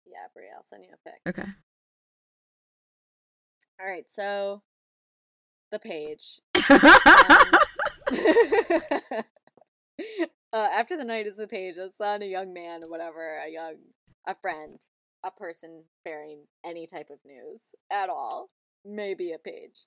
[0.06, 1.50] yeah Bree, i'll send you a pic Okay.
[3.82, 4.62] all right so
[5.72, 6.40] the page
[6.70, 6.80] um,
[10.54, 13.76] uh, after the knight is the page it's not a young man whatever a young
[14.28, 14.80] a friend
[15.24, 17.62] a person bearing any type of news
[17.92, 18.50] at all
[18.86, 19.86] maybe a page.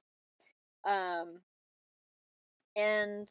[0.84, 1.40] Um
[2.76, 3.28] and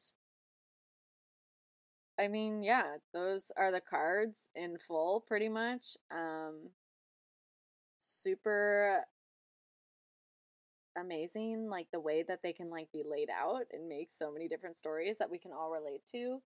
[2.20, 6.70] i mean yeah those are the cards in full pretty much um
[7.98, 9.06] super
[10.98, 14.48] amazing like the way that they can like be laid out and make so many
[14.48, 16.42] different stories that we can all relate to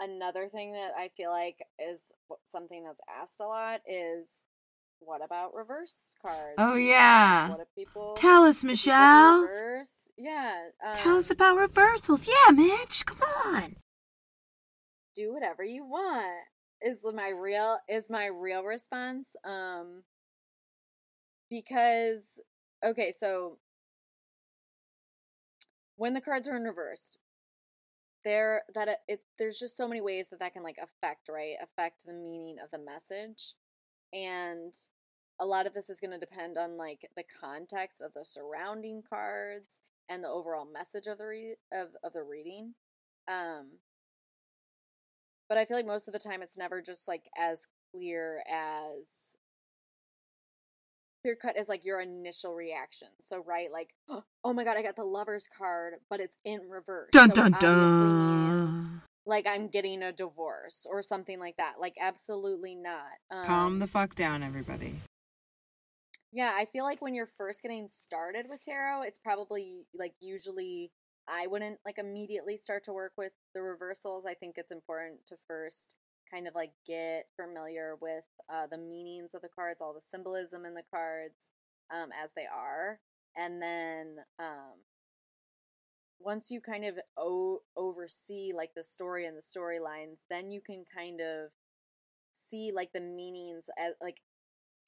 [0.00, 2.12] another thing that i feel like is
[2.42, 4.44] something that's asked a lot is
[5.00, 7.48] what about reverse cards Oh, yeah.
[7.50, 9.42] what if people Tell us, if people do Michelle.
[9.42, 10.08] reverse?
[10.18, 10.54] yeah.
[10.84, 12.28] Um, Tell us about reversals.
[12.28, 13.76] Yeah, Mitch, come on.
[15.14, 16.44] do whatever you want
[16.82, 20.02] is my real is my real response um
[21.50, 22.40] because
[22.84, 23.58] okay so
[25.96, 27.18] when the cards are in reversed
[28.24, 31.54] there that it, it there's just so many ways that that can like affect right
[31.62, 33.54] affect the meaning of the message
[34.12, 34.74] and
[35.40, 39.02] a lot of this is going to depend on like the context of the surrounding
[39.08, 39.78] cards
[40.08, 42.74] and the overall message of the re- of, of the reading
[43.28, 43.68] um
[45.48, 49.36] but I feel like most of the time it's never just like as clear as
[51.22, 53.08] clear cut as like your initial reaction.
[53.20, 53.90] So right, like
[54.44, 57.10] oh my god, I got the lovers card, but it's in reverse.
[57.12, 59.02] Dun so dun dun.
[59.26, 61.74] like I'm getting a divorce or something like that.
[61.80, 63.18] Like absolutely not.
[63.30, 64.94] Um, Calm the fuck down, everybody.
[66.32, 70.92] Yeah, I feel like when you're first getting started with tarot, it's probably like usually
[71.28, 74.26] I wouldn't like immediately start to work with the reversals.
[74.26, 75.96] I think it's important to first
[76.32, 80.64] kind of like get familiar with uh, the meanings of the cards, all the symbolism
[80.64, 81.50] in the cards
[81.92, 83.00] um, as they are.
[83.36, 84.78] And then um,
[86.18, 90.84] once you kind of o- oversee like the story and the storylines, then you can
[90.94, 91.50] kind of
[92.32, 94.18] see like the meanings as like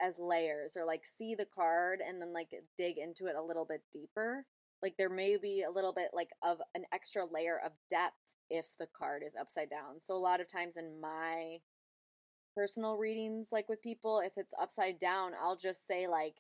[0.01, 3.65] as layers or like see the card and then like dig into it a little
[3.65, 4.45] bit deeper
[4.83, 8.15] like there may be a little bit like of an extra layer of depth
[8.51, 10.01] if the card is upside down.
[10.01, 11.59] So a lot of times in my
[12.55, 16.37] personal readings like with people if it's upside down, I'll just say like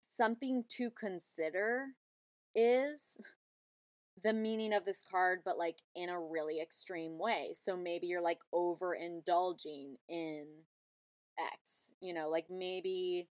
[0.00, 1.88] something to consider
[2.54, 3.18] is
[4.24, 7.54] the meaning of this card but like in a really extreme way.
[7.58, 10.46] So maybe you're like overindulging in
[11.38, 13.28] X, you know, like maybe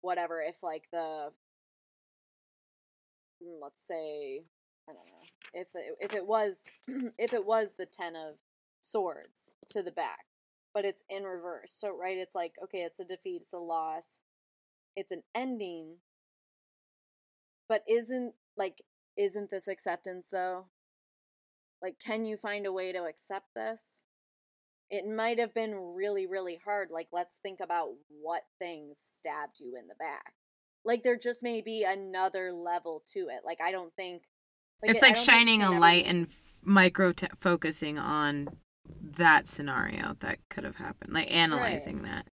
[0.00, 1.32] whatever if like the
[3.42, 4.44] mm, let's say
[4.88, 5.18] I don't know.
[5.54, 6.64] If it, if it was
[7.18, 8.36] if it was the 10 of
[8.80, 10.24] swords to the back
[10.74, 11.74] but it's in reverse.
[11.76, 14.20] So right it's like okay it's a defeat it's a loss
[14.96, 15.96] it's an ending.
[17.68, 18.82] But isn't like
[19.16, 20.66] isn't this acceptance though?
[21.82, 24.04] Like can you find a way to accept this?
[24.90, 29.76] It might have been really really hard like let's think about what things stabbed you
[29.80, 30.34] in the back.
[30.84, 33.42] Like there just may be another level to it.
[33.44, 34.22] Like i don't think
[34.82, 38.48] it's it- like shining a light ever- and f- micro t- focusing on
[39.00, 42.26] that scenario that could have happened, like analyzing that.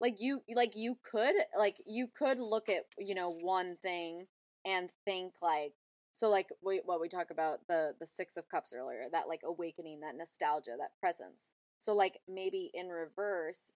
[0.00, 4.26] like you like you could like you could look at you know one thing
[4.64, 5.72] and think like
[6.12, 9.40] so like we, what we talk about the the six of cups earlier that like
[9.44, 11.50] awakening that nostalgia that presence.
[11.78, 13.72] So like maybe in reverse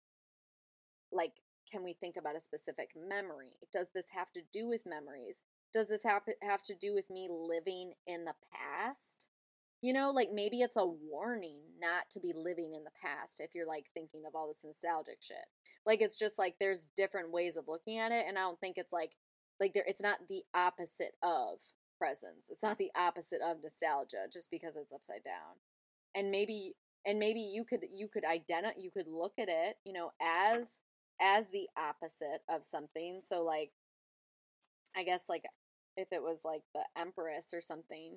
[1.12, 1.32] like
[1.70, 3.52] can we think about a specific memory?
[3.72, 5.40] Does this have to do with memories
[5.72, 9.26] does this have, to do with me living in the past?
[9.80, 13.52] You know like maybe it's a warning not to be living in the past if
[13.52, 15.44] you're like thinking of all this nostalgic shit.
[15.84, 18.78] Like it's just like there's different ways of looking at it and i don't think
[18.78, 19.16] it's like
[19.58, 21.58] like there it's not the opposite of
[21.98, 22.46] presence.
[22.48, 25.54] It's not the opposite of nostalgia just because it's upside down.
[26.14, 26.74] And maybe
[27.06, 30.80] and maybe you could you could identify you could look at it you know as
[31.20, 33.20] as the opposite of something.
[33.22, 33.70] So like
[34.96, 35.44] i guess like
[35.96, 38.16] if it was like the empress or something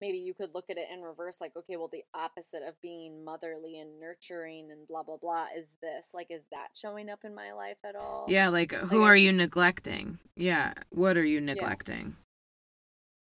[0.00, 3.24] maybe you could look at it in reverse like okay well the opposite of being
[3.24, 7.34] motherly and nurturing and blah blah blah is this like is that showing up in
[7.34, 10.18] my life at all Yeah, like who I- are you neglecting?
[10.36, 12.16] Yeah, what are you neglecting?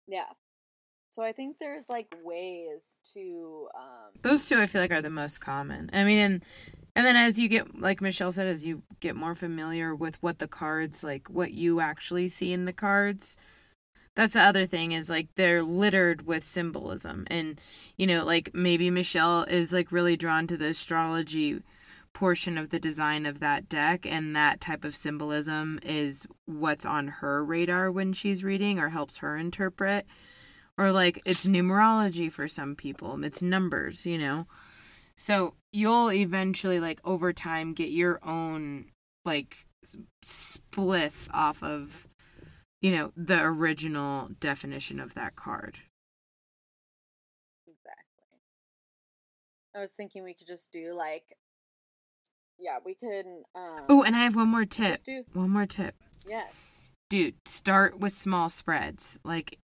[0.09, 0.26] yeah
[1.10, 5.10] so i think there's like ways to um Those two I feel like are the
[5.10, 5.90] most common.
[5.93, 6.43] I mean, and
[6.97, 10.39] and then as you get like Michelle said, as you get more familiar with what
[10.39, 13.36] the cards like, what you actually see in the cards.
[14.14, 17.60] That's the other thing is like they're littered with symbolism, and
[17.98, 21.60] you know, like maybe Michelle is like really drawn to the astrology
[22.14, 27.09] portion of the design of that deck, and that type of symbolism is what's on
[27.09, 30.06] her radar when she's reading or helps her interpret.
[30.78, 33.23] Or like it's numerology for some people.
[33.23, 34.47] It's numbers you know
[35.16, 38.86] so you'll eventually like over time get your own
[39.24, 39.66] like
[40.24, 42.06] spliff off of
[42.80, 45.80] you know the original definition of that card.
[47.66, 48.38] Exactly.
[49.74, 51.24] I was thinking we could just do like
[52.59, 55.02] yeah we could um oh and i have one more tip.
[55.02, 55.94] do one more tip.
[56.26, 56.55] Yes.
[57.09, 59.18] Dude start with small spreads.
[59.24, 59.59] Like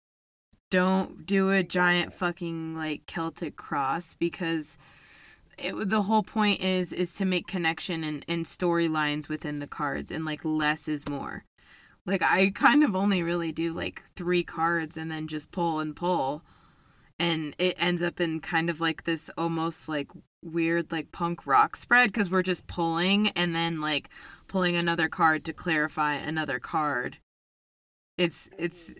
[0.70, 4.78] don't do a giant fucking like celtic cross because
[5.58, 10.12] it, the whole point is is to make connection and, and storylines within the cards
[10.12, 11.44] and like less is more
[12.06, 15.96] Like I kind of only really do like three cards and then just pull and
[15.96, 16.44] pull.
[17.20, 20.10] And it ends up in kind of like this almost like
[20.44, 24.10] weird like punk rock spread because we're just pulling and then like
[24.48, 27.18] pulling another card to clarify another card.
[28.18, 28.94] It's it's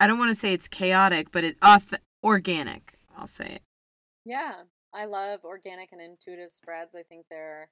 [0.00, 2.94] I don't want to say it's chaotic, but it auth- organic.
[3.16, 3.62] I'll say it.
[4.24, 4.54] Yeah,
[4.94, 6.94] I love organic and intuitive spreads.
[6.94, 7.70] I think they're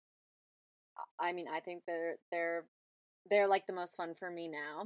[1.21, 2.67] I mean, I think they're they're
[3.29, 4.83] they're like the most fun for me now.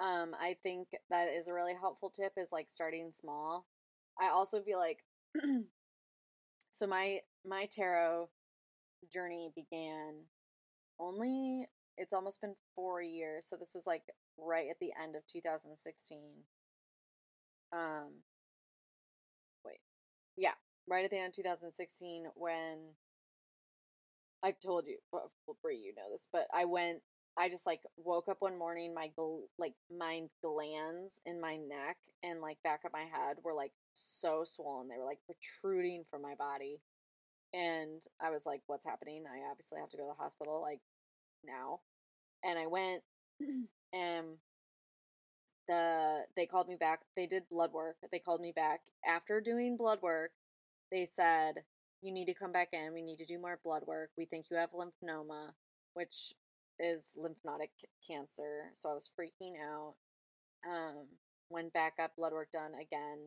[0.00, 3.66] Um I think that is a really helpful tip is like starting small.
[4.20, 5.04] I also feel like
[6.70, 8.28] so my my tarot
[9.12, 10.24] journey began
[10.98, 11.66] only
[11.98, 13.46] it's almost been 4 years.
[13.46, 14.04] So this was like
[14.38, 16.44] right at the end of 2016.
[17.72, 18.22] Um
[19.64, 19.80] wait.
[20.36, 20.54] Yeah,
[20.90, 22.78] right at the end of 2016 when
[24.42, 25.30] I told you, well,
[25.62, 27.00] Bree, you know this, but I went.
[27.38, 31.96] I just like woke up one morning, my gl- like my glands in my neck
[32.24, 34.88] and like back of my head were like so swollen.
[34.88, 36.80] They were like protruding from my body,
[37.54, 40.80] and I was like, "What's happening?" I obviously have to go to the hospital like
[41.44, 41.80] now,
[42.44, 43.02] and I went,
[43.92, 44.26] and
[45.68, 47.00] the they called me back.
[47.16, 47.96] They did blood work.
[48.10, 50.32] They called me back after doing blood work.
[50.90, 51.62] They said
[52.02, 52.94] you need to come back in.
[52.94, 54.10] We need to do more blood work.
[54.16, 55.50] We think you have lymphoma,
[55.94, 56.34] which
[56.78, 57.70] is lymphatic
[58.06, 58.70] cancer.
[58.74, 59.94] So I was freaking out.
[60.66, 61.06] Um,
[61.50, 63.18] went back, got blood work done again.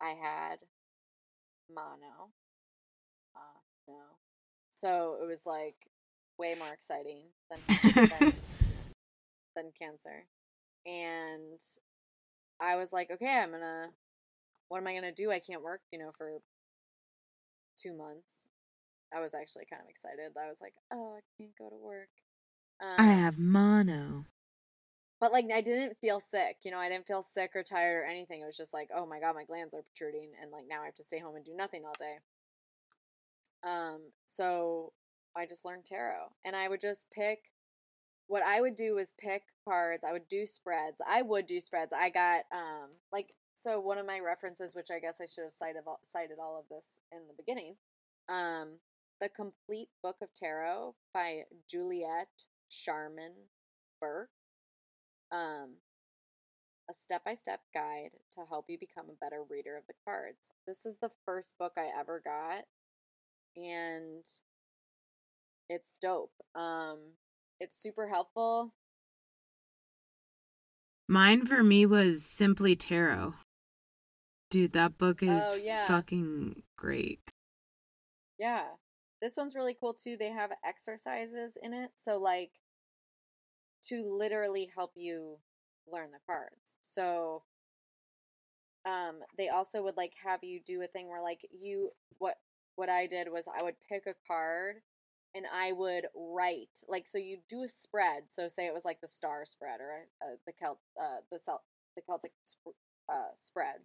[0.00, 0.58] I had
[1.74, 2.30] mono.
[3.34, 4.18] Uh, no.
[4.70, 5.76] So it was like
[6.38, 7.60] way more exciting than
[7.94, 8.32] than,
[9.56, 10.26] than cancer.
[10.86, 11.60] And
[12.60, 13.88] I was like, okay, I'm gonna.
[14.68, 15.30] What am I gonna do?
[15.30, 16.32] I can't work, you know, for
[17.76, 18.48] two months.
[19.14, 20.32] I was actually kind of excited.
[20.36, 22.08] I was like, oh, I can't go to work.
[22.80, 24.26] Um, I have mono.
[25.20, 28.04] but like I didn't feel sick, you know, I didn't feel sick or tired or
[28.04, 28.40] anything.
[28.42, 30.86] It was just like, oh my god, my glands are protruding and like now I
[30.86, 32.16] have to stay home and do nothing all day.
[33.62, 34.92] Um, so
[35.36, 37.38] I just learned tarot and I would just pick
[38.26, 40.04] what I would do was pick cards.
[40.04, 41.00] I would do spreads.
[41.06, 41.92] I would do spreads.
[41.92, 43.28] I got um like
[43.64, 46.58] so one of my references, which I guess I should have cited all, cited all
[46.58, 47.76] of this in the beginning,
[48.28, 48.76] um,
[49.22, 52.28] the complete book of tarot by Juliet
[52.68, 53.32] Sharman
[54.02, 54.28] Burke,
[55.32, 55.76] um,
[56.90, 60.50] a step by step guide to help you become a better reader of the cards.
[60.66, 62.64] This is the first book I ever got,
[63.56, 64.26] and
[65.70, 66.34] it's dope.
[66.54, 66.98] Um,
[67.60, 68.74] it's super helpful.
[71.08, 73.34] Mine for me was simply tarot.
[74.54, 75.88] Dude, that book is Oh, yeah.
[75.88, 77.18] fucking great.
[78.38, 78.62] Yeah.
[79.20, 80.16] This one's really cool too.
[80.16, 81.90] They have exercises in it.
[81.96, 82.52] So like
[83.88, 85.38] to literally help you
[85.92, 86.76] learn the cards.
[86.82, 87.42] So
[88.84, 92.36] um they also would like have you do a thing where like you what
[92.76, 94.76] what I did was I would pick a card
[95.34, 98.24] and I would write like so you do a spread.
[98.28, 101.62] So say it was like the star spread or uh, the Celt uh the Celt
[101.96, 102.78] the Celtic sp-
[103.12, 103.80] uh spread.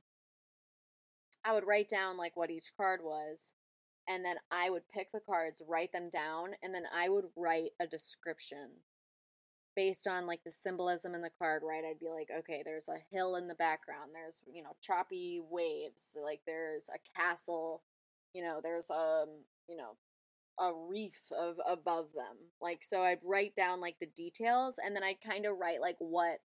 [1.46, 3.40] I would write down like what each card was
[4.10, 7.70] and then I would pick the cards, write them down, and then I would write
[7.80, 8.72] a description
[9.76, 11.84] based on like the symbolism in the card, right?
[11.86, 16.18] I'd be like, okay, there's a hill in the background, there's, you know, choppy waves,
[16.22, 17.84] like there's a castle,
[18.34, 19.30] you know, there's um,
[19.70, 19.96] you know,
[20.60, 22.36] a reef of above them.
[22.60, 25.98] Like so I'd write down like the details and then I'd kind of write like
[26.00, 26.40] what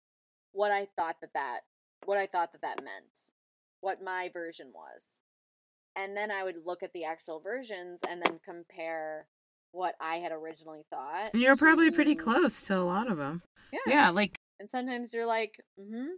[0.51, 1.60] what I thought that that
[2.05, 3.31] what I thought that that meant.
[3.82, 5.20] What my version was
[5.96, 9.26] and then I would look at the actual versions and then compare
[9.72, 11.30] what I had originally thought.
[11.32, 13.42] And you're probably pretty close to a lot of them.
[13.72, 13.80] Yeah.
[13.86, 16.12] Yeah, like And sometimes you're like, mm-hmm.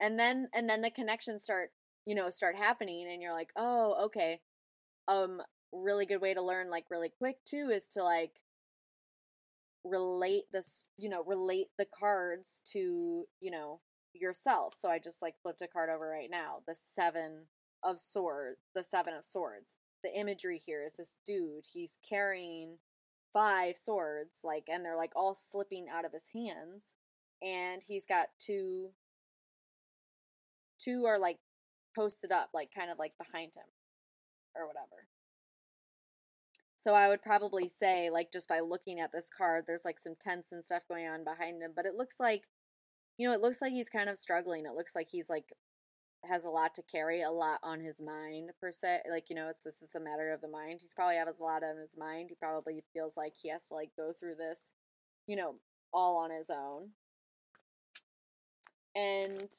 [0.00, 1.70] And then and then the connections start,
[2.04, 4.40] you know, start happening and you're like, oh, okay.
[5.08, 5.40] Um,
[5.72, 8.32] really good way to learn like really quick too is to like
[9.84, 13.80] relate this, you know, relate the cards to, you know,
[14.20, 14.74] yourself.
[14.74, 16.62] So I just like flipped a card over right now.
[16.66, 17.46] The seven
[17.82, 19.76] of swords, the seven of swords.
[20.02, 21.64] The imagery here is this dude.
[21.72, 22.78] He's carrying
[23.32, 26.94] five swords, like, and they're like all slipping out of his hands.
[27.42, 28.90] And he's got two.
[30.78, 31.38] Two are like
[31.96, 33.66] posted up, like kind of like behind him,
[34.54, 35.06] or whatever.
[36.76, 40.14] So I would probably say, like, just by looking at this card, there's like some
[40.20, 42.44] tense and stuff going on behind him, but it looks like,
[43.18, 44.66] you know, it looks like he's kind of struggling.
[44.66, 45.52] It looks like he's like
[46.24, 49.00] has a lot to carry, a lot on his mind per se.
[49.10, 50.80] Like you know, it's this is the matter of the mind.
[50.82, 52.28] He's probably has a lot on his mind.
[52.30, 54.72] He probably feels like he has to like go through this,
[55.26, 55.56] you know,
[55.92, 56.90] all on his own.
[58.94, 59.50] and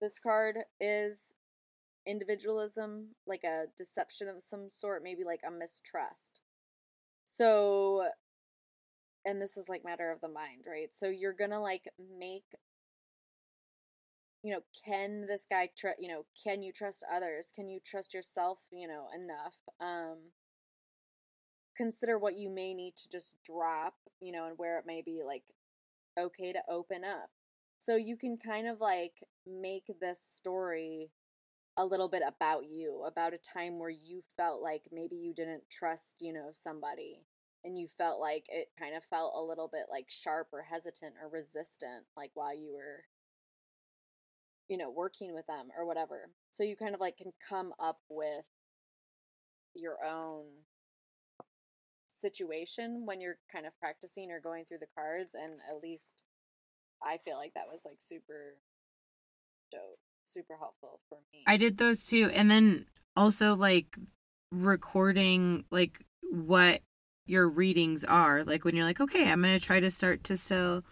[0.00, 1.34] this card is
[2.06, 6.40] individualism, like a deception of some sort, maybe like a mistrust.
[7.24, 8.08] So,
[9.26, 10.88] and this is like matter of the mind, right?
[10.94, 11.88] So you're gonna like
[12.18, 12.44] make,
[14.42, 17.50] you know, can this guy, tr- you know, can you trust others?
[17.54, 19.56] Can you trust yourself, you know, enough?
[19.80, 20.18] Um,
[21.76, 25.22] consider what you may need to just drop, you know, and where it may be
[25.26, 25.42] like
[26.18, 27.30] okay to open up.
[27.78, 31.10] So you can kind of like make this story
[31.76, 35.68] a little bit about you, about a time where you felt like maybe you didn't
[35.68, 37.20] trust, you know, somebody
[37.66, 41.14] and you felt like it kind of felt a little bit like sharp or hesitant
[41.22, 43.04] or resistant like while you were
[44.68, 46.30] you know, working with them or whatever.
[46.50, 48.46] So you kind of like can come up with
[49.74, 50.44] your own
[52.08, 56.22] situation when you're kind of practicing or going through the cards and at least
[57.04, 58.54] I feel like that was like super
[59.70, 61.44] dope, super helpful for me.
[61.46, 62.30] I did those too.
[62.32, 63.96] And then also like
[64.50, 66.80] recording like what
[67.26, 68.44] your readings are.
[68.44, 70.82] Like when you're like, okay, I'm gonna try to start to sell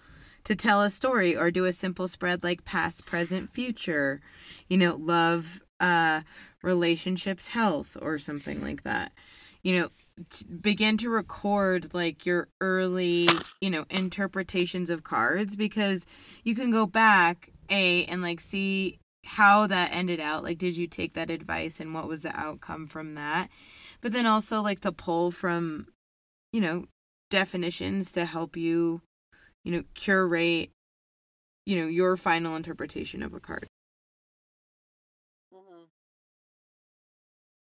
[0.45, 4.21] to tell a story or do a simple spread like past, present, future,
[4.69, 6.21] you know, love, uh,
[6.63, 9.13] relationships, health, or something like that.
[9.63, 9.89] You know,
[10.61, 13.29] begin to record like your early
[13.61, 16.07] you know interpretations of cards because
[16.45, 20.87] you can go back a and like see how that ended out like did you
[20.87, 23.49] take that advice and what was the outcome from that
[24.01, 25.87] but then also like the pull from
[26.55, 26.85] you know
[27.31, 29.03] definitions to help you
[29.65, 30.71] you know curate
[31.67, 33.67] you know your final interpretation of a card
[35.55, 35.85] Mm-hmm.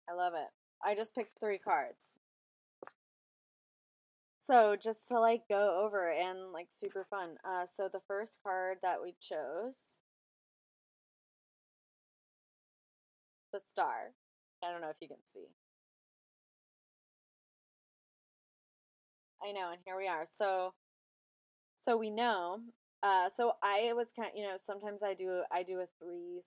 [0.10, 0.50] I love it.
[0.84, 2.14] I just picked three cards.
[4.46, 7.38] So just to like go over and like super fun.
[7.46, 10.00] Uh, so the first card that we chose,
[13.54, 14.14] the star.
[14.64, 15.54] I don't know if you can see.
[19.44, 20.26] I know, and here we are.
[20.26, 20.74] So,
[21.76, 22.60] so we know.
[23.02, 26.46] Uh, so I was kind, you know, sometimes I do I do a threes,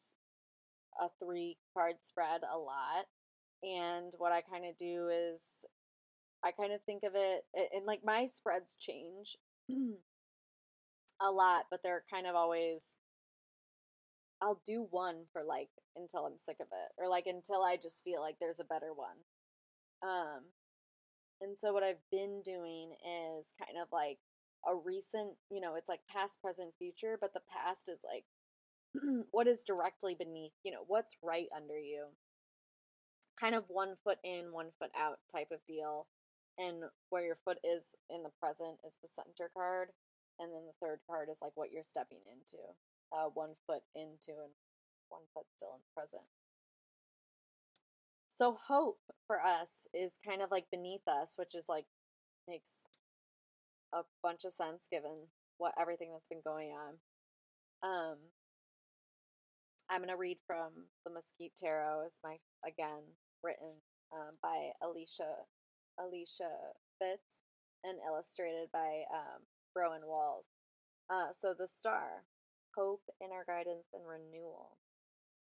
[1.00, 3.06] a three card spread a lot,
[3.62, 5.64] and what I kind of do is
[6.44, 7.44] I kind of think of it,
[7.74, 9.36] and like my spreads change
[11.20, 12.96] a lot, but they're kind of always.
[14.42, 18.02] I'll do one for like until I'm sick of it, or like until I just
[18.04, 19.16] feel like there's a better one.
[20.02, 20.42] Um,
[21.42, 24.18] and so what I've been doing is kind of like
[24.66, 28.24] a recent, you know, it's like past, present, future, but the past is like
[29.32, 32.06] what is directly beneath, you know, what's right under you.
[33.40, 36.06] Kind of one foot in, one foot out type of deal.
[36.58, 39.88] And where your foot is in the present is the center card.
[40.38, 42.62] And then the third card is like what you're stepping into.
[43.10, 44.52] Uh, one foot into and
[45.08, 46.22] one foot still in the present.
[48.42, 48.98] So hope
[49.28, 51.84] for us is kind of like beneath us, which is like
[52.48, 52.82] makes
[53.94, 55.28] a bunch of sense given
[55.58, 56.94] what everything that's been going on.
[57.88, 58.16] Um,
[59.88, 60.72] I'm gonna read from
[61.04, 62.06] the Mesquite Tarot.
[62.08, 62.34] Is my
[62.66, 63.14] again
[63.44, 63.78] written
[64.12, 65.46] um, by Alicia
[66.00, 66.50] Alicia
[66.98, 67.38] Fitz
[67.84, 69.42] and illustrated by um,
[69.76, 70.46] Rowan Walls.
[71.08, 72.24] Uh, so the star,
[72.76, 74.78] hope, inner guidance, and renewal.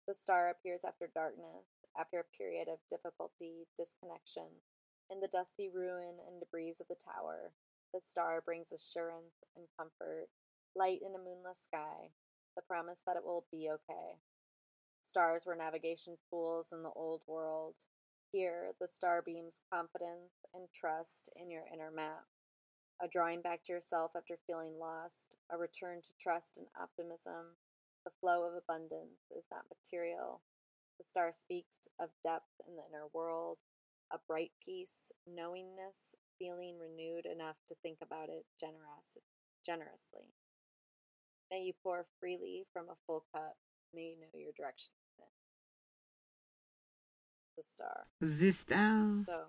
[0.07, 1.65] The star appears after darkness,
[1.97, 4.61] after a period of difficulty, disconnection.
[5.09, 7.51] In the dusty ruin and debris of the tower,
[7.93, 10.27] the star brings assurance and comfort,
[10.75, 12.11] light in a moonless sky,
[12.55, 14.19] the promise that it will be okay.
[15.01, 17.75] Stars were navigation tools in the old world.
[18.31, 22.25] Here, the star beams confidence and trust in your inner map.
[23.01, 27.57] A drawing back to yourself after feeling lost, a return to trust and optimism.
[28.05, 30.41] The flow of abundance is not material,
[30.97, 33.57] the star speaks of depth in the inner world,
[34.11, 39.17] a bright peace, knowingness, feeling renewed enough to think about it generous,
[39.65, 40.31] generously.
[41.51, 43.55] May you pour freely from a full cup.
[43.93, 44.93] May you know your direction.
[47.57, 48.07] The star.
[48.19, 49.45] the star So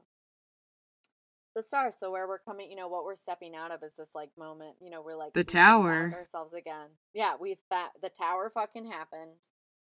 [1.57, 1.91] the star.
[1.91, 4.77] So where we're coming, you know, what we're stepping out of is this like moment.
[4.81, 6.13] You know, we're like The we tower.
[6.15, 6.91] ourselves again.
[7.15, 9.49] Yeah, we've fa- the tower fucking happened.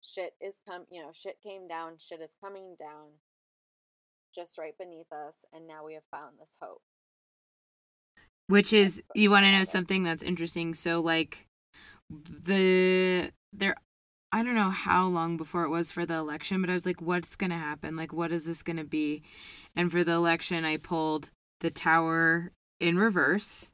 [0.03, 0.87] Shit is come.
[0.91, 1.95] You know, shit came down.
[1.99, 3.09] Shit is coming down.
[4.35, 6.83] Just right beneath us, and now we have found this hope.
[8.47, 11.47] which is you want to know something that's interesting so like
[12.11, 13.75] the there
[14.33, 17.03] i don't know how long before it was for the election but i was like
[17.03, 19.23] what's going to happen like what is this going to be
[19.77, 21.31] and for the election i pulled
[21.61, 23.73] the tower in reverse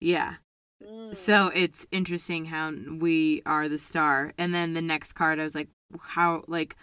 [0.00, 0.36] yeah
[0.82, 1.14] Mm.
[1.14, 4.32] So it's interesting how we are the star.
[4.38, 5.68] And then the next card, I was like,
[6.00, 6.76] how, like,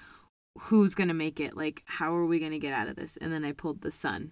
[0.63, 1.55] who's going to make it?
[1.55, 3.17] Like, how are we going to get out of this?
[3.17, 4.31] And then I pulled the sun.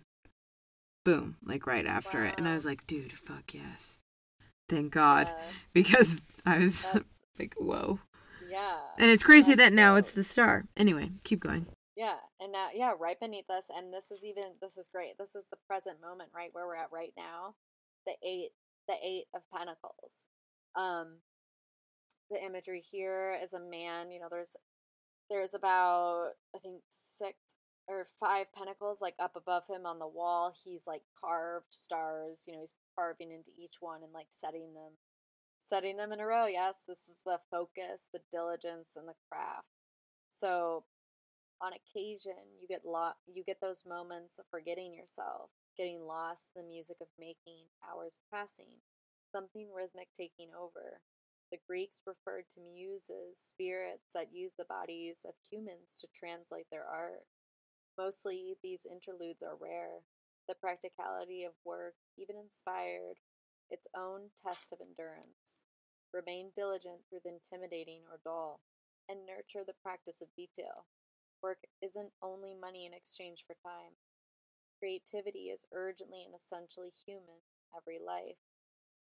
[1.05, 2.35] Boom, like right after it.
[2.37, 3.99] And I was like, dude, fuck yes.
[4.69, 5.27] Thank God.
[5.27, 5.37] Yes.
[5.73, 7.03] Because I was That's-
[7.39, 7.99] like, whoa.
[8.49, 8.75] yeah.
[8.97, 10.65] And it's crazy That's that now it's the star.
[10.77, 11.65] Anyway, keep going.
[11.95, 15.17] Yeah, and now yeah, right beneath us, and this is even this is great.
[15.17, 17.55] This is the present moment, right where we're at right now.
[18.07, 18.51] The eight,
[18.87, 20.25] the eight of Pentacles.
[20.75, 21.19] Um,
[22.31, 24.11] the imagery here is a man.
[24.11, 24.55] You know, there's
[25.29, 27.37] there's about I think six
[27.87, 30.53] or five pentacles like up above him on the wall.
[30.63, 32.45] He's like carved stars.
[32.47, 34.93] You know, he's carving into each one and like setting them,
[35.69, 36.47] setting them in a row.
[36.47, 39.67] Yes, this is the focus, the diligence, and the craft.
[40.27, 40.85] So
[41.63, 46.61] on occasion you get lo- you get those moments of forgetting yourself getting lost in
[46.61, 48.77] the music of making hours passing
[49.33, 51.01] something rhythmic taking over.
[51.51, 56.85] The greeks referred to muses spirits that use the bodies of humans to translate their
[56.85, 57.25] art.
[57.97, 60.01] Mostly these interludes are rare.
[60.47, 63.17] The practicality of work even inspired
[63.69, 65.65] its own test of endurance.
[66.13, 68.61] Remain diligent through the intimidating or dull
[69.09, 70.85] and nurture the practice of detail
[71.43, 73.99] Work isn't only money in exchange for time.
[74.79, 78.39] Creativity is urgently and essentially human in every life.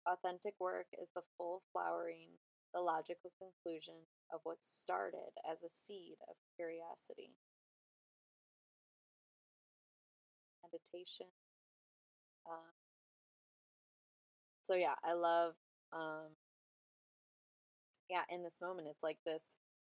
[0.08, 2.30] Authentic work is the full flowering,
[2.72, 7.36] the logical conclusion of what started as a seed of curiosity.
[10.64, 11.26] Meditation.
[12.48, 12.72] Um,
[14.62, 15.54] so yeah, I love
[15.92, 16.32] um,
[18.08, 19.42] yeah, in this moment it's like this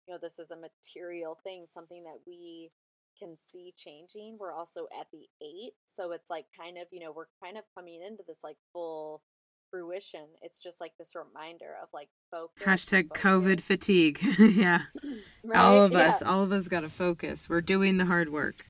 [0.06, 2.70] you know this is a material thing something that we
[3.18, 7.12] can see changing we're also at the eight so it's like kind of you know
[7.12, 9.22] we're kind of coming into this like full
[9.70, 13.22] fruition it's just like this reminder of like focus Hashtag focus.
[13.22, 14.18] COVID fatigue.
[14.38, 14.82] yeah.
[15.54, 16.28] all of us, Yeah.
[16.28, 17.48] all of us got to focus.
[17.48, 18.66] We're doing the hard work.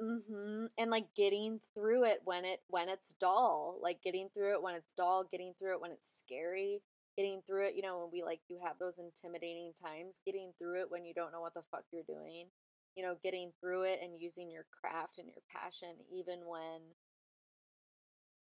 [0.00, 4.62] hmm And like getting through it when it when it's dull, like getting through it
[4.62, 6.80] when it's dull, getting through it when it's scary,
[7.18, 10.82] getting through it, you know, when we like you have those intimidating times, getting through
[10.82, 12.46] it when you don't know what the fuck you're doing,
[12.96, 16.80] you know, getting through it and using your craft and your passion even when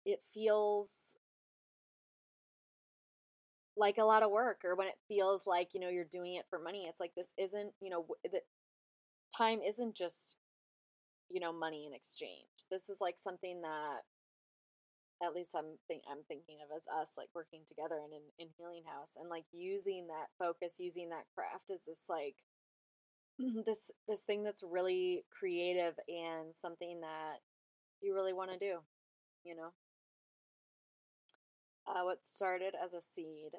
[0.06, 0.88] it feels
[3.76, 6.46] like a lot of work or when it feels like, you know, you're doing it
[6.48, 6.86] for money.
[6.88, 8.40] It's like this isn't, you know, the
[9.36, 10.36] time isn't just
[11.30, 14.00] you know money in exchange this is like something that
[15.22, 18.48] at least i'm think i'm thinking of as us like working together in, in in
[18.56, 22.36] healing house and like using that focus using that craft is this like
[23.66, 27.38] this this thing that's really creative and something that
[28.00, 28.78] you really want to do
[29.44, 29.70] you know
[31.86, 33.52] uh, what started as a seed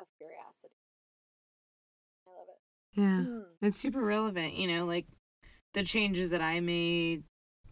[0.00, 0.74] of curiosity
[2.26, 3.24] i love it Yeah.
[3.26, 3.44] Mm.
[3.62, 5.06] It's super relevant, you know, like
[5.72, 7.24] the changes that I made,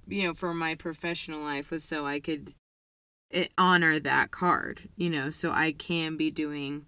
[0.06, 2.54] you know, for my professional life was so I could
[3.32, 6.86] it, honor that card, you know, so I can be doing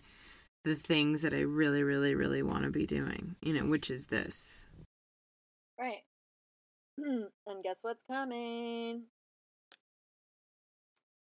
[0.65, 4.07] the things that I really, really, really want to be doing, you know, which is
[4.07, 4.67] this.
[5.79, 6.03] Right.
[6.99, 9.05] and guess what's coming?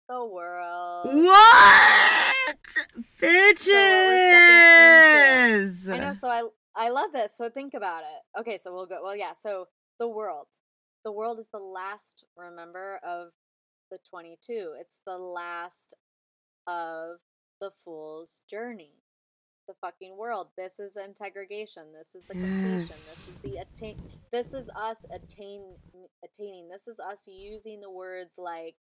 [0.07, 1.07] The world.
[1.15, 2.35] What?
[3.19, 3.65] Bitches!
[5.89, 6.43] I know, so I
[6.75, 7.31] I love this.
[7.35, 8.39] So think about it.
[8.39, 8.99] Okay, so we'll go.
[9.01, 9.31] Well, yeah.
[9.33, 9.67] So
[9.97, 10.47] the world.
[11.03, 12.23] The world is the last.
[12.37, 13.29] Remember of
[13.89, 14.73] the twenty-two.
[14.79, 15.95] It's the last
[16.67, 17.17] of
[17.61, 18.95] the fool's journey.
[19.67, 20.49] The fucking world.
[20.55, 21.91] This is the integration.
[21.91, 22.77] This is the completion.
[22.77, 23.99] This is the attain.
[24.31, 25.63] This is us attain
[26.23, 26.69] attaining.
[26.69, 28.75] This is us using the words like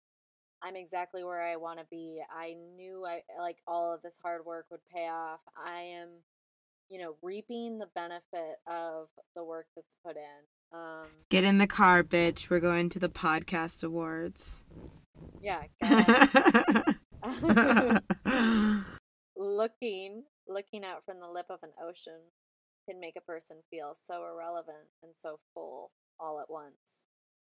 [0.60, 2.20] I'm exactly where I want to be.
[2.30, 5.40] I knew I like all of this hard work would pay off.
[5.56, 6.08] I am,
[6.88, 10.46] you know, reaping the benefit of the work that's put in.
[10.72, 12.48] Um, Get in the car, bitch.
[12.48, 14.64] We're going to the podcast awards.
[15.40, 15.64] yeah,
[19.36, 22.20] looking looking out from the lip of an ocean
[22.88, 27.04] can make a person feel so irrelevant and so full all at once.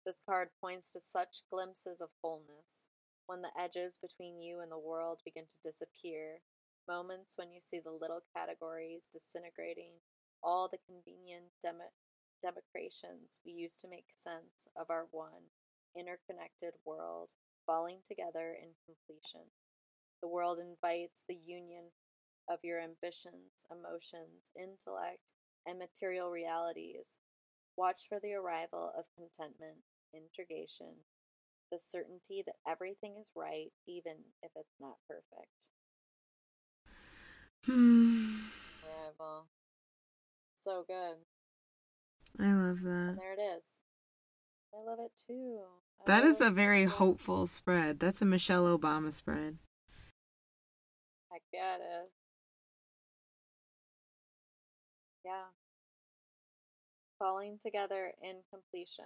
[0.04, 2.88] This card points to such glimpses of wholeness
[3.26, 6.40] when the edges between you and the world begin to disappear,
[6.88, 9.92] moments when you see the little categories disintegrating,
[10.42, 11.94] all the convenient demo-
[12.42, 15.46] demarcations we use to make sense of our one
[15.96, 17.30] interconnected world
[17.66, 19.46] falling together in completion.
[20.22, 21.84] The world invites the union
[22.50, 25.32] of your ambitions, emotions, intellect,
[25.66, 27.06] and material realities.
[27.76, 29.78] Watch for the arrival of contentment,
[30.14, 30.94] integration,
[31.70, 35.68] the certainty that everything is right, even if it's not perfect.
[37.64, 38.36] Hmm.
[38.84, 39.46] Arrival.
[40.54, 41.16] So good.
[42.40, 43.16] I love And that.
[43.18, 43.64] there it is.
[44.74, 45.60] I love it too.
[46.00, 46.88] I That is a oh, very yeah.
[46.88, 48.00] hopeful spread.
[48.00, 49.58] That's a Michelle Obama spread.
[51.30, 52.10] Heck yeah, it is.
[55.24, 55.44] Yeah.
[57.18, 59.04] Falling together in completion.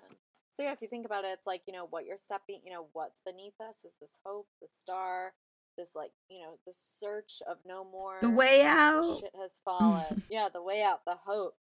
[0.51, 2.73] So yeah, if you think about it, it's like, you know, what you're stepping, you
[2.73, 5.35] know, what's beneath us is this hope, the star,
[5.77, 9.19] this like, you know, the search of no more The way out.
[9.21, 10.23] shit has fallen.
[10.31, 11.55] yeah, the way out, the hope.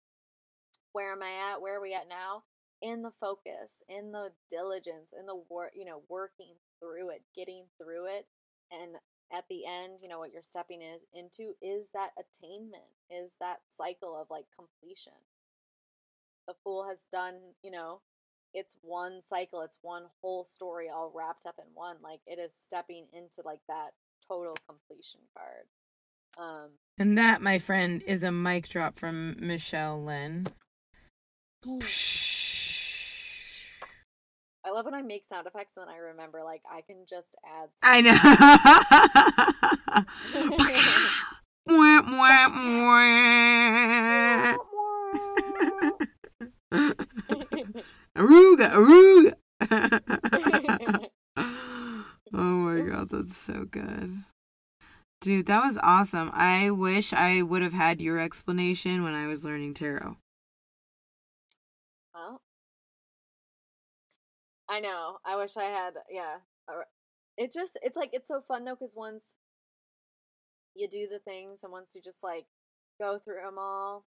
[0.93, 1.60] Where am I at?
[1.60, 2.44] Where are we at now?
[2.81, 7.64] In the focus, in the diligence, in the work, you know, working through it, getting
[7.78, 8.27] through it,
[8.73, 8.97] and
[9.32, 13.60] at the end, you know, what you're stepping is into is that attainment, is that
[13.69, 15.12] cycle of like completion.
[16.47, 18.01] The fool has done, you know,
[18.52, 21.97] it's one cycle, it's one whole story all wrapped up in one.
[22.02, 23.93] Like it is stepping into like that
[24.27, 25.66] total completion card.
[26.39, 30.48] Um, And that, my friend, is a mic drop from Michelle Lynn.
[34.64, 37.36] I love when I make sound effects and then I remember like I can just
[37.44, 37.70] add.
[37.82, 38.12] I know.
[48.16, 49.34] Aruga, aruga.
[51.36, 54.24] oh my god, that's so good.
[55.20, 56.30] Dude, that was awesome.
[56.34, 60.16] I wish I would have had your explanation when I was learning tarot.
[64.73, 65.19] I know.
[65.27, 65.94] I wish I had.
[66.11, 66.39] Yeah,
[67.36, 69.35] it just it's like it's so fun though because once
[70.74, 72.47] you do the things and once you just like
[72.99, 74.05] go through them all,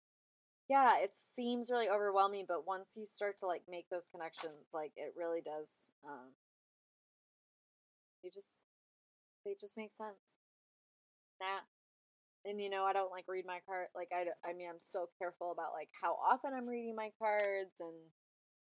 [0.69, 2.45] yeah, it seems really overwhelming.
[2.48, 5.91] But once you start to like make those connections, like it really does.
[6.07, 6.31] Um,
[8.23, 8.64] you just
[9.45, 10.40] they just make sense.
[11.41, 11.61] Nah.
[12.45, 13.88] And you know, I don't like read my card.
[13.95, 17.80] Like I, I mean, I'm still careful about like how often I'm reading my cards,
[17.80, 17.95] and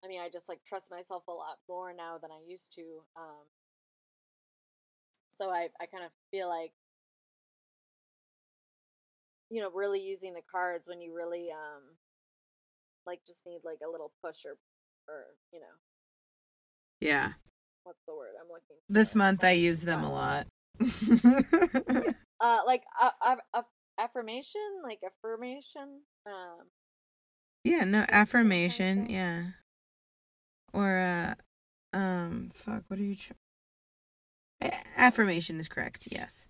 [0.03, 2.81] I mean, I just like trust myself a lot more now than I used to.
[3.15, 3.45] Um,
[5.29, 6.71] so I, I kind of feel like,
[9.49, 11.83] you know, really using the cards when you really, um,
[13.05, 14.57] like just need like a little push or,
[15.07, 15.75] or you know,
[16.99, 17.33] Yeah.
[17.83, 18.77] what's the word I'm looking.
[18.89, 20.47] This month I use them a Uh, lot.
[22.39, 23.11] Uh, like uh,
[23.53, 23.61] uh,
[23.97, 26.01] affirmation, like affirmation.
[26.25, 26.67] Um,
[27.63, 29.51] yeah, no affirmation, yeah.
[30.73, 31.35] Or uh
[31.95, 33.33] um fuck, what are you tr-
[34.61, 36.07] A- affirmation is correct.
[36.11, 36.47] Yes.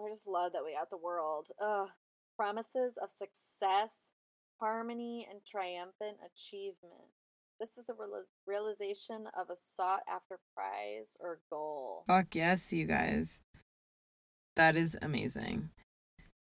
[0.00, 1.48] I just love that we got the world.
[1.60, 1.88] Ugh.
[2.36, 4.12] Promises of success,
[4.60, 7.10] harmony, and triumphant achievement.
[7.58, 12.04] This is the reali- realization of a sought after prize or goal.
[12.06, 13.40] Fuck yes, you guys.
[14.54, 15.70] That is amazing.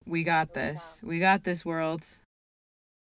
[0.06, 1.02] We got this.
[1.04, 2.06] We got this world.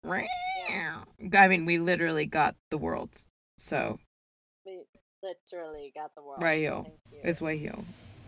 [0.04, 1.04] Yeah.
[1.34, 3.28] I mean, we literally got the world.
[3.62, 4.00] So,
[4.66, 4.82] We
[5.22, 6.42] literally got the world.
[6.42, 6.84] Right, you.
[7.24, 7.76] it's way here.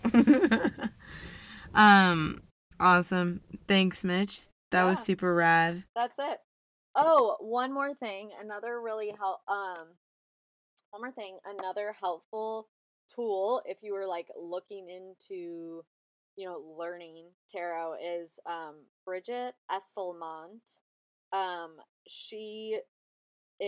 [1.74, 2.44] um,
[2.80, 3.42] awesome.
[3.68, 4.42] Thanks, Mitch.
[4.70, 5.86] That was super rad.
[5.96, 6.38] That's it.
[6.96, 8.30] Oh, one more thing.
[8.40, 9.40] Another really help.
[9.48, 9.88] Um,
[10.92, 11.40] one more thing.
[11.60, 12.68] Another helpful
[13.14, 15.84] tool if you were like looking into,
[16.36, 18.76] you know, learning tarot is um
[19.08, 20.78] Brigit Esselmont.
[21.32, 21.78] Um,
[22.08, 22.78] she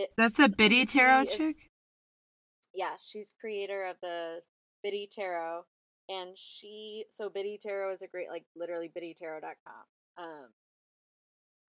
[0.04, 1.70] it That's the Biddy Tarot is- chick?
[2.74, 4.42] yeah, she's creator of the
[4.84, 5.64] Biddy Tarot,
[6.10, 9.86] and she so Biddy Tarot is a great like literally biddytarot.com.
[10.18, 10.48] Um,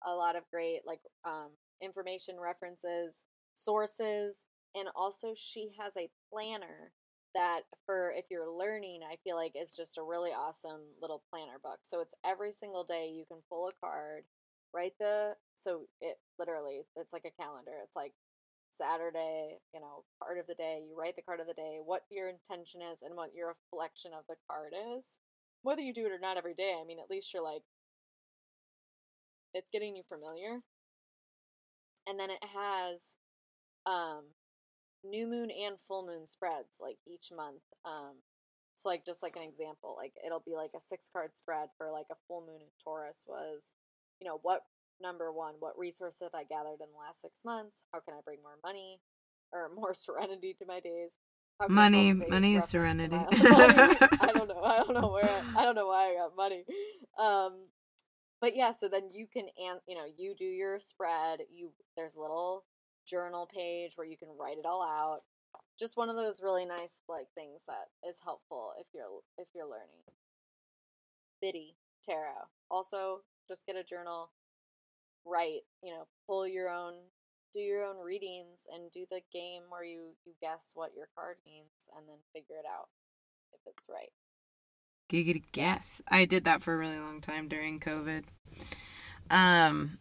[0.05, 1.49] a lot of great like um
[1.81, 3.13] information references,
[3.53, 4.43] sources,
[4.75, 6.91] and also she has a planner
[7.35, 11.59] that for if you're learning, I feel like is just a really awesome little planner
[11.63, 11.79] book.
[11.83, 14.23] So it's every single day you can pull a card,
[14.77, 17.73] write the so it literally it's like a calendar.
[17.83, 18.13] It's like
[18.69, 22.03] Saturday, you know, card of the day, you write the card of the day, what
[22.11, 25.03] your intention is, and what your reflection of the card is.
[25.63, 27.63] Whether you do it or not every day, I mean, at least you're like,
[29.53, 30.59] it's getting you familiar.
[32.07, 33.01] And then it has
[33.85, 34.23] um,
[35.03, 37.63] new moon and full moon spreads, like each month.
[37.83, 38.21] Um,
[38.75, 41.91] so, like, just like an example, like it'll be like a six card spread for
[41.91, 43.71] like a full moon in Taurus was,
[44.19, 44.61] you know, what
[45.01, 47.83] number one, what resource have I gathered in the last six months?
[47.93, 48.99] How can I bring more money
[49.51, 51.11] or more serenity to my days?
[51.59, 53.15] How can I Money, money is serenity.
[53.31, 54.61] I don't know.
[54.61, 55.43] I don't know where.
[55.55, 56.65] I don't know why I got money.
[57.19, 57.65] Um,
[58.41, 58.71] but yeah.
[58.71, 61.39] So then you can, and you know, you do your spread.
[61.51, 62.63] You there's a little
[63.07, 65.21] journal page where you can write it all out.
[65.79, 69.65] Just one of those really nice like things that is helpful if you're if you're
[69.65, 70.03] learning.
[71.41, 71.75] Biddy
[72.05, 72.47] tarot.
[72.69, 74.31] Also, just get a journal,
[75.25, 76.93] write, you know, pull your own
[77.53, 81.37] do your own readings and do the game where you you guess what your card
[81.45, 82.89] means and then figure it out
[83.53, 84.11] if it's right.
[85.09, 86.01] Giggity guess.
[86.09, 88.23] I did that for a really long time during COVID.
[89.29, 89.99] Um,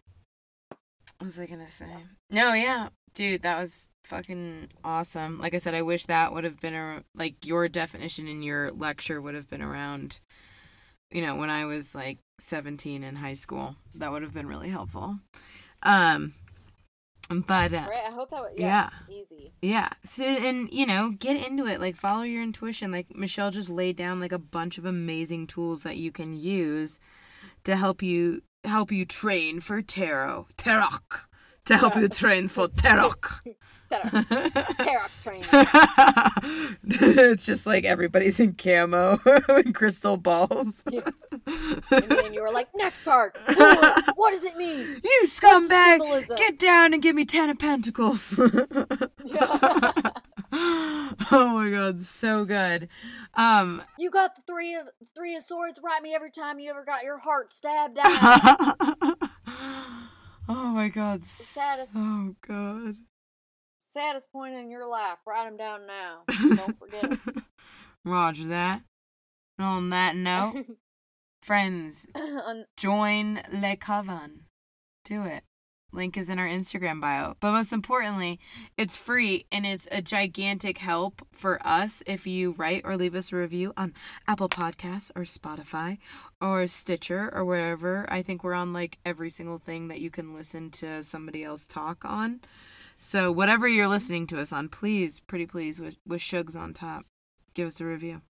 [1.19, 1.87] what was I gonna say?
[2.31, 5.37] No, yeah, dude, that was fucking awesome.
[5.37, 8.71] Like I said, I wish that would have been a like your definition in your
[8.71, 10.21] lecture would have been around.
[11.11, 14.69] You know, when I was like seventeen in high school, that would have been really
[14.69, 15.19] helpful.
[15.83, 16.35] Um,
[17.29, 18.05] but uh, Right?
[18.07, 19.17] I hope that was yeah, yeah.
[19.17, 19.53] easy.
[19.63, 19.89] Yeah.
[20.05, 21.81] So and you know, get into it.
[21.81, 22.91] Like follow your intuition.
[22.93, 27.01] Like Michelle just laid down like a bunch of amazing tools that you can use
[27.65, 30.49] to help you help you train for tarot.
[30.57, 30.87] Tarot.
[31.67, 33.13] To help you train for tarot.
[33.89, 34.25] Tarot,
[34.79, 35.47] tarot training.
[36.85, 39.17] it's just like everybody's in camo
[39.49, 40.83] and crystal balls.
[40.87, 41.05] And
[41.91, 43.37] then you were like, next card.
[43.47, 44.81] What does it mean?
[44.81, 46.37] You scumbag!
[46.37, 48.37] Get down and give me ten of pentacles.
[48.41, 49.11] oh
[51.31, 52.89] my god, so good.
[53.35, 55.79] Um You got the three of three of swords.
[55.83, 58.77] Write me every time you ever got your heart stabbed out.
[60.49, 62.97] Oh my god, the saddest- so good.
[63.93, 65.19] Saddest point in your life.
[65.27, 66.25] Write them down now.
[66.29, 67.19] Don't forget.
[68.05, 68.83] Roger that.
[69.59, 70.67] And on that note,
[71.43, 72.07] friends,
[72.77, 74.43] join Le Coven.
[75.05, 75.45] Do it.
[75.93, 77.37] Link is in our Instagram bio.
[77.41, 78.39] But most importantly,
[78.77, 83.33] it's free and it's a gigantic help for us if you write or leave us
[83.33, 83.95] a review on
[84.27, 85.99] Apple Podcasts or Spotify
[86.41, 88.05] or Stitcher or wherever.
[88.11, 91.67] I think we're on like every single thing that you can listen to somebody else
[91.67, 92.41] talk on.
[92.99, 97.05] So whatever you're listening to us on, please, pretty please, with, with Shugs on top,
[97.55, 98.23] give us a review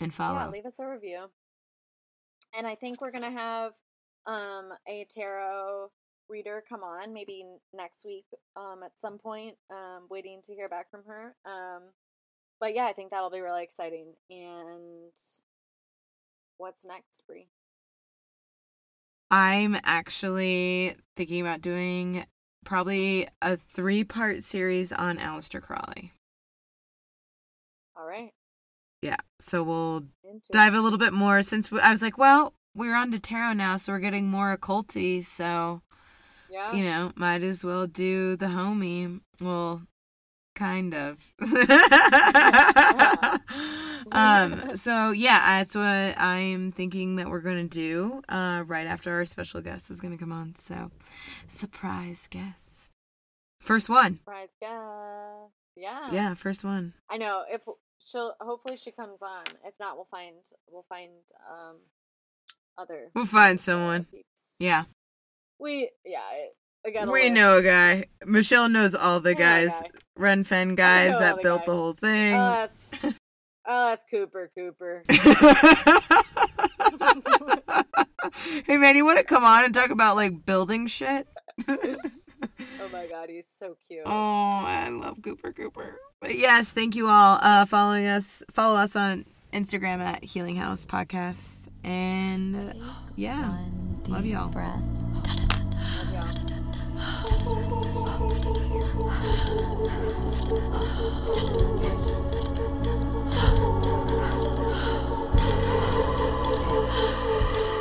[0.00, 0.40] and follow.
[0.40, 1.26] yeah, leave us a review.
[2.56, 3.72] And I think we're gonna have
[4.26, 5.90] um a tarot
[6.28, 7.44] reader come on maybe
[7.74, 8.24] next week
[8.56, 9.56] um at some point.
[9.70, 11.34] Um, waiting to hear back from her.
[11.44, 11.82] Um,
[12.60, 14.14] but yeah, I think that'll be really exciting.
[14.30, 15.12] And
[16.58, 17.48] what's next, Bree?
[19.30, 22.24] I'm actually thinking about doing
[22.64, 26.12] probably a three part series on Aleister Crowley.
[27.96, 28.32] All right,
[29.02, 29.16] Yeah.
[29.40, 30.78] So we'll into dive it.
[30.78, 33.76] a little bit more since we, I was like, well, we're on to tarot now,
[33.76, 35.24] so we're getting more occulty.
[35.24, 35.82] So,
[36.50, 39.20] Yeah, you know, might as well do the homie.
[39.40, 39.82] Well,
[40.54, 41.32] kind of.
[44.12, 48.22] um, so yeah, that's what I'm thinking that we're gonna do.
[48.28, 50.54] Uh, right after our special guest is gonna come on.
[50.56, 50.90] So,
[51.46, 52.92] surprise guest,
[53.60, 54.14] first one.
[54.14, 55.52] surprise guest.
[55.76, 56.92] Yeah, Yeah, first one.
[57.10, 57.42] I know.
[57.50, 57.62] If
[57.98, 59.42] she'll, hopefully she comes on.
[59.64, 60.36] If not, we'll find
[60.70, 61.10] we'll find
[61.50, 61.78] um
[62.78, 63.10] other.
[63.14, 64.04] We'll find someone.
[64.04, 64.54] peeps.
[64.60, 64.84] Yeah,
[65.58, 66.20] We yeah.
[66.20, 67.08] I- got.
[67.10, 68.06] we know a guy.
[68.26, 69.88] Michelle knows all the We know a guys, guy.
[70.16, 71.66] Ren Fen guys that the built guys.
[71.66, 72.34] the whole thing.
[72.34, 72.68] Oh,
[73.02, 73.14] that's,
[73.66, 74.50] oh, that's Cooper.
[74.56, 75.02] Cooper.
[78.66, 81.26] hey man, you want to come on and talk about like building shit?
[81.68, 84.02] oh my god, he's so cute.
[84.06, 85.98] Oh, I love Cooper Cooper.
[86.20, 88.42] But yes, thank you all uh following us.
[88.50, 89.24] Follow us on
[89.54, 91.68] Instagram at Healing House Podcasts.
[91.84, 92.74] And
[93.16, 93.56] yeah,
[94.08, 94.50] love y'all.
[94.50, 94.90] Love.
[106.84, 107.73] One